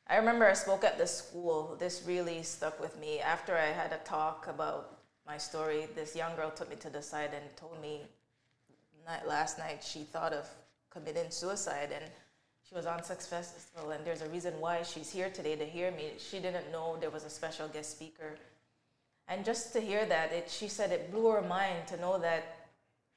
I 0.08 0.18
remember 0.18 0.46
I 0.46 0.54
spoke 0.54 0.84
at 0.84 0.98
the 0.98 1.08
school. 1.08 1.78
This 1.80 2.04
really 2.06 2.44
stuck 2.44 2.80
with 2.82 3.00
me. 3.00 3.20
After 3.22 3.56
I 3.56 3.68
had 3.68 3.94
a 3.94 3.98
talk 4.04 4.48
about 4.48 5.00
my 5.26 5.38
story, 5.38 5.88
this 5.96 6.14
young 6.14 6.36
girl 6.36 6.52
took 6.52 6.70
me 6.70 6.76
to 6.78 6.90
the 6.90 7.02
side 7.02 7.32
and 7.34 7.44
told 7.56 7.82
me 7.82 8.02
night, 9.06 9.26
last 9.26 9.58
night 9.58 9.82
she 9.82 10.00
thought 10.00 10.34
of 10.34 10.46
committing 10.90 11.30
suicide 11.30 11.92
and 11.94 12.04
she 12.68 12.76
was 12.76 12.86
on 12.86 13.02
Sex 13.02 13.28
Festival 13.28 13.92
and 13.92 14.04
there's 14.06 14.22
a 14.22 14.28
reason 14.30 14.54
why 14.60 14.84
she's 14.84 15.10
here 15.10 15.30
today 15.30 15.56
to 15.56 15.66
hear 15.66 15.92
me. 15.92 16.12
She 16.18 16.40
didn't 16.40 16.70
know 16.72 16.98
there 17.00 17.10
was 17.10 17.24
a 17.24 17.30
special 17.30 17.70
guest 17.70 17.92
speaker. 17.92 18.36
And 19.28 19.44
just 19.44 19.74
to 19.74 19.82
hear 19.82 20.06
that, 20.06 20.32
it, 20.32 20.50
she 20.50 20.68
said 20.68 20.92
it 20.92 21.12
blew 21.12 21.30
her 21.30 21.42
mind 21.42 21.88
to 21.88 21.98
know 22.00 22.18
that 22.20 22.58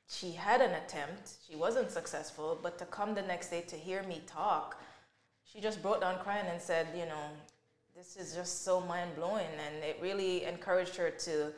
she 0.09 0.33
had 0.33 0.61
an 0.61 0.73
attempt, 0.73 1.31
she 1.49 1.55
wasn't 1.55 1.91
successful, 1.91 2.59
but 2.61 2.79
to 2.79 2.85
come 2.87 3.15
the 3.15 3.23
next 3.23 3.51
day 3.51 3.61
to 3.69 3.77
hear 3.77 4.03
me 4.03 4.23
talk, 4.27 4.81
she 5.45 5.61
just 5.61 5.81
broke 5.83 6.01
down 6.01 6.19
crying 6.19 6.47
and 6.51 6.61
said, 6.61 6.89
you 6.97 7.07
know, 7.07 7.27
this 7.97 8.17
is 8.17 8.35
just 8.35 8.65
so 8.65 8.81
mind 8.81 9.15
blowing. 9.15 9.47
And 9.67 9.85
it 9.85 9.99
really 10.03 10.45
encouraged 10.45 10.97
her 10.97 11.11
to, 11.11 11.53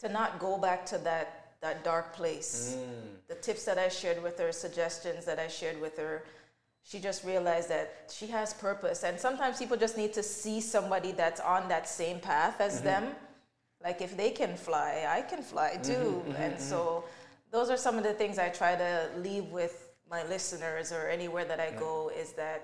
to 0.00 0.08
not 0.08 0.40
go 0.40 0.58
back 0.58 0.84
to 0.86 0.98
that, 0.98 1.54
that 1.60 1.84
dark 1.84 2.12
place. 2.12 2.76
Mm. 2.76 3.28
The 3.28 3.34
tips 3.36 3.64
that 3.64 3.78
I 3.78 3.88
shared 3.88 4.20
with 4.20 4.38
her, 4.38 4.50
suggestions 4.50 5.24
that 5.24 5.38
I 5.38 5.46
shared 5.46 5.80
with 5.80 5.96
her, 5.96 6.24
she 6.82 6.98
just 6.98 7.24
realized 7.24 7.68
that 7.68 8.12
she 8.12 8.28
has 8.28 8.54
purpose. 8.54 9.04
And 9.04 9.18
sometimes 9.18 9.58
people 9.58 9.76
just 9.76 9.96
need 9.96 10.12
to 10.14 10.22
see 10.22 10.60
somebody 10.60 11.12
that's 11.12 11.40
on 11.40 11.68
that 11.68 11.88
same 11.88 12.20
path 12.20 12.60
as 12.60 12.76
mm-hmm. 12.76 12.84
them. 12.84 13.04
Like 13.86 14.00
if 14.00 14.16
they 14.16 14.30
can 14.30 14.56
fly, 14.56 15.06
I 15.08 15.20
can 15.30 15.42
fly 15.42 15.70
mm-hmm, 15.74 15.92
too. 15.92 16.08
Mm-hmm, 16.08 16.42
and 16.42 16.54
mm-hmm. 16.54 16.70
so 16.72 17.04
those 17.54 17.70
are 17.70 17.76
some 17.86 17.96
of 18.00 18.02
the 18.02 18.14
things 18.20 18.34
I 18.36 18.48
try 18.48 18.72
to 18.74 18.92
leave 19.26 19.46
with 19.60 19.76
my 20.10 20.22
listeners 20.34 20.90
or 20.90 21.08
anywhere 21.08 21.44
that 21.44 21.60
I 21.60 21.70
go 21.70 22.10
is 22.22 22.32
that 22.32 22.58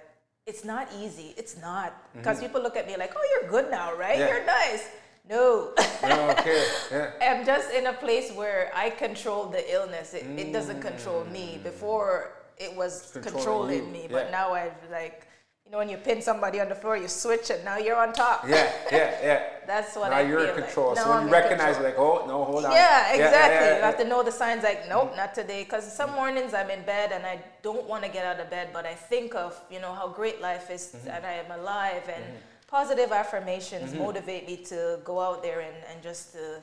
it's 0.47 0.64
not 0.64 0.89
easy. 1.03 1.29
It's 1.37 1.57
not. 1.68 1.91
Because 2.16 2.41
people 2.41 2.61
look 2.61 2.77
at 2.77 2.89
me 2.89 2.97
like, 2.97 3.12
oh, 3.14 3.25
you're 3.33 3.49
good 3.49 3.70
now, 3.70 3.95
right? 3.95 4.18
Yeah. 4.18 4.31
You're 4.31 4.47
nice. 4.47 4.85
No. 5.31 5.73
Yeah, 6.03 6.35
okay. 6.39 6.66
Yeah. 6.91 7.11
I'm 7.23 7.47
just 7.47 7.73
in 7.73 7.87
a 7.87 7.93
place 7.93 8.33
where 8.33 8.73
I 8.75 8.91
control 8.91 9.47
the 9.47 9.62
illness. 9.73 10.14
It, 10.14 10.27
it 10.37 10.53
doesn't 10.53 10.81
control 10.81 11.25
me. 11.27 11.47
Mm. 11.61 11.62
Before 11.62 12.33
it 12.59 12.75
was 12.75 13.11
Controlling 13.12 13.37
controlling, 13.37 13.93
me, 13.93 14.03
yeah. 14.03 14.16
but 14.16 14.33
now 14.33 14.53
I've 14.53 14.81
like, 14.91 15.29
know, 15.73 15.79
when 15.79 15.89
you 15.89 15.97
pin 15.97 16.20
somebody 16.20 16.61
on 16.61 16.68
the 16.68 16.75
floor, 16.75 16.97
you 16.97 17.09
switch 17.09 17.51
and 17.51 17.64
now 17.64 17.79
you're 17.79 17.97
on 17.97 18.12
top. 18.12 18.45
Yeah, 18.47 18.70
yeah, 18.93 19.18
yeah. 19.23 19.43
That's 19.66 19.97
what 19.97 20.11
now 20.11 20.18
I 20.18 20.20
you're 20.20 20.45
in 20.45 20.55
control. 20.55 20.91
Like. 20.91 20.99
so 20.99 21.09
when 21.09 21.18
I'm 21.18 21.27
you 21.27 21.33
recognize, 21.33 21.77
control. 21.77 21.85
like, 21.91 21.99
oh 21.99 22.27
no, 22.27 22.45
hold 22.45 22.66
on. 22.66 22.73
Yeah, 22.73 23.14
exactly. 23.14 23.68
yeah, 23.68 23.77
You 23.77 23.83
have 23.83 23.99
to 23.99 24.05
know 24.05 24.23
the 24.23 24.31
signs 24.31 24.62
like, 24.62 24.89
nope, 24.89 25.09
mm-hmm. 25.09 25.16
not 25.16 25.35
today. 25.35 25.64
Because 25.64 25.91
some 25.91 26.11
mm-hmm. 26.11 26.16
mornings 26.16 26.53
I'm 26.53 26.70
in 26.70 26.83
bed 26.83 27.11
and 27.12 27.25
I 27.25 27.41
don't 27.62 27.87
want 27.89 28.05
to 28.05 28.11
get 28.11 28.27
out 28.27 28.39
of 28.39 28.51
bed, 28.51 28.68
but 28.73 28.85
I 28.85 28.95
think 28.95 29.35
of, 29.35 29.59
you 29.70 29.81
know, 29.81 29.93
how 29.95 30.09
great 30.09 30.41
life 30.41 30.70
is 30.70 30.83
Mm-hmm. 30.93 31.09
and 31.09 31.25
I 31.25 31.33
am 31.33 31.51
alive. 31.61 32.05
And 32.07 32.25
mm-hmm. 32.25 32.68
positive 32.68 33.12
affirmations 33.12 33.95
motivate 33.95 34.47
me 34.47 34.57
to 34.64 34.99
go 35.05 35.20
out 35.20 35.43
there 35.43 35.61
and, 35.61 35.77
and 35.91 36.03
just 36.03 36.33
to, 36.33 36.61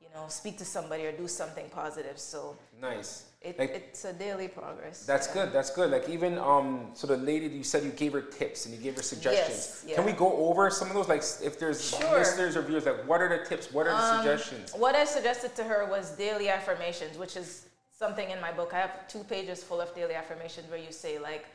you 0.00 0.08
know, 0.14 0.26
speak 0.28 0.56
to 0.58 0.64
somebody 0.64 1.04
or 1.06 1.12
do 1.12 1.26
something 1.26 1.68
positive. 1.70 2.18
So 2.18 2.56
Nice. 2.80 3.24
It, 3.44 3.58
Like, 3.58 3.70
it's 3.74 4.04
a 4.04 4.12
daily 4.12 4.48
progress. 4.48 5.04
That's 5.04 5.26
Yeah. 5.28 5.34
good. 5.34 5.52
That's 5.52 5.70
good. 5.70 5.90
Like 5.90 6.08
even 6.08 6.38
um, 6.38 6.90
so 6.94 7.06
the 7.06 7.16
lady 7.16 7.46
you 7.46 7.64
said 7.64 7.82
you 7.82 7.90
gave 7.90 8.12
her 8.12 8.22
tips 8.22 8.66
and 8.66 8.74
you 8.74 8.80
gave 8.80 8.96
her 8.96 9.02
suggestions. 9.02 9.82
Yes, 9.86 9.96
Can 9.96 10.04
we 10.04 10.12
go 10.12 10.32
over 10.48 10.70
some 10.70 10.88
of 10.88 10.94
those? 10.94 11.08
Like 11.08 11.22
if 11.42 11.58
there's 11.58 11.80
Sure. 11.90 12.18
listeners 12.18 12.56
or 12.56 12.62
viewers, 12.62 12.86
like 12.86 13.06
what 13.06 13.20
are 13.20 13.28
the 13.28 13.44
tips? 13.44 13.72
What 13.72 13.86
are 13.86 13.96
the 13.96 14.02
Um, 14.02 14.16
suggestions? 14.24 14.72
What 14.74 14.94
I 14.94 15.04
suggested 15.04 15.54
to 15.56 15.64
her 15.64 15.86
was 15.86 16.10
daily 16.10 16.48
affirmations, 16.48 17.18
which 17.18 17.36
is 17.36 17.66
something 17.98 18.30
in 18.30 18.40
my 18.40 18.52
book. 18.52 18.72
I 18.74 18.80
have 18.80 19.08
two 19.08 19.24
pages 19.24 19.62
full 19.62 19.80
of 19.80 19.94
daily 19.94 20.14
affirmations 20.14 20.68
where 20.70 20.78
you 20.78 20.92
say 20.92 21.18
like, 21.18 21.46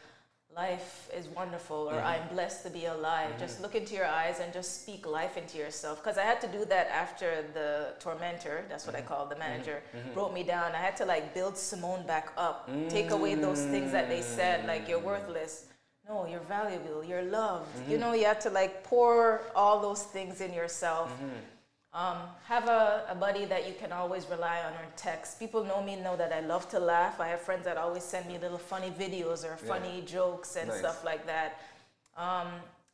"Life 0.66 1.10
is 1.20 1.26
wonderful," 1.42 1.82
or 1.92 1.94
Mm-hmm. 1.98 2.12
"I'm 2.14 2.28
blessed 2.36 2.62
to 2.66 2.70
be 2.80 2.86
alive." 2.88 3.32
Just 3.46 3.56
look 3.64 3.76
into 3.76 3.94
your 4.00 4.10
eyes 4.22 4.38
and 4.42 4.50
just 4.60 4.70
speak 4.82 5.02
life 5.20 5.36
into 5.42 5.56
yourself. 5.64 5.96
Because 6.02 6.18
I 6.18 6.26
had 6.32 6.40
to 6.46 6.48
do 6.58 6.62
that 6.74 6.88
after 7.04 7.30
the 7.54 7.70
tormentor. 8.06 8.58
That's 8.70 8.86
what 8.88 8.96
I 8.96 9.00
Mm-hmm. 9.00 9.08
call 9.14 9.24
the 9.34 9.40
manager. 9.48 9.78
Broke 10.18 10.34
me 10.40 10.44
down. 10.56 10.68
I 10.80 10.82
had 10.88 10.96
to 11.02 11.06
like 11.14 11.26
build 11.38 11.56
Simone 11.58 12.04
back 12.14 12.28
up. 12.48 12.58
Take 12.90 13.10
away 13.12 13.34
those 13.36 13.62
things 13.74 13.90
that 13.98 14.08
they 14.14 14.22
said, 14.38 14.58
like 14.72 14.84
you're 14.90 15.06
worthless. 15.14 15.54
No, 16.10 16.26
you're 16.32 16.48
valuable. 16.60 17.04
You're 17.10 17.28
loved. 17.42 17.68
Mm-hmm. 17.76 17.92
You 17.92 17.98
know, 18.02 18.12
you 18.20 18.26
have 18.32 18.40
to 18.48 18.50
like 18.62 18.74
pour 18.92 19.42
all 19.56 19.78
those 19.88 20.04
things 20.16 20.36
in 20.46 20.52
yourself. 20.54 21.12
Um, 21.94 22.18
have 22.46 22.68
a, 22.68 23.06
a 23.10 23.16
buddy 23.16 23.46
that 23.46 23.68
you 23.68 23.74
can 23.74 23.92
always 23.92 24.28
rely 24.30 24.60
on 24.60 24.74
or 24.74 24.86
text. 24.96 25.40
People 25.40 25.64
know 25.64 25.82
me, 25.82 25.96
know 25.96 26.16
that 26.18 26.32
I 26.32 26.42
love 26.42 26.70
to 26.70 26.80
laugh. 26.80 27.20
I 27.20 27.28
have 27.30 27.42
friends 27.42 27.66
that 27.66 27.78
always 27.78 28.04
send 28.04 28.28
me 28.28 28.38
little 28.38 28.58
funny 28.58 28.92
videos 28.92 29.44
or 29.44 29.56
funny 29.58 30.04
jokes 30.06 30.58
and 30.58 30.68
Nice. 30.70 30.80
stuff 30.80 31.04
like 31.04 31.26
that. 31.26 31.60
Um, 32.16 32.48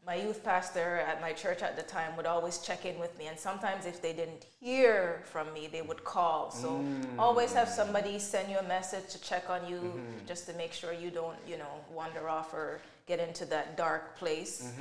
my 0.06 0.16
youth 0.16 0.44
pastor 0.44 0.98
at 1.08 1.22
my 1.22 1.32
church 1.32 1.62
at 1.62 1.76
the 1.76 1.82
time 1.84 2.16
would 2.18 2.26
always 2.26 2.58
check 2.60 2.86
in 2.86 3.00
with 3.00 3.18
me, 3.18 3.28
and 3.28 3.40
sometimes 3.40 3.86
if 3.86 4.02
they 4.02 4.12
didn't 4.12 4.46
hear 4.60 5.22
from 5.24 5.52
me, 5.54 5.68
they 5.72 5.82
would 5.82 6.04
call. 6.04 6.52
So 6.52 6.84
always 7.18 7.54
have 7.54 7.70
somebody 7.70 8.20
send 8.20 8.50
you 8.52 8.58
a 8.58 8.64
message 8.68 9.08
to 9.12 9.22
check 9.22 9.50
on 9.50 9.68
you, 9.68 9.94
just 10.28 10.46
to 10.48 10.54
make 10.54 10.74
sure 10.74 10.92
you 10.94 11.10
don't, 11.10 11.38
you 11.48 11.58
know, 11.58 11.74
wander 11.90 12.28
off 12.28 12.54
or 12.54 12.82
get 13.08 13.20
into 13.20 13.46
that 13.46 13.78
dark 13.78 14.18
place. 14.18 14.72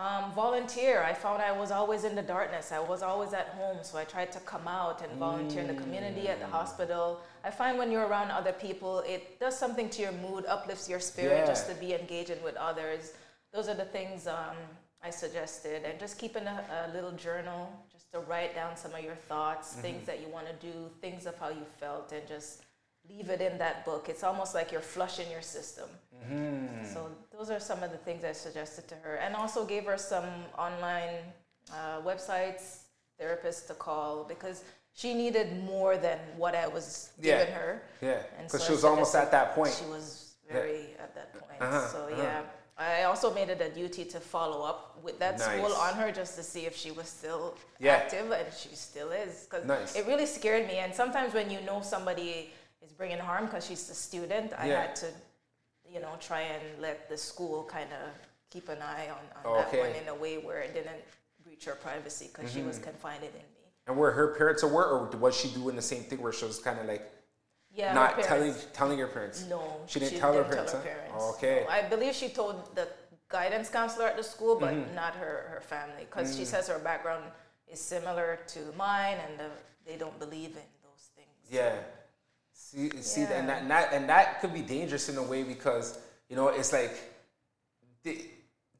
Um, 0.00 0.32
volunteer. 0.32 1.02
I 1.02 1.12
found 1.12 1.42
I 1.42 1.52
was 1.52 1.70
always 1.70 2.04
in 2.04 2.14
the 2.14 2.22
darkness. 2.22 2.72
I 2.72 2.78
was 2.80 3.02
always 3.02 3.34
at 3.34 3.48
home, 3.48 3.78
so 3.82 3.98
I 3.98 4.04
tried 4.04 4.32
to 4.32 4.40
come 4.40 4.66
out 4.66 5.02
and 5.02 5.12
volunteer 5.18 5.60
in 5.60 5.66
the 5.74 5.74
community 5.82 6.26
at 6.28 6.38
the 6.40 6.46
hospital. 6.46 7.20
I 7.44 7.50
find 7.50 7.76
when 7.76 7.92
you're 7.92 8.06
around 8.06 8.30
other 8.30 8.52
people, 8.66 9.00
it 9.00 9.38
does 9.38 9.58
something 9.58 9.90
to 9.90 10.00
your 10.00 10.12
mood, 10.12 10.46
uplifts 10.48 10.88
your 10.88 11.00
spirit 11.00 11.40
Yeah. 11.40 11.46
just 11.52 11.68
to 11.68 11.74
be 11.74 11.92
engaging 11.92 12.42
with 12.42 12.56
others. 12.56 13.12
Those 13.52 13.68
are 13.68 13.74
the 13.74 13.84
things 13.84 14.26
um, 14.26 14.56
I 15.02 15.10
suggested, 15.10 15.84
and 15.84 15.98
just 16.00 16.18
keeping 16.18 16.46
a, 16.46 16.64
a 16.88 16.92
little 16.94 17.12
journal, 17.12 17.70
just 17.92 18.10
to 18.12 18.20
write 18.20 18.54
down 18.54 18.78
some 18.78 18.94
of 18.94 19.04
your 19.04 19.16
thoughts, 19.30 19.74
things 19.74 20.06
that 20.06 20.18
you 20.22 20.28
want 20.28 20.46
to 20.46 20.56
do, 20.66 20.72
things 21.02 21.26
of 21.26 21.38
how 21.38 21.50
you 21.50 21.66
felt, 21.78 22.10
and 22.12 22.26
just 22.26 22.62
leave 23.10 23.30
it 23.30 23.40
in 23.40 23.58
that 23.58 23.84
book. 23.84 24.08
It's 24.08 24.22
almost 24.22 24.54
like 24.54 24.72
you're 24.72 24.80
flushing 24.80 25.30
your 25.30 25.42
system. 25.42 25.88
So 26.94 27.08
those 27.36 27.50
are 27.50 27.58
some 27.58 27.82
of 27.82 27.90
the 27.90 27.96
things 27.98 28.24
I 28.24 28.32
suggested 28.32 28.86
to 28.88 28.94
her, 28.96 29.16
and 29.16 29.34
also 29.34 29.64
gave 29.64 29.84
her 29.86 29.98
some 29.98 30.24
online 30.56 31.16
uh, 31.72 32.00
websites, 32.02 32.82
therapists 33.20 33.66
to 33.68 33.74
call 33.74 34.24
because 34.24 34.62
she 34.94 35.14
needed 35.14 35.64
more 35.64 35.96
than 35.96 36.18
what 36.36 36.54
I 36.54 36.66
was 36.68 37.10
Yeah. 37.18 37.38
giving 37.38 37.54
her. 37.54 37.82
Yeah, 38.00 38.22
And 38.38 38.46
because 38.46 38.60
so 38.62 38.66
she 38.66 38.72
was 38.72 38.84
almost 38.84 39.14
at 39.14 39.30
that 39.32 39.54
point. 39.54 39.72
She 39.82 39.86
was 39.86 40.34
very 40.48 40.94
at 40.98 41.14
that 41.14 41.32
point. 41.32 41.60
Uh-huh, 41.60 41.88
so 41.88 41.98
uh-huh. 42.04 42.22
yeah, 42.22 42.42
I 42.78 43.04
also 43.04 43.32
made 43.34 43.48
it 43.50 43.60
a 43.60 43.70
duty 43.70 44.04
to 44.04 44.20
follow 44.20 44.62
up 44.64 44.98
with 45.02 45.18
that 45.18 45.40
school 45.40 45.72
on 45.86 45.94
her 45.94 46.10
just 46.12 46.36
to 46.36 46.42
see 46.42 46.66
if 46.66 46.76
she 46.76 46.90
was 46.90 47.08
still 47.08 47.56
Yeah. 47.78 47.94
active, 47.96 48.30
and 48.30 48.46
she 48.52 48.70
still 48.74 49.10
is. 49.10 49.46
Because 49.46 49.64
Nice. 49.66 49.96
it 49.96 50.06
really 50.06 50.26
scared 50.26 50.66
me. 50.66 50.76
And 50.78 50.94
sometimes 50.94 51.34
when 51.34 51.50
you 51.50 51.60
know 51.62 51.80
somebody 51.82 52.52
bringing 53.00 53.18
harm 53.30 53.44
because 53.46 53.64
she's 53.68 53.84
a 53.96 53.98
student, 54.08 54.48
I 54.64 54.66
Yeah. 54.68 54.80
had 54.82 54.92
to, 55.02 55.08
you 55.94 56.00
know, 56.04 56.14
try 56.28 56.42
and 56.54 56.62
let 56.86 56.96
the 57.12 57.16
school 57.16 57.56
kind 57.76 57.90
of 58.00 58.04
keep 58.52 58.66
an 58.68 58.80
eye 58.94 59.06
on, 59.18 59.24
on 59.38 59.44
that 59.58 59.68
one 59.84 59.92
in 60.00 60.06
a 60.08 60.16
way 60.24 60.34
where 60.46 60.60
it 60.66 60.72
didn't 60.78 61.02
breach 61.44 61.64
her 61.70 61.76
privacy 61.86 62.26
because 62.32 62.48
she 62.54 62.62
was 62.68 62.76
Mm-hmm. 62.76 62.90
confided 62.90 63.32
in 63.42 63.46
me. 63.56 63.64
And 63.86 63.96
were 64.00 64.12
her 64.20 64.28
parents 64.40 64.62
aware, 64.68 64.88
or 64.94 65.00
was 65.24 65.34
she 65.40 65.48
doing 65.60 65.76
the 65.82 65.86
same 65.92 66.04
thing 66.08 66.20
where 66.24 66.34
she 66.38 66.44
was 66.52 66.58
kind 66.68 66.78
of 66.82 66.86
like 66.94 67.04
Yeah, 67.80 67.94
not 67.94 68.10
telling 68.28 68.54
telling 68.80 68.98
her 69.04 69.10
parents? 69.16 69.38
No, 69.54 69.62
She 69.92 69.98
didn't 70.02 70.18
tell 70.24 70.34
her 70.34 70.44
parents, 70.52 70.72
huh? 70.72 70.80
parents. 70.90 71.24
Okay. 71.34 71.56
No, 71.64 71.70
I 71.78 71.80
believe 71.94 72.14
she 72.22 72.28
told 72.40 72.56
the 72.78 72.86
guidance 73.38 73.68
counselor 73.78 74.06
at 74.12 74.16
the 74.22 74.26
school, 74.34 74.54
but 74.64 74.74
Mm-hmm. 74.74 74.94
not 75.02 75.12
her, 75.22 75.34
her 75.54 75.62
family, 75.74 76.04
because 76.10 76.28
Mm. 76.28 76.38
she 76.38 76.44
says 76.52 76.62
her 76.74 76.82
background 76.90 77.24
is 77.74 77.80
similar 77.94 78.28
to 78.54 78.60
mine, 78.86 79.18
and 79.26 79.34
uh 79.40 79.44
they 79.88 79.96
don't 80.02 80.18
believe 80.26 80.52
in 80.64 80.68
those 80.86 81.04
things. 81.18 81.36
Yeah. 81.58 81.76
See, 82.62 82.90
see, 83.00 83.22
Yeah. 83.22 83.32
and 83.38 83.48
that, 83.48 83.62
and 83.62 83.70
that 83.70 83.92
and 83.92 84.08
that 84.08 84.40
could 84.40 84.52
be 84.52 84.60
dangerous 84.60 85.08
in 85.08 85.16
a 85.16 85.22
way 85.22 85.42
because 85.42 85.98
you 86.28 86.36
know 86.36 86.48
it's 86.48 86.72
like 86.72 86.92
the, 88.04 88.18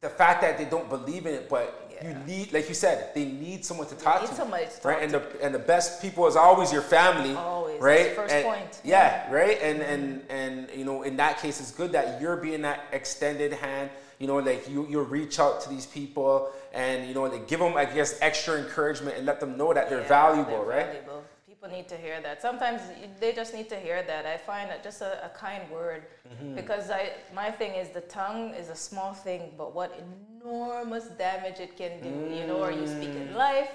the 0.00 0.08
fact 0.08 0.42
that 0.42 0.58
they 0.58 0.64
don't 0.66 0.88
believe 0.88 1.26
in 1.26 1.34
it, 1.34 1.48
but 1.48 1.76
you 2.02 2.14
need, 2.26 2.52
like 2.52 2.66
you 2.68 2.74
said, 2.74 3.12
they 3.14 3.24
need 3.26 3.64
someone 3.64 3.86
to 3.88 3.94
talk 3.94 4.22
need 4.22 4.28
to, 4.28 4.34
somebody 4.34 4.64
to 4.66 4.70
talk 4.70 4.84
right? 4.84 5.02
And 5.02 5.12
the 5.12 5.22
and 5.42 5.54
the 5.54 5.58
best 5.58 6.00
people 6.00 6.26
is 6.26 6.36
always 6.36 6.72
your 6.72 6.82
family, 6.82 7.34
Always. 7.34 7.80
right? 7.80 8.14
First 8.14 8.32
And- 8.34 8.44
point. 8.44 8.80
Yeah, 8.84 9.30
right. 9.32 9.58
And 9.60 9.80
mm-hmm. 9.80 9.92
and 9.92 10.22
and 10.30 10.70
you 10.78 10.84
know, 10.84 11.02
in 11.02 11.16
that 11.16 11.38
case, 11.38 11.58
it's 11.60 11.72
good 11.72 11.92
that 11.92 12.20
you're 12.20 12.36
being 12.36 12.62
that 12.62 12.84
extended 12.92 13.52
hand. 13.54 13.90
You 14.18 14.26
know, 14.28 14.38
like 14.38 14.68
you 14.68 14.86
you 14.88 15.00
reach 15.02 15.40
out 15.40 15.62
to 15.62 15.68
these 15.70 15.86
people 15.86 16.52
and 16.72 17.08
you 17.08 17.14
know, 17.14 17.22
like 17.24 17.48
give 17.48 17.58
them, 17.60 17.76
I 17.76 17.86
guess, 17.86 18.18
extra 18.22 18.54
encouragement 18.56 19.16
and 19.16 19.26
let 19.26 19.40
them 19.40 19.56
know 19.58 19.72
that 19.74 19.88
they're 19.90 20.02
Yeah, 20.02 20.08
valuable, 20.08 20.58
they're 20.64 20.76
right? 20.76 20.86
Valuable. 20.86 21.19
People 21.60 21.76
need 21.76 21.88
to 21.88 21.96
hear 21.96 22.22
that. 22.22 22.40
Sometimes 22.40 22.80
they 23.20 23.32
just 23.34 23.52
need 23.52 23.68
to 23.68 23.76
hear 23.76 24.02
that. 24.02 24.24
I 24.24 24.38
find 24.38 24.70
that 24.70 24.82
just 24.82 25.02
a, 25.02 25.26
a 25.26 25.28
kind 25.28 25.68
word, 25.70 26.04
Mm-hmm. 26.30 26.54
because 26.54 26.90
I 26.90 27.10
my 27.34 27.50
thing 27.50 27.72
is 27.74 27.88
the 27.90 28.00
tongue 28.02 28.54
is 28.54 28.68
a 28.70 28.74
small 28.76 29.12
thing, 29.12 29.52
but 29.58 29.74
what 29.74 29.90
enormous 30.06 31.06
damage 31.26 31.58
it 31.60 31.76
can 31.76 32.00
do. 32.00 32.34
You 32.34 32.46
know, 32.46 32.62
are 32.62 32.70
you 32.72 32.86
speak 32.86 33.10
in 33.10 33.34
life 33.34 33.72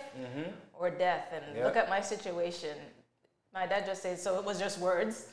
or 0.74 0.90
death? 0.90 1.28
And 1.36 1.44
Mm. 1.44 1.58
Yeah. 1.58 1.66
look 1.66 1.76
at 1.76 1.90
my 1.90 2.02
situation. 2.02 2.76
My 3.54 3.68
dad 3.68 3.86
just 3.86 4.02
said, 4.02 4.18
so 4.20 4.40
it 4.40 4.46
was 4.46 4.58
just 4.58 4.80
words. 4.80 5.28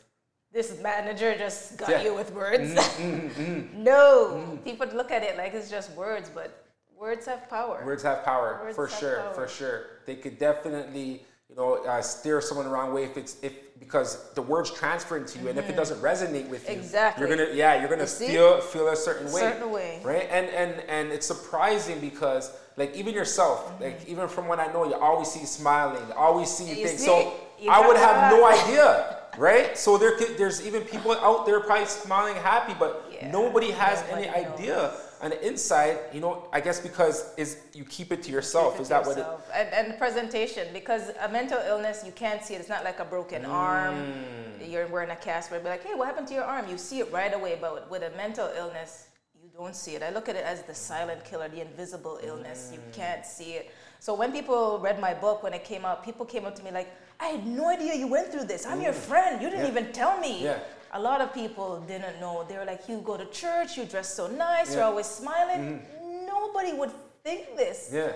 This 0.52 0.68
manager 0.82 1.34
just 1.38 1.78
got 1.78 1.88
Yeah. 1.90 2.00
Mm, 2.00 2.04
you 2.04 2.14
with 2.14 2.30
words. 2.34 2.68
no, 3.74 4.58
people 4.64 4.88
look 4.92 5.10
at 5.10 5.22
it 5.22 5.36
like 5.38 5.54
it's 5.54 5.70
just 5.70 5.88
words, 5.92 6.28
but 6.28 6.48
words 6.96 7.24
have 7.26 7.48
power. 7.48 7.82
Words 7.86 8.02
have 8.02 8.24
power 8.24 8.60
Words 8.62 8.76
for 8.76 8.86
have 8.88 8.98
sure, 9.00 9.16
power. 9.22 9.34
for 9.34 9.48
sure. 9.48 9.78
They 10.06 10.16
could 10.16 10.38
definitely, 10.38 11.24
you 11.52 11.56
know, 11.56 11.84
uh, 11.84 12.00
steer 12.00 12.40
someone 12.40 12.66
the 12.66 12.72
wrong 12.72 12.92
way 12.94 13.04
if 13.04 13.16
it's 13.16 13.36
if 13.42 13.52
because 13.78 14.32
the 14.34 14.42
words 14.42 14.70
transfer 14.70 15.16
into 15.16 15.38
you, 15.40 15.48
and 15.48 15.58
if 15.58 15.68
it 15.68 15.74
doesn't 15.76 16.00
resonate 16.00 16.48
with 16.48 16.62
you, 16.68 16.76
Mm-hmm. 16.76 16.80
Exactly. 16.80 17.26
you're 17.28 17.36
gonna 17.36 17.50
yeah, 17.52 17.80
you're 17.80 17.90
gonna 17.90 18.02
You 18.02 18.06
feel 18.08 18.60
feel 18.60 18.88
a 18.88 18.96
certain 18.96 19.26
way, 19.32 19.40
Certain 19.40 19.70
way. 19.70 20.00
right? 20.04 20.28
And 20.30 20.46
and 20.50 20.80
and 20.88 21.12
it's 21.12 21.26
surprising 21.26 21.98
because 22.00 22.52
like 22.76 22.94
even 22.96 23.12
yourself, 23.12 23.70
like 23.80 24.00
even 24.08 24.28
from 24.28 24.46
what 24.48 24.60
I 24.60 24.72
know, 24.72 24.84
you 24.86 24.94
always 24.94 25.28
see 25.30 25.40
you 25.40 25.46
smiling, 25.46 26.02
always 26.16 26.48
see 26.48 26.64
you 26.64 26.76
Mm-hmm. 26.76 26.86
Things. 26.86 27.00
see? 27.00 27.06
So 27.06 27.34
You 27.60 27.70
I 27.70 27.86
would 27.86 27.96
have 27.96 28.30
no 28.30 28.46
idea. 28.46 29.18
Right, 29.38 29.78
so 29.78 29.96
there 29.96 30.14
could, 30.18 30.36
there's 30.36 30.60
even 30.66 30.82
people 30.82 31.12
out 31.12 31.46
there 31.46 31.58
probably 31.60 31.86
smiling 31.86 32.34
happy, 32.36 32.74
but 32.78 33.08
Yeah, 33.10 33.30
nobody 33.32 33.70
has 33.70 34.02
nobody 34.02 34.28
any 34.28 34.42
knows. 34.44 34.60
idea 34.60 34.92
on 35.22 35.30
insight, 35.32 35.98
you 36.12 36.20
know, 36.20 36.44
I 36.52 36.60
guess 36.60 36.80
because 36.80 37.32
is 37.36 37.58
you 37.72 37.84
keep 37.84 38.10
it 38.10 38.22
to 38.24 38.32
yourself. 38.32 38.74
Keep 38.74 38.82
Is 38.82 38.88
that 38.88 39.04
to 39.04 39.08
what 39.10 39.18
it? 39.18 39.26
And, 39.54 39.68
and 39.90 39.98
presentation, 39.98 40.66
because 40.72 41.12
a 41.20 41.28
mental 41.28 41.60
illness, 41.64 42.02
you 42.04 42.10
can't 42.12 42.42
see 42.44 42.54
it. 42.54 42.60
It's 42.60 42.68
not 42.68 42.82
like 42.82 42.98
a 42.98 43.04
broken 43.04 43.44
arm. 43.44 43.94
Mm. 43.94 44.68
You're 44.70 44.88
wearing 44.88 45.10
a 45.10 45.16
cast 45.16 45.50
where 45.50 45.60
be 45.60 45.68
like, 45.68 45.84
hey, 45.86 45.94
what 45.94 46.06
happened 46.06 46.26
to 46.28 46.34
your 46.34 46.42
arm? 46.44 46.68
You 46.68 46.76
see 46.76 46.98
it 46.98 47.12
right 47.12 47.32
away. 47.32 47.56
But 47.60 47.88
with 47.88 48.02
a 48.02 48.10
mental 48.16 48.50
illness, 48.56 49.06
you 49.40 49.48
don't 49.56 49.76
see 49.76 49.92
it. 49.94 50.02
I 50.02 50.10
look 50.10 50.28
at 50.28 50.34
it 50.34 50.44
as 50.44 50.62
the 50.62 50.74
silent 50.74 51.24
killer, 51.24 51.48
the 51.48 51.60
invisible 51.60 52.18
illness. 52.24 52.70
You 52.72 52.80
Mm. 52.80 52.92
can't 52.92 53.24
see 53.24 53.52
it. 53.52 53.70
So 54.00 54.14
when 54.14 54.32
people 54.32 54.80
read 54.80 54.98
my 55.00 55.14
book 55.14 55.44
when 55.44 55.54
it 55.54 55.62
came 55.62 55.84
out, 55.84 56.04
people 56.04 56.26
came 56.26 56.44
up 56.46 56.56
to 56.56 56.64
me 56.64 56.72
like, 56.72 56.88
I 57.20 57.26
had 57.26 57.46
no 57.46 57.68
idea 57.68 57.94
you 57.94 58.08
went 58.08 58.32
through 58.32 58.44
this. 58.44 58.66
I'm 58.66 58.80
your 58.82 58.92
friend. 58.92 59.40
You 59.40 59.50
didn't 59.50 59.66
Mm. 59.66 59.72
Yeah. 59.74 59.80
even 59.80 59.92
tell 59.92 60.18
me. 60.18 60.42
Yeah. 60.44 60.58
A 60.94 61.00
lot 61.00 61.20
of 61.20 61.32
people 61.32 61.80
didn't 61.86 62.20
know. 62.20 62.44
They 62.48 62.56
were 62.56 62.64
like, 62.66 62.88
you 62.88 62.98
go 63.00 63.16
to 63.16 63.24
church, 63.26 63.76
you 63.78 63.84
dress 63.84 64.14
so 64.14 64.26
nice, 64.26 64.74
you're 64.74 64.84
always 64.84 65.06
smiling. 65.06 65.80
Mm-hmm. 65.80 66.26
Nobody 66.26 66.72
would 66.74 66.90
think 67.24 67.56
this. 67.56 67.90
Yeah, 67.92 68.12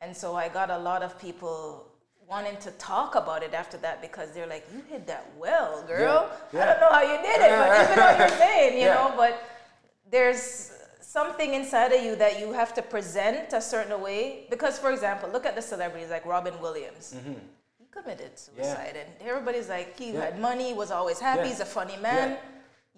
And 0.00 0.16
so 0.16 0.34
I 0.34 0.48
got 0.48 0.70
a 0.70 0.78
lot 0.78 1.02
of 1.02 1.18
people 1.20 1.86
wanting 2.28 2.56
to 2.58 2.70
talk 2.72 3.14
about 3.14 3.42
it 3.42 3.54
after 3.54 3.76
that 3.78 4.00
because 4.00 4.30
they're 4.32 4.46
like, 4.46 4.66
you 4.74 4.82
did 4.90 5.06
that 5.06 5.30
well, 5.38 5.84
girl. 5.86 6.30
Yeah, 6.52 6.62
I 6.62 6.66
don't 6.66 6.80
know 6.80 6.90
how 6.90 7.02
you 7.02 7.18
did 7.22 7.40
it, 7.40 7.50
but 7.60 7.84
even 7.84 7.96
though 7.96 8.18
you're 8.18 8.38
saying, 8.38 8.72
you 8.78 8.86
Yeah. 8.86 8.94
know, 8.94 9.14
but 9.16 9.42
there's 10.10 10.72
something 11.00 11.54
inside 11.54 11.92
of 11.92 12.02
you 12.02 12.16
that 12.16 12.40
you 12.40 12.52
have 12.52 12.74
to 12.74 12.82
present 12.82 13.52
a 13.52 13.60
certain 13.60 14.00
way. 14.00 14.46
Because, 14.50 14.78
for 14.78 14.90
example, 14.90 15.28
look 15.30 15.46
at 15.46 15.54
the 15.54 15.62
celebrities 15.62 16.10
like 16.10 16.24
Robin 16.26 16.58
Williams. 16.60 17.14
He 17.24 17.34
committed 17.96 18.38
suicide, 18.38 18.96
and 18.96 19.28
everybody's 19.28 19.68
like, 19.68 19.98
he. 19.98 20.12
Yeah. 20.12 20.24
had 20.26 20.40
money, 20.40 20.74
was 20.74 20.90
always 20.90 21.18
happy, 21.18 21.42
Yeah. 21.42 21.48
he's 21.48 21.60
a 21.60 21.70
funny 21.78 21.96
man. 21.96 22.30
Yeah. 22.30 22.38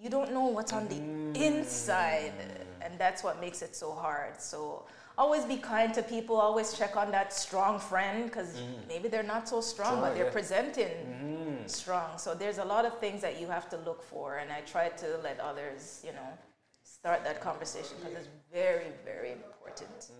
You 0.03 0.09
don't 0.09 0.31
know 0.33 0.45
what's 0.45 0.73
on 0.73 0.87
the 0.87 0.95
mm. 0.95 1.35
inside, 1.35 2.33
and 2.81 2.97
that's 2.97 3.23
what 3.23 3.41
makes 3.41 3.61
it 3.61 3.75
so 3.75 3.91
hard. 3.91 4.41
So 4.41 4.85
always 5.17 5.43
be 5.43 5.57
kind 5.57 5.93
to 5.93 6.01
people. 6.01 6.35
Always 6.37 6.77
check 6.79 6.95
on 6.95 7.11
that 7.11 7.33
strong 7.33 7.79
friend 7.79 8.25
because 8.25 8.51
mm. 8.55 8.87
maybe 8.87 9.09
they're 9.09 9.31
not 9.35 9.49
so 9.49 9.59
strong, 9.59 9.99
but 9.99 10.15
they're 10.15 10.31
yeah. 10.31 10.39
presenting 10.39 10.87
mm. 10.87 11.69
strong. 11.69 12.17
So 12.17 12.33
there's 12.33 12.59
a 12.59 12.65
lot 12.65 12.85
of 12.85 12.97
things 12.99 13.21
that 13.21 13.39
you 13.41 13.47
have 13.47 13.67
to 13.73 13.77
look 13.77 14.01
for, 14.01 14.37
and 14.37 14.51
I 14.51 14.61
try 14.61 14.87
to 15.03 15.07
let 15.27 15.37
others, 15.39 16.01
you 16.05 16.13
know, 16.13 16.29
start 16.83 17.23
that 17.25 17.41
conversation 17.41 17.95
because 17.99 18.15
it's 18.19 18.29
very, 18.51 18.91
very 19.03 19.31
important. 19.33 20.11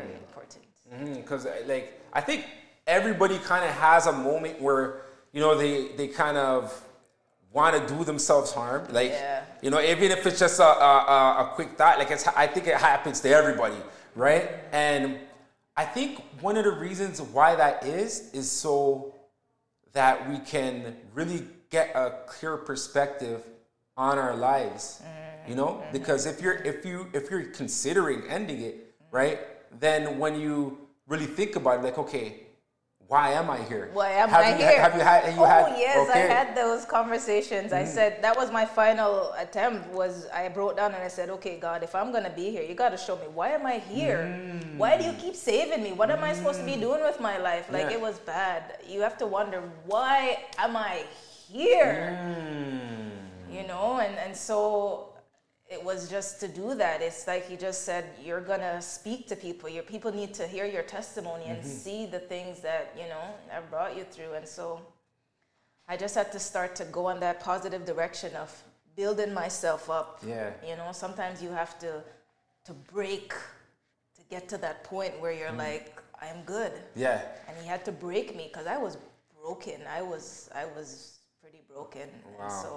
Very 0.00 0.14
important. 0.14 0.64
because 1.16 1.46
like 1.66 2.00
I 2.12 2.20
think 2.20 2.46
everybody 2.90 3.38
kind 3.38 3.64
of 3.64 3.70
has 3.70 4.06
a 4.06 4.12
moment 4.12 4.60
where 4.60 5.02
you 5.32 5.40
know 5.40 5.56
they 5.56 5.88
they 5.96 6.08
kind 6.08 6.36
of 6.36 6.60
want 7.52 7.76
to 7.76 7.94
do 7.94 8.04
themselves 8.04 8.52
harm. 8.52 8.86
Like 8.90 9.10
Yeah. 9.10 9.42
you 9.62 9.70
know, 9.70 9.80
even 9.80 10.10
if 10.10 10.26
it's 10.26 10.38
just 10.38 10.60
a, 10.60 10.64
a, 10.64 10.92
a- 11.42 11.52
quick 11.54 11.70
thought, 11.78 11.98
like 11.98 12.10
it's 12.10 12.26
I 12.26 12.46
think 12.46 12.66
it 12.66 12.76
happens 12.76 13.20
to 13.20 13.28
everybody, 13.28 13.80
right? 14.14 14.50
And 14.72 15.18
I 15.76 15.84
think 15.84 16.22
one 16.40 16.56
of 16.56 16.64
the 16.64 16.72
reasons 16.72 17.20
why 17.20 17.54
that 17.56 17.84
is 17.84 18.30
is 18.32 18.50
so 18.50 19.14
that 19.92 20.28
we 20.28 20.38
can 20.38 20.96
really 21.14 21.46
get 21.70 21.90
a 21.94 22.18
clear 22.26 22.56
perspective 22.56 23.42
on 23.96 24.18
our 24.18 24.36
lives 24.36 25.02
mm-hmm. 25.02 25.50
you 25.50 25.56
know 25.56 25.66
mm-hmm. 25.66 25.92
because 25.92 26.26
if 26.26 26.40
you're 26.40 26.58
if 26.62 26.84
you 26.84 27.08
if 27.12 27.30
you're 27.30 27.44
considering 27.44 28.22
ending 28.28 28.60
it 28.62 28.94
right 29.10 29.38
then 29.80 30.18
when 30.18 30.40
you 30.40 30.78
really 31.06 31.26
think 31.26 31.56
about 31.56 31.78
it 31.78 31.82
like 31.82 31.98
okay 31.98 32.40
why 33.10 33.26
am 33.40 33.50
i 33.50 33.58
here 33.70 33.86
Why 33.92 34.10
am 34.22 34.28
have 34.28 34.44
I 34.46 34.50
you, 34.50 34.64
here? 34.64 34.80
have 34.86 34.94
you 34.94 35.04
had 35.10 35.20
you 35.34 35.40
oh 35.42 35.44
had 35.44 35.76
yes, 35.86 36.08
okay. 36.08 36.24
I 36.30 36.32
had 36.38 36.48
those 36.62 36.82
conversations. 36.96 37.72
I 37.72 37.84
said 37.96 38.10
that 38.26 38.34
was 38.40 38.48
my 38.58 38.64
final 38.80 39.32
attempt. 39.44 39.80
Was 40.00 40.14
I 40.32 40.42
broke 40.58 40.74
down 40.80 40.90
and 40.96 41.02
I 41.02 41.08
said, 41.18 41.28
"Okay, 41.36 41.54
God, 41.68 41.78
if 41.88 41.92
I'm 41.98 42.10
gonna 42.14 42.34
be 42.42 42.46
here, 42.54 42.62
you 42.62 42.74
got 42.84 42.90
to 42.96 43.00
show 43.06 43.16
me 43.22 43.26
why 43.38 43.48
am 43.58 43.64
I 43.66 43.76
here? 43.94 44.22
Why 44.82 44.96
do 44.98 45.02
you 45.08 45.14
keep 45.24 45.34
saving 45.50 45.82
me? 45.86 45.90
What 46.00 46.08
am 46.16 46.22
I 46.22 46.32
supposed 46.38 46.60
to 46.62 46.66
be 46.74 46.76
doing 46.86 47.02
with 47.08 47.18
my 47.28 47.36
life? 47.48 47.66
Like 47.76 47.86
Mm. 47.86 47.90
Yeah. 47.90 47.96
it 47.98 48.00
was 48.08 48.16
bad. 48.36 48.62
You 48.92 49.00
have 49.06 49.16
to 49.22 49.26
wonder 49.38 49.58
why 49.92 50.44
am 50.64 50.76
I 50.76 51.02
here? 51.52 51.98
Mm. 52.22 53.10
You 53.56 53.66
know, 53.66 53.98
and 54.06 54.14
and 54.24 54.32
so 54.36 55.09
it 55.70 55.82
was 55.84 56.10
just 56.10 56.40
to 56.40 56.48
do 56.48 56.74
that. 56.74 57.00
It's 57.00 57.26
like 57.26 57.46
he 57.48 57.56
just 57.56 57.84
said, 57.84 58.04
you're 58.24 58.40
gonna 58.40 58.82
speak 58.82 59.28
to 59.28 59.36
people. 59.36 59.68
Your 59.68 59.84
people 59.84 60.12
need 60.12 60.34
to 60.34 60.46
hear 60.46 60.66
your 60.66 60.82
testimony 60.82 61.44
and 61.46 61.58
Mm-hmm. 61.58 61.68
see 61.84 62.06
the 62.06 62.18
things 62.18 62.60
that 62.60 62.92
you 63.00 63.08
know 63.08 63.24
have 63.48 63.70
brought 63.70 63.96
you 63.96 64.04
through. 64.04 64.32
And 64.34 64.46
so, 64.46 64.80
I 65.88 65.96
just 65.96 66.14
had 66.14 66.30
to 66.32 66.38
start 66.40 66.74
to 66.76 66.84
go 66.86 67.08
in 67.10 67.20
that 67.20 67.40
positive 67.40 67.84
direction 67.84 68.34
of 68.36 68.50
building 68.96 69.32
myself 69.32 69.88
up. 69.90 70.20
Yeah. 70.26 70.50
You 70.68 70.76
know, 70.76 70.90
sometimes 70.92 71.42
you 71.42 71.50
have 71.50 71.78
to 71.80 72.02
to 72.66 72.72
break 72.92 73.30
to 74.16 74.22
get 74.28 74.48
to 74.48 74.58
that 74.58 74.84
point 74.84 75.18
where 75.20 75.32
you're 75.32 75.52
like, 75.68 75.86
I'm 76.20 76.42
good. 76.44 76.72
yeah 76.94 77.22
And 77.48 77.56
he 77.62 77.66
had 77.66 77.84
to 77.86 77.92
break 77.92 78.36
me 78.36 78.44
because 78.52 78.66
I 78.66 78.76
was 78.86 78.98
broken. 79.40 79.78
I 79.98 80.02
was 80.02 80.50
I 80.54 80.64
was 80.76 80.88
pretty 81.40 81.62
broken. 81.72 82.08
Wow. 82.38 82.44
And 82.44 82.52
so 82.52 82.72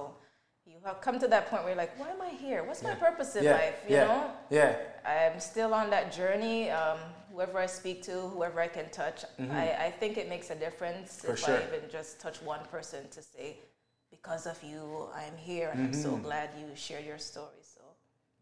have 0.85 1.01
come 1.01 1.19
to 1.19 1.27
that 1.27 1.49
point 1.49 1.63
where 1.63 1.71
you're 1.71 1.77
like, 1.77 1.97
why 1.99 2.09
am 2.09 2.21
I 2.21 2.29
here? 2.29 2.63
What's 2.63 2.83
my 2.83 2.93
purpose 2.95 3.35
in 3.35 3.43
yeah 3.43 3.53
life? 3.53 3.75
You 3.87 3.95
yeah 3.95 4.03
know? 4.05 4.31
yeah 4.49 4.75
I'm 5.05 5.39
still 5.39 5.73
on 5.73 5.89
that 5.89 6.11
journey. 6.13 6.69
Um, 6.69 6.97
whoever 7.31 7.57
I 7.57 7.65
speak 7.67 8.01
to, 8.03 8.11
whoever 8.33 8.59
I 8.61 8.67
can 8.67 8.89
touch, 8.91 9.23
I, 9.51 9.71
I 9.87 9.91
think 9.99 10.17
it 10.17 10.29
makes 10.29 10.49
a 10.49 10.55
difference 10.55 11.09
Mm-hmm. 11.17 11.27
For 11.27 11.33
if 11.33 11.39
sure. 11.39 11.57
I 11.57 11.63
even 11.77 11.89
just 11.89 12.19
touch 12.19 12.41
one 12.41 12.59
person 12.71 13.07
to 13.11 13.21
say, 13.21 13.57
because 14.11 14.45
of 14.45 14.61
you, 14.63 15.07
I'm 15.15 15.35
here, 15.37 15.69
and 15.71 15.81
I'm 15.81 15.93
so 15.93 16.09
Mm-hmm. 16.11 16.23
glad 16.23 16.49
you 16.59 16.67
share 16.75 16.99
your 17.01 17.17
story. 17.17 17.61
So 17.61 17.81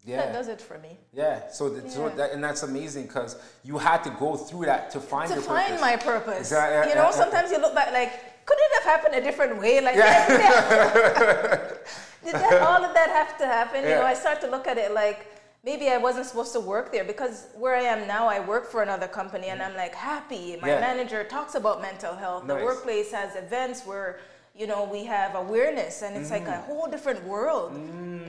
yeah 0.03 0.17
that 0.17 0.33
does 0.33 0.47
it 0.47 0.59
for 0.59 0.77
me. 0.79 0.97
yeah 1.13 1.47
so, 1.51 1.69
th- 1.69 1.91
so 1.91 2.09
that, 2.09 2.31
and 2.33 2.43
that's 2.43 2.63
amazing 2.63 3.03
because 3.05 3.37
you 3.63 3.77
had 3.77 4.03
to 4.03 4.09
go 4.25 4.35
through 4.35 4.65
that 4.65 4.89
to 4.91 4.99
find 4.99 5.27
to 5.29 5.35
your 5.35 5.43
find 5.43 5.67
purpose. 5.67 5.81
my 5.81 5.95
purpose. 5.95 6.39
Exactly, 6.39 6.75
yeah, 6.77 6.89
you 6.89 6.95
know, 6.95 7.09
yeah, 7.09 7.15
yeah. 7.15 7.21
sometimes 7.23 7.51
you 7.51 7.59
look 7.61 7.75
back 7.75 7.91
like, 7.93 8.11
could 8.47 8.57
it 8.59 8.71
have 8.77 8.83
happened 8.93 9.15
a 9.15 9.21
different 9.21 9.59
way? 9.59 9.79
Like, 9.79 9.93
did, 9.95 10.03
that, 10.03 11.87
did 12.25 12.35
that, 12.35 12.61
all 12.61 12.83
of 12.83 12.93
that 12.93 13.09
have 13.09 13.37
to 13.39 13.45
happen? 13.45 13.83
You 13.83 13.95
know, 13.95 14.03
I 14.05 14.13
start 14.13 14.41
to 14.41 14.47
look 14.47 14.67
at 14.67 14.77
it 14.77 14.91
like 14.93 15.27
maybe 15.63 15.89
I 15.89 15.97
wasn't 15.97 16.25
supposed 16.25 16.53
to 16.53 16.59
work 16.59 16.91
there 16.91 17.03
because 17.03 17.47
where 17.55 17.75
I 17.75 17.81
am 17.83 18.07
now, 18.07 18.27
I 18.27 18.39
work 18.39 18.65
for 18.71 18.81
another 18.83 19.07
company 19.07 19.47
and 19.47 19.61
I'm 19.61 19.75
like 19.75 19.95
happy. 19.95 20.57
My 20.61 20.69
Yeah. 20.69 20.79
manager 20.79 21.23
talks 21.23 21.55
about 21.55 21.81
mental 21.81 22.15
health. 22.15 22.47
The 22.47 22.55
workplace 22.55 23.11
has 23.11 23.35
events 23.35 23.85
where 23.85 24.19
you 24.53 24.67
know 24.67 24.83
we 24.83 25.05
have 25.05 25.35
awareness 25.35 26.01
and 26.01 26.15
it's 26.17 26.31
like 26.31 26.45
Mm. 26.45 26.57
a 26.59 26.61
whole 26.69 26.87
different 26.87 27.23
world. 27.23 27.71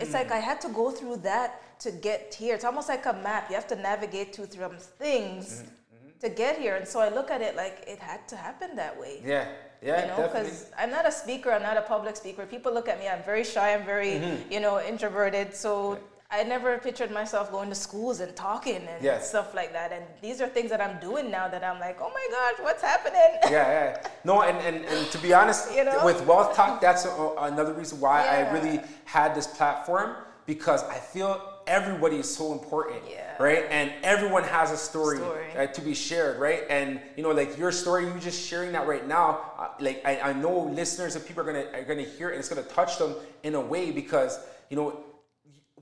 It's 0.02 0.14
like 0.14 0.30
I 0.30 0.38
had 0.50 0.60
to 0.66 0.68
go 0.68 0.90
through 0.90 1.16
that 1.30 1.50
to 1.80 1.90
get 1.90 2.32
here. 2.34 2.54
It's 2.54 2.64
almost 2.64 2.88
like 2.88 3.04
a 3.06 3.12
map. 3.12 3.48
You 3.50 3.56
have 3.56 3.66
to 3.68 3.76
navigate 3.76 4.28
through 4.34 4.48
some 4.50 4.76
things 5.04 5.44
Mm-hmm. 5.62 6.18
to 6.20 6.28
get 6.42 6.58
here. 6.58 6.74
And 6.76 6.86
so 6.92 7.00
I 7.00 7.08
look 7.08 7.30
at 7.30 7.40
it 7.42 7.56
like 7.56 7.76
it 7.92 7.98
had 7.98 8.20
to 8.28 8.36
happen 8.36 8.76
that 8.76 8.94
way. 9.02 9.14
yeah 9.24 9.46
Yeah, 9.82 10.02
you 10.02 10.06
know, 10.08 10.28
because 10.28 10.70
I'm 10.78 10.90
not 10.90 11.06
a 11.06 11.12
speaker. 11.12 11.50
I'm 11.50 11.62
not 11.62 11.76
a 11.76 11.82
public 11.82 12.16
speaker. 12.16 12.46
People 12.46 12.72
look 12.72 12.88
at 12.88 12.98
me. 13.00 13.08
I'm 13.08 13.22
very 13.24 13.44
shy. 13.44 13.74
I'm 13.74 13.84
very, 13.84 14.12
Mm-hmm. 14.12 14.52
you 14.52 14.60
know, 14.60 14.80
introverted. 14.80 15.54
So 15.54 15.98
I 16.30 16.44
never 16.44 16.78
pictured 16.78 17.10
myself 17.10 17.50
going 17.50 17.68
to 17.68 17.74
schools 17.74 18.20
and 18.20 18.34
talking 18.36 18.76
and 18.88 19.04
Yeah. 19.04 19.18
stuff 19.20 19.54
like 19.54 19.72
that. 19.72 19.92
And 19.92 20.04
these 20.22 20.40
are 20.40 20.48
things 20.48 20.70
that 20.70 20.80
I'm 20.80 20.98
doing 21.00 21.30
now 21.30 21.46
that 21.48 21.62
I'm 21.64 21.78
like, 21.80 21.98
oh 22.00 22.10
my 22.10 22.26
gosh, 22.30 22.64
what's 22.64 22.80
happening? 22.82 23.20
yeah, 23.50 23.50
yeah. 23.50 24.06
No, 24.24 24.42
and, 24.42 24.56
and, 24.58 24.84
and 24.86 25.06
to 25.10 25.18
be 25.18 25.34
honest, 25.34 25.74
You 25.74 25.84
know? 25.84 26.04
with 26.04 26.24
Wealth 26.26 26.54
Talk, 26.54 26.80
that's 26.80 27.04
a, 27.04 27.34
another 27.40 27.72
reason 27.74 27.98
why 28.00 28.24
I 28.26 28.50
really 28.52 28.80
had 29.04 29.34
this 29.34 29.46
platform 29.46 30.14
because 30.46 30.84
I 30.84 30.94
feel 30.98 31.51
everybody 31.66 32.16
is 32.16 32.32
so 32.34 32.52
important, 32.52 33.02
Yeah. 33.10 33.36
right? 33.42 33.64
And 33.70 33.92
everyone 34.02 34.44
has 34.44 34.70
a 34.70 34.76
story, 34.76 35.18
Story. 35.18 35.44
Uh, 35.56 35.66
to 35.66 35.80
be 35.80 35.94
shared, 35.94 36.38
right? 36.40 36.64
And 36.70 37.00
you 37.16 37.22
know, 37.22 37.30
like 37.30 37.56
your 37.58 37.72
story, 37.72 38.04
you 38.06 38.14
just 38.20 38.40
sharing 38.48 38.72
that 38.72 38.86
right 38.86 39.06
now. 39.06 39.40
Uh, 39.58 39.68
like 39.80 40.02
I, 40.04 40.20
I 40.20 40.32
know 40.32 40.58
listeners 40.64 41.16
and 41.16 41.24
people 41.26 41.42
are 41.42 41.46
gonna 41.46 41.66
are 41.74 41.84
gonna 41.84 42.02
hear 42.02 42.28
it, 42.30 42.32
and 42.32 42.40
it's 42.40 42.48
gonna 42.48 42.62
touch 42.62 42.98
them 42.98 43.14
in 43.42 43.54
a 43.54 43.60
way 43.60 43.90
because 43.90 44.38
you 44.70 44.76
know 44.76 45.04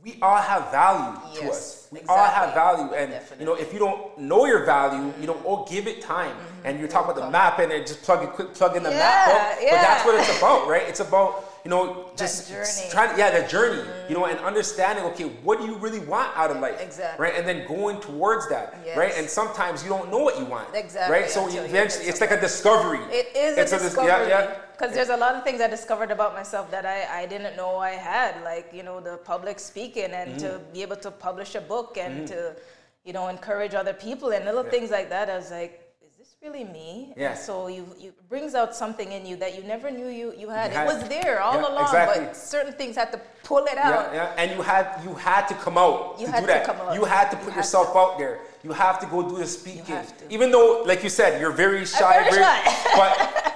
we 0.03 0.16
all 0.22 0.39
have 0.39 0.70
value 0.70 1.20
to 1.41 1.45
Yes, 1.45 1.51
us. 1.51 1.89
We 1.93 2.01
all 2.09 2.24
have 2.24 2.55
value, 2.55 2.95
and 2.95 3.12
you 3.39 3.45
know 3.45 3.55
if 3.55 3.72
you 3.72 3.78
don't 3.78 4.16
know 4.18 4.47
your 4.47 4.64
value, 4.64 5.12
you 5.20 5.26
know, 5.26 5.41
oh, 5.45 5.66
give 5.68 5.87
it 5.87 6.01
time. 6.03 6.35
And 6.64 6.78
you're 6.78 6.89
talking 6.89 7.11
about 7.12 7.24
the 7.24 7.31
map, 7.31 7.59
and 7.59 7.70
then 7.70 7.81
just 7.87 8.03
plug 8.03 8.22
it, 8.22 8.31
quick 8.31 8.53
plug 8.55 8.76
in 8.76 8.83
the 8.83 8.91
map. 8.91 9.28
Yeah, 9.28 9.55
book. 9.61 9.70
But 9.70 9.81
that's 9.81 10.05
what 10.05 10.14
it's 10.20 10.39
about, 10.39 10.68
right? 10.68 10.83
It's 10.87 11.01
about 11.01 11.49
you 11.64 11.70
know 11.70 12.11
just 12.16 12.50
trying, 12.90 13.18
yeah, 13.18 13.40
the 13.40 13.46
journey. 13.48 13.82
You 14.08 14.14
know, 14.16 14.24
and 14.26 14.38
understanding, 14.40 15.04
okay, 15.04 15.24
what 15.44 15.61
do 15.61 15.66
you 15.66 15.76
really 15.76 16.00
want 16.00 16.36
out 16.36 16.50
of 16.50 16.58
life, 16.61 16.80
Exactly. 16.80 17.22
right? 17.24 17.34
And 17.36 17.46
then 17.46 17.66
going 17.68 18.00
towards 18.00 18.48
that, 18.48 18.76
Yes. 18.84 18.96
right? 18.96 19.12
And 19.16 19.28
sometimes 19.28 19.84
you 19.84 19.88
don't 19.88 20.11
know 20.11 20.18
what 20.18 20.36
you 20.38 20.44
want, 20.44 20.68
Exactly, 20.74 21.16
right? 21.16 21.30
So 21.30 21.46
eventually, 21.48 22.06
it's 22.06 22.20
like 22.20 22.32
a 22.32 22.40
discovery. 22.40 22.98
It 23.11 23.28
is 23.36 23.56
It's 23.56 23.72
a 23.72 23.76
dis- 23.76 23.84
discovery. 23.84 24.11
yeah, 24.11 24.26
yeah. 24.28 24.54
Because 24.72 24.94
there's 24.94 25.11
a 25.11 25.16
lot 25.16 25.34
of 25.36 25.44
things 25.44 25.61
I 25.61 25.68
discovered 25.68 26.11
about 26.11 26.34
myself 26.34 26.70
that 26.72 26.84
I, 26.86 27.22
I 27.22 27.26
didn't 27.26 27.54
know 27.56 27.76
I 27.76 27.90
had, 27.90 28.42
like, 28.42 28.72
you 28.72 28.82
know, 28.82 28.98
the 28.98 29.18
public 29.18 29.58
speaking 29.61 30.11
and 30.12 30.38
to 30.40 30.46
Mm-hmm. 30.46 30.72
be 30.72 30.82
able 30.82 30.96
to 30.96 31.11
publish 31.11 31.54
a 31.54 31.61
book 31.61 31.96
and 31.98 32.26
to, 32.28 32.56
you 33.04 33.12
know, 33.12 33.28
encourage 33.28 33.74
other 33.74 33.92
people 33.92 34.30
and 34.32 34.44
little 34.44 34.64
things 34.64 34.90
like 34.90 35.08
that. 35.11 35.30
I 35.30 35.36
was 35.36 35.50
like, 35.50 35.80
really 36.43 36.64
me? 36.64 37.12
Yeah. 37.16 37.34
So 37.34 37.68
you, 37.68 37.86
you 37.99 38.12
brings 38.28 38.55
out 38.55 38.74
something 38.74 39.12
in 39.12 39.26
you 39.26 39.36
that 39.36 39.55
you 39.57 39.62
never 39.62 39.91
knew 39.91 40.09
you, 40.09 40.32
you 40.36 40.49
had. 40.49 40.70
You 40.72 40.78
had- 40.78 40.88
it 40.88 40.95
was 40.95 41.09
there 41.09 41.41
all 41.41 41.55
Yeah, 41.55 41.68
along, 41.68 41.84
exactly. 41.84 42.24
but 42.26 42.36
certain 42.36 42.72
things 42.72 42.97
had 42.97 43.12
to 43.12 43.20
pull 43.43 43.64
it 43.66 43.76
out. 43.78 44.12
Yeah, 44.12 44.14
yeah, 44.14 44.34
and 44.43 44.51
you 44.53 44.62
had 44.62 44.86
you 45.05 45.14
had 45.14 45.47
to 45.49 45.55
come 45.55 45.76
out 45.76 46.16
You 46.18 46.26
to 46.26 46.32
had 46.32 46.41
do 46.41 46.47
to 46.47 46.53
that. 46.53 46.64
come 46.64 46.76
out. 46.76 46.95
You 46.95 47.05
had 47.05 47.30
to 47.30 47.36
put 47.36 47.53
had 47.53 47.57
yourself 47.57 47.95
out 47.95 48.18
there. 48.18 48.41
You 48.62 48.72
have 48.72 48.99
to 49.01 49.07
go 49.07 49.22
do 49.28 49.36
the 49.38 49.47
speaking. 49.47 49.84
to. 49.84 50.03
Even 50.30 50.51
though, 50.51 50.82
like 50.86 51.03
you 51.03 51.09
said, 51.11 51.41
you're 51.41 51.53
very 51.53 51.84
shy, 51.86 52.22
very 52.30 52.43
shy. 52.43 52.61
but 52.97 53.12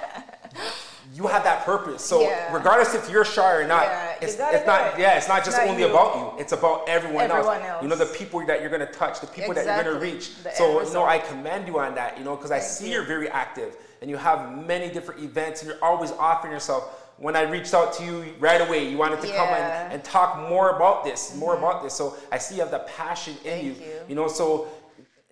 you 1.15 1.27
have 1.27 1.43
that 1.45 1.63
purpose. 1.65 2.03
So 2.03 2.21
Yeah. 2.21 2.53
regardless 2.53 2.93
if 2.93 3.09
you're 3.09 3.23
shy 3.23 3.53
or 3.53 3.65
not, 3.65 3.83
Yeah, 3.83 4.15
it's, 4.21 4.33
it's 4.33 4.65
not. 4.67 4.93
it. 4.93 4.99
Yeah, 4.99 5.15
it's 5.17 5.29
not 5.29 5.45
just 5.45 5.57
Not 5.57 5.67
only 5.67 5.83
you. 5.83 5.89
about 5.89 6.15
you. 6.17 6.39
It's 6.41 6.51
about 6.51 6.89
everyone, 6.89 7.31
else. 7.31 7.47
Everyone 7.47 7.83
You 7.83 7.87
know, 7.87 7.95
the 7.95 8.07
people 8.07 8.45
that 8.45 8.59
you're 8.59 8.69
gonna 8.69 8.85
touch, 8.91 9.21
the 9.21 9.27
people 9.27 9.53
that 9.53 9.65
you're 9.65 9.83
gonna 9.83 9.99
reach. 9.99 10.43
The 10.43 10.51
so 10.51 10.81
you 10.83 10.93
know, 10.93 11.05
I 11.05 11.19
commend 11.19 11.67
you 11.67 11.79
on 11.79 11.95
that. 11.95 12.17
You 12.17 12.25
know, 12.25 12.35
because 12.35 12.51
I 12.51 12.59
see 12.59 12.87
you. 12.87 12.93
you're 12.95 13.03
very 13.05 13.29
active 13.29 13.77
and 14.01 14.09
you 14.09 14.17
have 14.17 14.57
many 14.65 14.89
different 14.89 15.21
events 15.23 15.61
and 15.61 15.71
you're 15.71 15.83
always 15.83 16.11
offering 16.11 16.51
yourself. 16.51 17.01
When 17.17 17.37
I 17.37 17.43
reached 17.43 17.73
out 17.73 17.93
to 17.93 18.03
you 18.03 18.25
right 18.39 18.59
away, 18.59 18.89
you 18.89 18.97
wanted 18.97 19.21
to 19.21 19.27
come 19.27 19.35
Yeah. 19.35 19.55
Mm-hmm. 19.55 19.83
and, 19.85 19.93
and 19.93 20.03
talk 20.03 20.49
more 20.49 20.71
about 20.71 21.05
this, 21.05 21.33
more 21.37 21.55
about 21.55 21.81
this. 21.81 21.93
So 21.93 22.17
I 22.29 22.37
see 22.39 22.55
you 22.55 22.61
have 22.61 22.71
the 22.71 22.79
passion 22.79 23.35
in 23.45 23.51
Thank 23.51 23.63
you. 23.63 23.69
you. 23.71 23.99
You 24.09 24.15
know, 24.15 24.27
so 24.27 24.67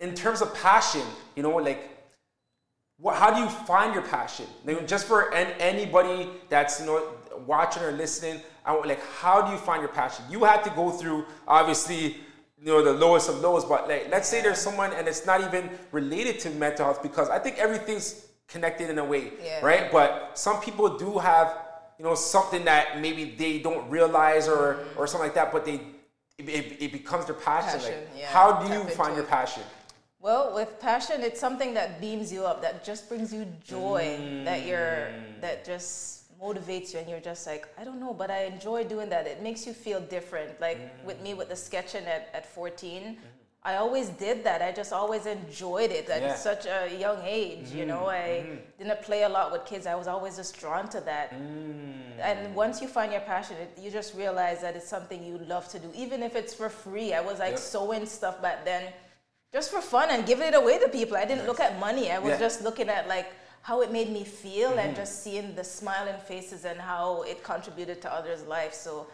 in 0.00 0.14
terms 0.14 0.40
of 0.40 0.54
passion, 0.54 1.02
you 1.36 1.42
know, 1.42 1.50
like 1.56 1.90
what, 2.98 3.16
how 3.16 3.34
do 3.34 3.40
you 3.40 3.48
find 3.48 3.92
your 3.92 4.02
passion? 4.02 4.46
Like, 4.64 4.86
just 4.86 5.06
for 5.06 5.34
an, 5.34 5.52
anybody 5.58 6.28
that's 6.48 6.80
you 6.80 6.86
know 6.86 7.02
watching 7.46 7.82
or 7.82 7.92
listening, 7.92 8.40
I 8.64 8.72
want 8.72 8.86
like 8.86 9.04
how 9.18 9.42
do 9.42 9.52
you 9.52 9.58
find 9.58 9.80
your 9.80 9.90
passion? 9.90 10.24
You 10.30 10.44
had 10.44 10.62
to 10.64 10.70
go 10.70 10.90
through 10.90 11.26
obviously 11.46 12.16
you 12.58 12.72
know 12.72 12.82
the 12.82 12.92
lowest 12.92 13.28
of 13.28 13.40
lows, 13.40 13.64
but 13.64 13.88
like 13.88 14.08
let's 14.10 14.28
say 14.28 14.40
there's 14.40 14.58
someone 14.58 14.92
and 14.92 15.08
it's 15.08 15.26
not 15.26 15.42
even 15.42 15.70
related 15.92 16.38
to 16.40 16.50
mental 16.50 16.86
health 16.86 17.02
because 17.02 17.28
I 17.28 17.38
think 17.38 17.58
everything's 17.58 18.26
connected 18.48 18.90
in 18.90 18.98
a 18.98 19.04
way, 19.04 19.32
Yeah. 19.42 19.64
right? 19.64 19.90
But 19.90 20.38
some 20.38 20.60
people 20.60 20.96
do 20.96 21.18
have 21.18 21.58
you 21.98 22.04
know 22.04 22.14
something 22.14 22.64
that 22.64 23.00
maybe 23.00 23.34
they 23.36 23.58
don't 23.58 23.88
realize 23.90 24.46
or 24.48 24.84
or 24.96 25.06
something 25.06 25.26
like 25.28 25.34
that, 25.34 25.50
but 25.52 25.64
they 25.64 25.80
it, 26.38 26.76
it, 26.80 26.92
becomes 26.92 27.26
their 27.26 27.34
passion. 27.34 27.80
Passion, 27.80 27.98
like 28.12 28.20
yeah. 28.20 28.26
how 28.28 28.60
do 28.60 28.72
you 28.72 28.82
find 28.84 29.14
your 29.14 29.24
it. 29.24 29.30
passion? 29.30 29.62
Well, 30.24 30.54
with 30.54 30.80
passion, 30.80 31.20
it's 31.20 31.38
something 31.38 31.74
that 31.74 32.00
beams 32.00 32.32
you 32.32 32.46
up, 32.46 32.62
that 32.62 32.82
just 32.82 33.10
brings 33.10 33.30
you 33.30 33.46
joy, 33.62 34.18
that 34.46 34.64
you're, 34.64 35.08
mm. 35.12 35.40
that 35.42 35.66
just 35.66 36.40
motivates 36.40 36.94
you, 36.94 37.00
and 37.00 37.10
you're 37.10 37.20
just 37.20 37.46
like, 37.46 37.68
I 37.76 37.84
don't 37.84 38.00
know, 38.00 38.14
but 38.14 38.30
I 38.30 38.44
enjoy 38.44 38.84
doing 38.84 39.10
that. 39.10 39.26
It 39.26 39.42
makes 39.42 39.66
you 39.66 39.74
feel 39.74 40.00
different. 40.00 40.58
Like 40.62 40.78
mm. 40.78 41.04
with 41.04 41.20
me, 41.20 41.34
with 41.34 41.50
the 41.50 41.56
sketching 41.56 42.06
at, 42.06 42.30
at 42.32 42.46
14, 42.46 43.02
mm. 43.02 43.16
I 43.64 43.76
always 43.76 44.08
did 44.08 44.44
that. 44.44 44.62
I 44.62 44.72
just 44.72 44.94
always 44.94 45.26
enjoyed 45.26 45.90
it 45.90 46.08
at 46.08 46.22
Yeah. 46.22 46.34
such 46.34 46.64
a 46.64 46.96
young 46.98 47.20
age. 47.22 47.70
You 47.72 47.84
know, 47.84 48.08
I 48.08 48.46
didn't 48.78 49.02
play 49.02 49.24
a 49.24 49.28
lot 49.28 49.52
with 49.52 49.66
kids. 49.66 49.86
I 49.86 49.94
was 49.94 50.06
always 50.06 50.36
just 50.36 50.58
drawn 50.58 50.88
to 50.88 51.00
that. 51.02 51.32
And 51.32 52.54
once 52.54 52.80
you 52.80 52.88
find 52.88 53.12
your 53.12 53.22
passion, 53.22 53.56
it, 53.58 53.78
you 53.78 53.90
just 53.90 54.14
realize 54.14 54.62
that 54.62 54.74
it's 54.74 54.88
something 54.88 55.22
you 55.22 55.36
love 55.46 55.68
to 55.68 55.78
do, 55.78 55.90
even 55.94 56.22
if 56.22 56.34
it's 56.34 56.54
for 56.54 56.70
free. 56.70 57.12
I 57.12 57.20
was 57.20 57.38
like 57.40 57.52
Yep. 57.52 57.58
sewing 57.58 58.06
stuff 58.06 58.40
back 58.40 58.64
then 58.64 58.84
just 59.54 59.70
for 59.70 59.80
fun 59.80 60.10
and 60.10 60.26
giving 60.26 60.48
it 60.48 60.54
away 60.54 60.78
to 60.80 60.88
people. 60.88 61.16
I 61.16 61.24
didn't 61.24 61.46
look 61.46 61.60
at 61.60 61.78
money. 61.78 62.10
I 62.10 62.18
was 62.18 62.32
Yeah. 62.32 62.46
just 62.46 62.60
looking 62.62 62.88
at 62.88 63.06
like 63.06 63.28
how 63.62 63.82
it 63.82 63.90
made 63.92 64.10
me 64.10 64.24
feel 64.24 64.72
and 64.72 64.88
mm-hmm. 64.90 65.02
just 65.02 65.22
seeing 65.22 65.54
the 65.54 65.64
smiling 65.64 66.20
faces 66.32 66.64
and 66.64 66.78
how 66.80 67.22
it 67.22 67.42
contributed 67.44 68.02
to 68.02 68.12
others' 68.12 68.42
lives. 68.42 68.76
So 68.76 69.06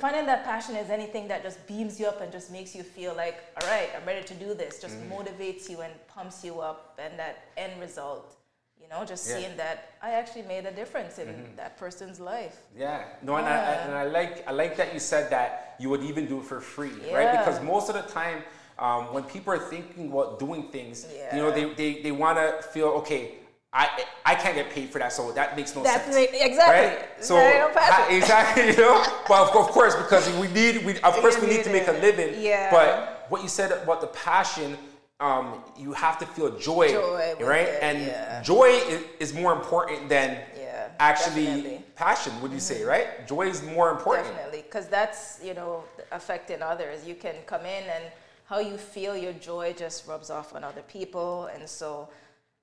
finding 0.00 0.24
that 0.26 0.44
passion 0.44 0.76
is 0.76 0.88
anything 0.88 1.26
that 1.28 1.42
just 1.42 1.58
beams 1.66 1.98
you 1.98 2.06
up 2.06 2.20
and 2.20 2.30
just 2.30 2.48
makes 2.50 2.76
you 2.76 2.84
feel 2.84 3.12
like, 3.14 3.36
all 3.60 3.68
right, 3.68 3.90
I'm 3.96 4.06
ready 4.06 4.24
to 4.32 4.34
do 4.34 4.54
this. 4.54 4.80
Just 4.80 4.96
mm-hmm. 4.96 5.12
motivates 5.12 5.68
you 5.68 5.80
and 5.80 5.92
pumps 6.06 6.44
you 6.44 6.60
up 6.60 6.98
and 7.04 7.18
that 7.18 7.36
end 7.56 7.74
result. 7.80 8.36
You 8.80 8.88
know, 8.88 9.04
just 9.04 9.28
Yeah. 9.28 9.36
seeing 9.36 9.56
that 9.56 9.78
I 10.00 10.10
actually 10.12 10.42
made 10.54 10.64
a 10.64 10.74
difference 10.80 11.18
in 11.18 11.26
mm-hmm. 11.28 11.56
that 11.56 11.76
person's 11.76 12.20
life. 12.20 12.56
Yeah, 12.76 13.02
no, 13.22 13.34
and, 13.34 13.46
I, 13.46 13.56
Yeah. 13.56 13.84
and 13.84 13.94
I 14.02 14.04
like 14.04 14.46
I 14.46 14.52
like 14.52 14.76
that 14.76 14.94
you 14.94 15.00
said 15.00 15.28
that 15.30 15.74
you 15.80 15.90
would 15.90 16.04
even 16.10 16.26
do 16.32 16.38
it 16.40 16.44
for 16.44 16.60
free, 16.60 16.96
right? 17.12 17.32
Because 17.36 17.60
most 17.60 17.88
of 17.90 17.96
the 18.00 18.06
time, 18.20 18.44
um, 18.78 19.12
when 19.12 19.24
people 19.24 19.52
are 19.52 19.58
thinking 19.58 20.10
about 20.10 20.38
doing 20.38 20.68
things, 20.70 21.06
you 21.32 21.38
know, 21.38 21.50
they, 21.50 21.72
they, 21.74 22.02
they 22.02 22.12
want 22.12 22.38
to 22.38 22.62
feel 22.68 22.88
okay. 22.88 23.32
I 23.70 24.04
I 24.24 24.34
can't 24.34 24.54
get 24.54 24.70
paid 24.70 24.88
for 24.88 24.98
that, 24.98 25.12
so 25.12 25.30
that 25.32 25.54
makes 25.54 25.76
no 25.76 25.82
That's 25.82 26.04
sense. 26.04 26.16
right, 26.16 26.28
exactly. 26.32 26.96
Right? 26.96 27.22
So 27.22 27.34
There 27.34 27.52
you 27.52 27.68
go, 27.68 27.74
passion. 27.74 28.04
ha- 28.04 28.16
exactly, 28.16 28.66
you 28.68 28.76
know. 28.78 29.04
But 29.28 29.42
of, 29.42 29.68
course, 29.68 29.94
because 29.94 30.26
we 30.40 30.48
need 30.48 30.86
we 30.86 30.98
of 31.00 31.14
course 31.16 31.38
we 31.38 31.48
need 31.48 31.64
to 31.64 31.70
make 31.70 31.86
a 31.86 31.92
living. 31.92 32.40
Yeah. 32.42 32.70
But 32.70 33.26
what 33.28 33.42
you 33.42 33.48
said 33.48 33.70
about 33.72 34.00
the 34.00 34.06
passion, 34.06 34.78
um, 35.20 35.62
you 35.76 35.92
have 35.92 36.18
to 36.20 36.24
feel 36.26 36.56
joy, 36.58 36.88
Joy 36.92 37.34
right? 37.40 37.68
it, 37.68 37.82
and 37.82 37.98
yeah. 38.06 38.40
joy 38.42 38.68
is, 38.88 39.02
is 39.20 39.34
more 39.34 39.52
important 39.52 40.08
than 40.08 40.38
Yeah, 40.56 40.88
actually 40.98 41.44
definitely. 41.44 41.70
Mm-hmm. 41.72 41.94
passion 41.96 42.32
would 42.40 42.52
you 42.52 42.60
say 42.60 42.84
right 42.84 43.26
joy 43.28 43.48
is 43.48 43.62
more 43.62 43.90
important 43.90 44.28
Definitely, 44.28 44.62
because 44.62 44.86
that's 44.88 45.40
you 45.44 45.52
know 45.52 45.84
affecting 46.10 46.62
others. 46.62 47.06
You 47.06 47.16
can 47.16 47.34
come 47.44 47.66
in 47.66 47.84
and 47.84 48.04
how 48.48 48.60
you 48.60 48.78
feel 48.78 49.14
your 49.16 49.34
joy 49.34 49.74
just 49.76 50.06
rubs 50.06 50.30
off 50.30 50.54
on 50.54 50.64
other 50.64 50.80
people, 50.82 51.50
and 51.54 51.68
so 51.68 52.08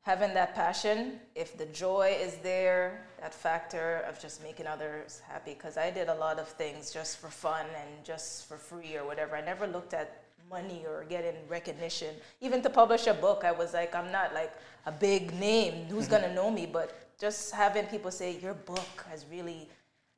having 0.02 0.34
that 0.34 0.56
passion, 0.56 1.20
if 1.36 1.58
the 1.58 1.66
joy 1.68 2.16
is 2.20 2.38
there, 2.38 3.06
that 3.20 3.34
factor 3.34 4.04
of 4.10 4.20
just 4.20 4.42
making 4.42 4.66
others 4.66 5.22
happy. 5.28 5.54
Because 5.54 5.78
I 5.78 5.92
did 5.92 6.10
a 6.10 6.16
lot 6.16 6.40
of 6.40 6.48
things 6.48 6.92
just 6.92 7.18
for 7.18 7.30
fun 7.30 7.66
and 7.80 8.04
just 8.04 8.48
for 8.48 8.58
free 8.58 8.96
or 8.98 9.06
whatever. 9.06 9.36
I 9.36 9.42
never 9.42 9.68
looked 9.68 9.94
at 9.94 10.24
money 10.50 10.84
or 10.88 11.06
getting 11.08 11.36
recognition. 11.48 12.16
Even 12.42 12.64
to 12.64 12.70
publish 12.70 13.06
a 13.06 13.14
book, 13.14 13.44
I 13.44 13.52
was 13.52 13.74
like, 13.74 13.94
I'm 13.94 14.12
not 14.12 14.34
like 14.34 14.54
a 14.88 14.92
big 14.92 15.34
name. 15.40 15.86
Who's 15.86 16.08
gonna 16.08 16.26
mm-hmm. 16.26 16.36
know 16.36 16.50
me? 16.52 16.66
But 16.66 17.16
just 17.20 17.52
having 17.52 17.86
people 17.86 18.10
say 18.10 18.40
your 18.40 18.56
book 18.56 19.06
has 19.10 19.26
really 19.32 19.70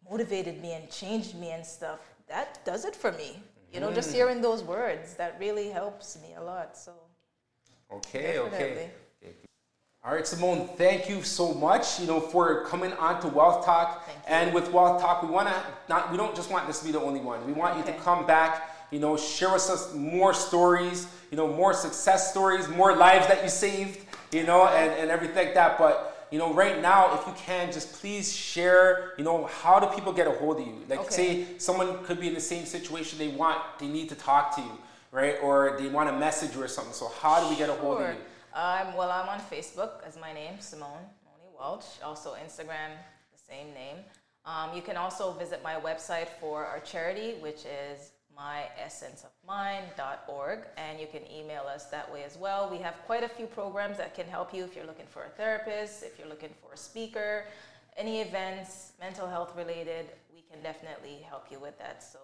motivated 0.09 0.61
me 0.61 0.73
and 0.73 0.89
changed 0.89 1.35
me 1.35 1.51
and 1.51 1.65
stuff. 1.65 1.99
That 2.29 2.63
does 2.65 2.85
it 2.85 2.95
for 2.95 3.11
me. 3.11 3.41
You 3.73 3.79
know, 3.79 3.93
just 3.93 4.09
mm. 4.11 4.13
hearing 4.13 4.41
those 4.41 4.63
words 4.63 5.15
that 5.15 5.37
really 5.39 5.69
helps 5.69 6.19
me 6.21 6.33
a 6.35 6.41
lot. 6.41 6.77
So. 6.77 6.93
Okay 7.91 8.39
okay. 8.39 8.89
All 10.03 10.13
right 10.13 10.25
simone 10.25 10.69
thank 10.77 11.09
you 11.09 11.21
so 11.21 11.53
much 11.53 11.99
you 11.99 12.07
know 12.07 12.19
for 12.19 12.63
coming 12.65 12.93
on 12.93 13.21
to 13.21 13.27
wealth 13.27 13.65
talk. 13.65 14.05
Thank 14.05 14.17
you. 14.17 14.23
and 14.27 14.53
with 14.53 14.71
wealth 14.71 15.01
talk 15.01 15.23
we 15.23 15.29
want 15.29 15.49
to 15.49 15.55
not 15.89 16.11
we 16.11 16.17
don't 16.17 16.35
just 16.35 16.49
want 16.49 16.67
this 16.67 16.79
to 16.79 16.85
be 16.85 16.91
the 16.91 17.01
only 17.01 17.19
one. 17.19 17.45
We 17.45 17.53
want 17.53 17.77
you 17.77 17.83
to 17.83 17.93
come 17.99 18.25
back 18.25 18.75
you 18.91 18.99
know 18.99 19.17
share 19.17 19.51
with 19.51 19.69
us 19.69 19.93
more 19.93 20.33
stories 20.33 21.07
you 21.31 21.37
know 21.37 21.47
more 21.47 21.73
success 21.73 22.31
stories 22.31 22.69
more 22.69 22.95
lives 22.95 23.27
that 23.27 23.43
you 23.43 23.49
saved 23.49 23.99
you 24.31 24.43
know 24.45 24.67
and, 24.67 24.91
and 24.93 25.09
everything 25.09 25.45
like 25.45 25.53
that. 25.55 25.77
But 25.77 26.16
you 26.31 26.37
know 26.39 26.53
right 26.53 26.81
now 26.81 27.13
if 27.19 27.25
you 27.27 27.33
can 27.37 27.71
just 27.71 27.93
please 27.93 28.35
share 28.35 29.13
you 29.17 29.23
know 29.23 29.45
how 29.61 29.79
do 29.79 29.87
people 29.95 30.11
get 30.11 30.27
a 30.27 30.31
hold 30.31 30.59
of 30.59 30.67
you 30.67 30.83
like 30.89 30.99
Okay. 30.99 31.09
say 31.45 31.57
someone 31.57 32.03
could 32.03 32.19
be 32.19 32.27
in 32.27 32.33
the 32.33 32.41
same 32.41 32.65
situation 32.65 33.17
they 33.19 33.29
want 33.29 33.59
they 33.79 33.87
need 33.87 34.09
to 34.09 34.15
talk 34.15 34.55
to 34.55 34.61
you 34.61 34.71
right 35.11 35.37
or 35.41 35.77
they 35.79 35.87
want 35.87 36.09
a 36.09 36.17
message 36.27 36.55
you 36.55 36.61
or 36.63 36.67
something 36.67 36.93
so 36.93 37.09
how 37.21 37.41
do 37.41 37.49
we 37.49 37.55
get 37.55 37.69
a 37.69 37.73
hold 37.73 38.01
of 38.01 38.07
you 38.15 38.21
Um, 38.53 38.95
well, 38.97 39.11
I'm 39.11 39.29
on 39.29 39.39
Facebook 39.53 39.91
as 40.07 40.17
my 40.17 40.33
name, 40.33 40.55
Simone 40.59 41.03
Moni 41.25 41.49
Welch. 41.59 41.85
Also 42.03 42.29
Instagram, 42.45 42.89
the 43.35 43.41
same 43.51 43.67
name. 43.73 43.97
Um, 44.45 44.67
you 44.75 44.81
can 44.81 44.97
also 44.97 45.33
visit 45.33 45.61
my 45.63 45.75
website 45.89 46.29
for 46.41 46.65
our 46.65 46.79
charity, 46.79 47.35
which 47.39 47.65
is 47.65 48.13
myessenceofmind.org, 48.39 50.59
and 50.77 50.99
you 50.99 51.07
can 51.07 51.23
email 51.31 51.63
us 51.63 51.85
that 51.85 52.11
way 52.11 52.23
as 52.23 52.37
well. 52.37 52.69
We 52.69 52.77
have 52.77 52.93
quite 53.05 53.23
a 53.23 53.29
few 53.29 53.47
programs 53.47 53.97
that 53.97 54.13
can 54.13 54.27
help 54.27 54.53
you 54.53 54.63
if 54.63 54.75
you're 54.75 54.85
looking 54.85 55.07
for 55.07 55.23
a 55.23 55.29
therapist, 55.29 56.03
if 56.03 56.19
you're 56.19 56.29
looking 56.29 56.51
for 56.61 56.73
a 56.73 56.77
speaker, 56.77 57.45
any 57.97 58.21
events, 58.21 58.91
mental 58.99 59.27
health 59.27 59.55
related, 59.57 60.11
we 60.33 60.43
can 60.51 60.61
definitely 60.61 61.25
help 61.27 61.51
you 61.51 61.59
with 61.59 61.79
that. 61.79 62.03
So 62.03 62.19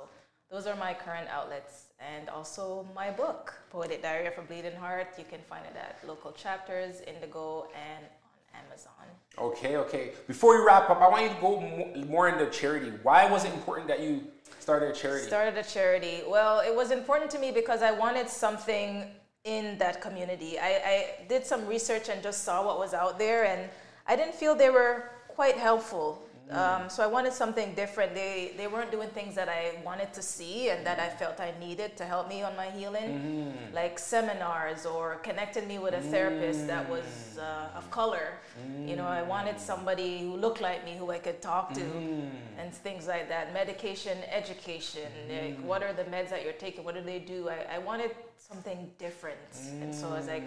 those 0.51 0.67
are 0.67 0.75
my 0.75 0.93
current 0.93 1.27
outlets 1.29 1.87
and 1.99 2.29
also 2.29 2.85
my 2.95 3.09
book, 3.09 3.55
Poetic 3.71 4.03
Diary 4.03 4.27
of 4.27 4.37
a 4.37 4.43
Bleeding 4.43 4.75
Heart. 4.75 5.15
You 5.17 5.25
can 5.27 5.39
find 5.49 5.65
it 5.65 5.75
at 5.75 5.97
local 6.07 6.31
chapters, 6.31 7.01
Indigo, 7.07 7.65
and 7.73 8.05
Amazon. 8.53 8.91
Okay, 9.37 9.77
okay. 9.77 10.11
Before 10.27 10.57
we 10.57 10.65
wrap 10.65 10.89
up, 10.89 11.01
I 11.01 11.09
want 11.09 11.23
you 11.23 11.29
to 11.29 11.41
go 11.41 12.05
more 12.07 12.29
into 12.29 12.49
charity. 12.49 12.91
Why 13.01 13.29
was 13.29 13.45
it 13.45 13.53
important 13.53 13.87
that 13.87 13.99
you 13.99 14.27
started 14.59 14.89
a 14.89 14.93
charity? 14.93 15.25
Started 15.25 15.57
a 15.57 15.63
charity. 15.63 16.21
Well, 16.27 16.59
it 16.59 16.73
was 16.73 16.91
important 16.91 17.31
to 17.31 17.39
me 17.39 17.51
because 17.51 17.81
I 17.81 17.91
wanted 17.91 18.29
something 18.29 19.05
in 19.43 19.77
that 19.79 20.01
community. 20.01 20.57
I, 20.59 20.67
I 20.85 21.25
did 21.27 21.45
some 21.45 21.65
research 21.67 22.09
and 22.09 22.21
just 22.23 22.43
saw 22.43 22.65
what 22.65 22.79
was 22.79 22.93
out 22.93 23.17
there, 23.19 23.45
and 23.45 23.69
I 24.07 24.15
didn't 24.15 24.35
feel 24.35 24.55
they 24.55 24.69
were 24.69 25.09
quite 25.27 25.57
helpful. 25.57 26.23
Um, 26.51 26.89
so 26.89 27.01
I 27.01 27.07
wanted 27.07 27.33
something 27.33 27.73
different. 27.73 28.13
They 28.13 28.53
they 28.57 28.67
weren't 28.67 28.91
doing 28.91 29.09
things 29.09 29.33
that 29.35 29.49
I 29.49 29.81
wanted 29.83 30.13
to 30.13 30.21
see 30.21 30.69
and 30.69 30.85
that 30.85 30.99
I 30.99 31.09
felt 31.09 31.39
I 31.39 31.53
needed 31.59 31.95
to 31.97 32.05
help 32.05 32.27
me 32.27 32.43
on 32.43 32.55
my 32.55 32.69
healing, 32.69 33.09
mm-hmm. 33.09 33.73
like 33.73 33.97
seminars 33.97 34.85
or 34.85 35.15
connecting 35.23 35.67
me 35.67 35.79
with 35.79 35.93
a 35.93 36.01
therapist 36.01 36.67
that 36.67 36.87
was 36.89 37.39
uh, 37.39 37.77
of 37.77 37.89
color. 37.91 38.33
Mm-hmm. 38.59 38.87
You 38.89 38.95
know, 38.97 39.07
I 39.07 39.23
wanted 39.23 39.59
somebody 39.59 40.19
who 40.19 40.35
looked 40.35 40.61
like 40.61 40.83
me 40.85 40.95
who 40.97 41.09
I 41.11 41.19
could 41.19 41.41
talk 41.41 41.73
to, 41.73 41.81
mm-hmm. 41.81 42.59
and 42.59 42.73
things 42.73 43.07
like 43.07 43.29
that. 43.29 43.53
Medication 43.53 44.17
education, 44.29 45.09
like 45.29 45.59
what 45.61 45.81
are 45.81 45.93
the 45.93 46.03
meds 46.03 46.29
that 46.29 46.43
you're 46.43 46.53
taking? 46.53 46.83
What 46.83 46.95
do 46.95 47.01
they 47.01 47.19
do? 47.19 47.49
I, 47.49 47.75
I 47.75 47.77
wanted 47.79 48.11
something 48.37 48.91
different, 48.99 49.39
and 49.81 49.95
so 49.95 50.09
I 50.09 50.17
was 50.17 50.27
like, 50.27 50.43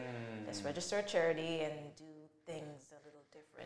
let's 0.47 0.62
register 0.62 0.99
a 0.99 1.03
charity 1.03 1.61
and 1.61 1.72
do 1.97 2.05
things 2.47 2.86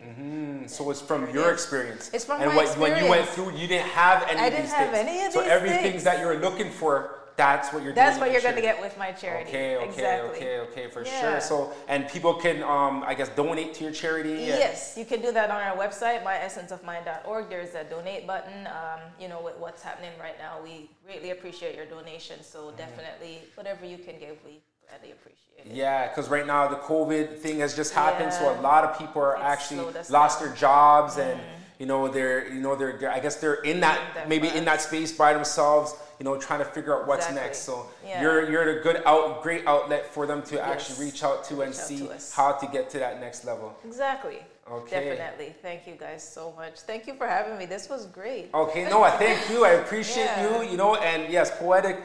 Mm-hmm. 0.03 0.67
So 0.67 0.91
it's 0.91 1.01
from 1.01 1.31
your 1.35 1.51
experience. 1.53 2.11
It's 2.13 2.25
from 2.25 2.41
and 2.41 2.51
my 2.51 2.57
what, 2.57 2.67
experience. 2.67 2.97
when 2.97 3.05
you 3.05 3.11
went 3.11 3.29
through, 3.29 3.53
you 3.57 3.67
didn't 3.69 3.89
have 3.89 4.23
any 4.29 4.41
I 4.41 4.47
of 4.47 4.53
didn't 4.53 4.65
these 4.67 4.73
have 4.73 4.91
things. 4.93 5.09
any 5.09 5.27
of 5.27 5.33
so 5.33 5.41
these 5.43 5.51
everything 5.51 5.93
things. 5.93 6.05
that 6.05 6.21
you're 6.21 6.39
looking 6.39 6.71
for, 6.71 7.17
that's 7.37 7.73
what 7.73 7.83
you're 7.83 7.95
That's 7.95 8.19
what 8.19 8.33
you're 8.33 8.43
going 8.43 8.57
to 8.57 8.61
get 8.61 8.81
with 8.81 8.99
my 8.99 9.13
charity. 9.13 9.49
Okay, 9.49 9.77
okay, 9.77 9.89
exactly. 9.89 10.37
okay, 10.37 10.59
okay, 10.61 10.91
for 10.91 11.05
Yeah. 11.05 11.21
sure. 11.21 11.41
So, 11.41 11.73
and 11.89 12.07
people 12.09 12.35
can, 12.35 12.63
um, 12.63 13.03
I 13.07 13.15
guess, 13.15 13.31
donate 13.31 13.73
to 13.75 13.85
your 13.85 13.93
charity. 13.95 14.33
and- 14.35 14.59
Yes, 14.59 14.95
you 14.99 15.07
can 15.07 15.23
do 15.23 15.33
that 15.33 15.51
on 15.51 15.61
our 15.61 15.77
website, 15.77 16.23
myessenceofmind.org. 16.23 17.49
There's 17.49 17.75
a 17.75 17.85
donate 17.85 18.27
button. 18.27 18.67
Um, 18.67 19.01
you 19.19 19.29
know, 19.29 19.41
with 19.41 19.57
what's 19.57 19.83
happening 19.83 20.13
right 20.21 20.39
now, 20.39 20.59
we 20.63 20.91
greatly 21.07 21.31
appreciate 21.31 21.75
your 21.77 21.87
donation. 21.87 22.43
So 22.43 22.59
Mm-hmm. 22.65 22.77
definitely, 22.77 23.39
whatever 23.55 23.87
you 23.87 23.97
can 23.99 24.19
give, 24.19 24.37
we 24.45 24.61
appreciate 24.97 25.67
it. 25.67 25.77
Yeah, 25.77 26.09
because 26.09 26.29
right 26.29 26.47
now 26.47 26.69
the 26.69 26.77
COVID 26.77 27.39
thing 27.39 27.61
has 27.61 27.75
just 27.77 27.93
happened, 27.95 28.33
so 28.33 28.59
a 28.59 28.61
lot 28.61 28.85
of 28.85 28.99
people 28.99 29.23
are 29.23 29.35
It's 29.35 29.43
actually 29.45 29.85
lost 30.11 30.41
down. 30.41 30.49
their 30.49 30.57
jobs, 30.57 31.17
and 31.19 31.39
mm-hmm. 31.39 31.49
you 31.79 31.87
know 31.87 32.09
they're 32.09 32.49
you 32.49 32.61
know 32.61 32.75
they're, 32.77 32.97
they're 32.99 33.11
I 33.13 33.21
guess 33.21 33.37
they're 33.37 33.63
in 33.63 33.81
that 33.81 34.01
that 34.15 34.29
maybe 34.29 34.49
in 34.49 34.65
that 34.65 34.81
space 34.81 35.13
by 35.13 35.33
themselves, 35.35 35.95
you 36.19 36.25
know, 36.25 36.37
trying 36.39 36.61
to 36.61 36.65
figure 36.65 36.95
out 36.99 37.07
what's 37.07 37.27
Exactly. 37.27 37.47
next. 37.49 37.59
So 37.61 37.87
Yeah. 38.07 38.23
you're 38.23 38.51
you're 38.51 38.81
a 38.81 38.83
good 38.83 39.03
out 39.07 39.43
great 39.43 39.67
outlet 39.67 40.07
for 40.07 40.27
them 40.27 40.43
to 40.45 40.55
Yes. 40.57 40.67
actually 40.69 41.07
reach 41.07 41.23
out 41.23 41.45
to 41.45 41.61
and 41.63 41.71
out 41.75 41.75
see 41.75 41.99
to 42.07 42.17
how 42.35 42.53
to 42.53 42.67
get 42.67 42.91
to 42.91 42.99
that 42.99 43.21
next 43.21 43.45
level. 43.45 43.75
Exactly. 43.85 44.39
Okay. 44.71 45.17
Definitely. 45.17 45.55
Thank 45.63 45.87
you 45.89 45.95
guys 45.95 46.23
so 46.23 46.53
much. 46.57 46.81
Thank 46.81 47.07
you 47.09 47.15
for 47.15 47.27
having 47.27 47.59
me. 47.59 47.67
This 47.67 47.89
was 47.89 48.07
great. 48.07 48.51
Okay, 48.55 48.89
no, 48.89 49.03
I 49.03 49.11
thank 49.11 49.51
you. 49.51 49.65
I 49.65 49.71
appreciate 49.83 50.25
Yeah. 50.27 50.63
you. 50.63 50.71
You 50.71 50.77
know, 50.77 50.95
and 50.95 51.31
yes, 51.33 51.51
poetic 51.59 51.99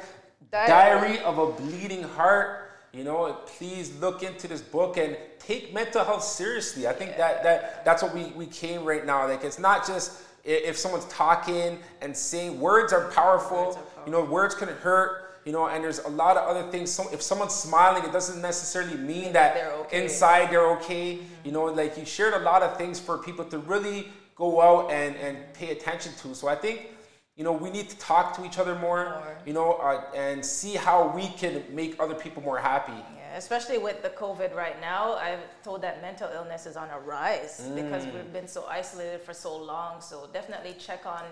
Diary. 0.51 0.67
diary. 0.67 1.19
of 1.19 1.37
a 1.37 1.47
bleeding 1.51 2.03
heart. 2.03 2.64
You 2.95 3.03
know, 3.03 3.33
please 3.57 3.93
look 3.99 4.23
into 4.23 4.47
this 4.47 4.61
book 4.61 4.95
and 4.95 5.17
take 5.37 5.73
mental 5.73 6.05
health 6.05 6.23
seriously. 6.23 6.87
I 6.87 6.93
think 6.93 7.17
that 7.17 7.43
that 7.43 7.83
that's 7.83 8.01
what 8.01 8.13
we 8.15 8.27
we 8.37 8.45
came 8.45 8.85
right 8.85 9.05
now. 9.05 9.27
Like 9.27 9.43
it's 9.43 9.59
not 9.59 9.85
just 9.85 10.21
if 10.45 10.77
someone's 10.77 11.03
talking 11.05 11.79
and 12.01 12.15
saying 12.15 12.57
words 12.57 12.93
are 12.93 13.11
powerful. 13.11 13.65
Words 13.65 13.77
are 13.77 14.05
You 14.05 14.11
know, 14.13 14.23
words 14.23 14.55
can 14.55 14.69
hurt. 14.69 15.23
You 15.43 15.51
know, 15.51 15.67
and 15.67 15.83
there's 15.83 15.99
a 15.99 16.09
lot 16.09 16.37
of 16.37 16.47
other 16.47 16.71
things. 16.71 16.89
So 16.89 17.07
if 17.11 17.21
someone's 17.21 17.53
smiling, 17.53 18.03
it 18.03 18.13
doesn't 18.13 18.41
necessarily 18.41 18.97
mean 18.97 19.33
that 19.33 19.55
they're 19.55 19.73
okay. 19.73 20.03
inside 20.03 20.49
they're 20.49 20.71
okay. 20.77 21.17
Mm-hmm. 21.17 21.25
You 21.43 21.51
know, 21.51 21.65
like 21.65 21.97
you 21.97 22.05
shared 22.05 22.33
a 22.33 22.39
lot 22.39 22.63
of 22.63 22.77
things 22.77 22.99
for 22.99 23.17
people 23.17 23.45
to 23.45 23.59
really 23.59 24.07
go 24.35 24.61
out 24.61 24.91
and, 24.91 25.15
and 25.17 25.37
pay 25.53 25.71
attention 25.71 26.13
to. 26.21 26.33
So 26.33 26.47
I 26.47 26.55
think, 26.55 26.87
you 27.35 27.43
know, 27.43 27.51
we 27.51 27.69
need 27.69 27.89
to 27.89 27.97
talk 27.97 28.33
to 28.37 28.45
each 28.45 28.57
other 28.57 28.75
more, 28.75 29.05
More. 29.09 29.37
you 29.45 29.51
know, 29.53 29.73
uh, 29.73 30.05
and 30.15 30.43
see 30.45 30.75
how 30.75 31.09
we 31.13 31.27
can 31.27 31.63
make 31.69 31.99
other 31.99 32.15
people 32.15 32.41
more 32.41 32.57
happy. 32.57 32.93
Yeah, 33.17 33.35
especially 33.35 33.77
with 33.77 34.01
the 34.01 34.09
COVID 34.11 34.55
right 34.55 34.79
now, 34.79 35.13
I've 35.15 35.43
told 35.63 35.81
that 35.81 36.01
mental 36.01 36.29
illness 36.33 36.65
is 36.65 36.77
on 36.77 36.89
a 36.91 36.99
rise 36.99 37.69
because 37.75 38.05
Mm. 38.05 38.13
we've 38.13 38.31
been 38.33 38.47
so 38.47 38.65
isolated 38.67 39.21
for 39.21 39.33
so 39.33 39.53
long. 39.55 39.99
So 40.01 40.27
definitely 40.31 40.75
check 40.79 41.05
on 41.05 41.23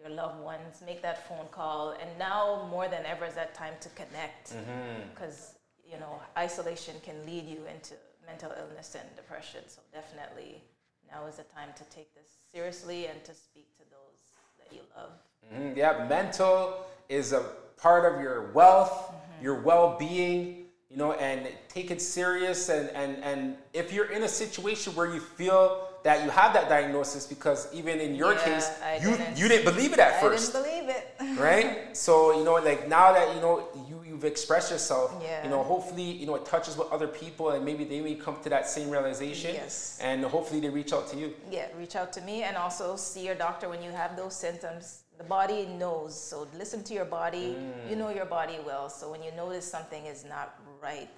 your 0.00 0.08
loved 0.08 0.40
ones, 0.40 0.80
make 0.86 1.02
that 1.02 1.28
phone 1.28 1.46
call, 1.50 1.90
and 2.00 2.08
now 2.18 2.66
more 2.70 2.88
than 2.88 3.04
ever 3.04 3.26
is 3.26 3.34
that 3.34 3.54
time 3.54 3.74
to 3.80 3.88
connect 3.90 4.54
Mm-hmm. 4.54 5.10
because 5.10 5.54
you 5.84 5.98
know 5.98 6.18
isolation 6.38 6.94
can 7.04 7.26
lead 7.26 7.44
you 7.46 7.60
into 7.66 7.94
mental 8.24 8.50
illness 8.58 8.94
and 8.94 9.06
depression. 9.16 9.60
So 9.68 9.82
definitely 9.92 10.62
now 11.10 11.26
is 11.26 11.36
the 11.36 11.44
time 11.44 11.68
to 11.76 11.84
take 11.96 12.14
this 12.14 12.30
seriously 12.50 13.06
and 13.06 13.22
to 13.24 13.34
speak 13.34 13.68
to 13.76 13.84
those 13.90 14.20
that 14.58 14.72
you 14.74 14.80
love. 14.96 15.12
Mhm, 15.50 15.76
Yeah, 15.76 16.06
mental 16.08 16.74
is 17.08 17.32
a 17.32 17.40
part 17.76 18.04
of 18.12 18.20
your 18.20 18.50
wealth, 18.52 18.90
Mm-hmm. 19.08 19.44
your 19.44 19.60
well-being, 19.62 20.66
you 20.90 20.96
know, 20.96 21.12
and 21.14 21.48
take 21.68 21.90
it 21.90 22.00
serious. 22.00 22.68
And, 22.68 22.88
and, 22.90 23.16
and 23.24 23.56
if 23.72 23.92
you're 23.92 24.10
in 24.12 24.22
a 24.22 24.28
situation 24.28 24.94
where 24.94 25.12
you 25.12 25.20
feel 25.20 25.88
that 26.04 26.22
you 26.24 26.30
have 26.30 26.52
that 26.54 26.68
diagnosis, 26.68 27.26
because 27.26 27.68
even 27.72 27.98
in 28.00 28.14
your 28.14 28.34
Yeah, 28.34 28.44
case, 28.44 28.70
I 28.84 28.96
you, 28.96 29.16
didn't. 29.16 29.36
you 29.38 29.48
didn't 29.48 29.64
believe 29.72 29.92
it 29.92 29.98
at 29.98 30.14
I 30.14 30.20
first. 30.20 30.52
didn't 30.52 30.64
believe 30.64 30.88
it. 30.88 31.40
right? 31.40 31.78
So 31.96 32.36
you 32.38 32.44
know, 32.44 32.54
like 32.54 32.88
now 32.88 33.12
that 33.12 33.34
you 33.34 33.40
know 33.40 33.68
you 33.88 34.02
you've 34.06 34.24
expressed 34.24 34.70
yourself, 34.70 35.12
Yeah. 35.22 35.44
you 35.44 35.50
know, 35.50 35.62
hopefully 35.62 36.02
you 36.20 36.26
know 36.26 36.34
it 36.36 36.44
touches 36.44 36.76
with 36.76 36.88
other 36.92 37.06
people, 37.08 37.50
and 37.50 37.64
maybe 37.64 37.84
they 37.84 38.00
may 38.00 38.14
come 38.14 38.36
to 38.42 38.48
that 38.50 38.68
same 38.68 38.90
realization, 38.90 39.54
Yes. 39.54 39.98
and 40.02 40.24
hopefully 40.24 40.60
they 40.60 40.70
reach 40.70 40.92
out 40.92 41.08
to 41.10 41.16
you. 41.16 41.34
Yeah, 41.50 41.66
reach 41.78 41.94
out 41.96 42.12
to 42.14 42.20
me 42.22 42.42
and 42.42 42.56
also 42.56 42.96
see 42.96 43.24
your 43.24 43.34
doctor 43.36 43.68
when 43.68 43.82
you 43.82 43.90
have 43.92 44.16
those 44.16 44.34
symptoms. 44.34 45.04
The 45.22 45.28
body 45.28 45.66
knows, 45.66 46.20
so 46.20 46.48
listen 46.58 46.82
to 46.82 46.94
your 46.94 47.04
body. 47.04 47.54
You 47.88 47.94
know 47.94 48.08
your 48.10 48.24
body 48.24 48.58
well, 48.66 48.88
so 48.88 49.08
when 49.08 49.22
you 49.22 49.30
notice 49.36 49.64
something 49.64 50.04
is 50.04 50.24
not 50.24 50.58
right, 50.82 51.16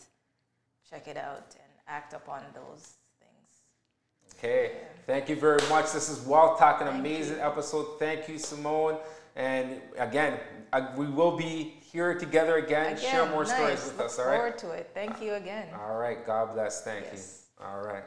check 0.90 1.08
it 1.08 1.16
out 1.16 1.54
and 1.54 1.72
act 1.88 2.12
upon 2.12 2.42
those 2.54 2.96
things. 3.18 4.36
Okay, 4.36 4.72
thank 5.06 5.30
you 5.30 5.36
very 5.36 5.66
much. 5.70 5.90
This 5.92 6.10
is 6.10 6.20
Wealth 6.26 6.58
Talk, 6.58 6.82
an 6.82 6.88
Thank 6.88 7.00
amazing 7.00 7.40
episode. 7.40 7.98
Thank 7.98 8.28
you, 8.28 8.38
Simone. 8.38 8.98
And 9.36 9.80
again, 9.96 10.38
uh, 10.74 10.92
we 10.98 11.06
will 11.06 11.38
be 11.38 11.74
here 11.90 12.14
together 12.18 12.58
again. 12.58 12.98
Share 12.98 13.22
Again, 13.22 13.32
more 13.32 13.46
stories 13.46 13.84
with 13.86 13.96
Look 13.96 14.06
us. 14.08 14.18
All 14.18 14.26
right. 14.26 14.34
forward 14.36 14.58
to 14.58 14.70
it. 14.72 14.90
Thank 14.92 15.22
you 15.22 15.32
again. 15.34 15.68
All 15.80 15.96
right. 15.96 16.26
God 16.26 16.52
bless. 16.52 16.84
Thank 16.84 17.06
Yes. 17.06 17.46
you. 17.58 17.64
All 17.66 17.80
right. 17.80 18.04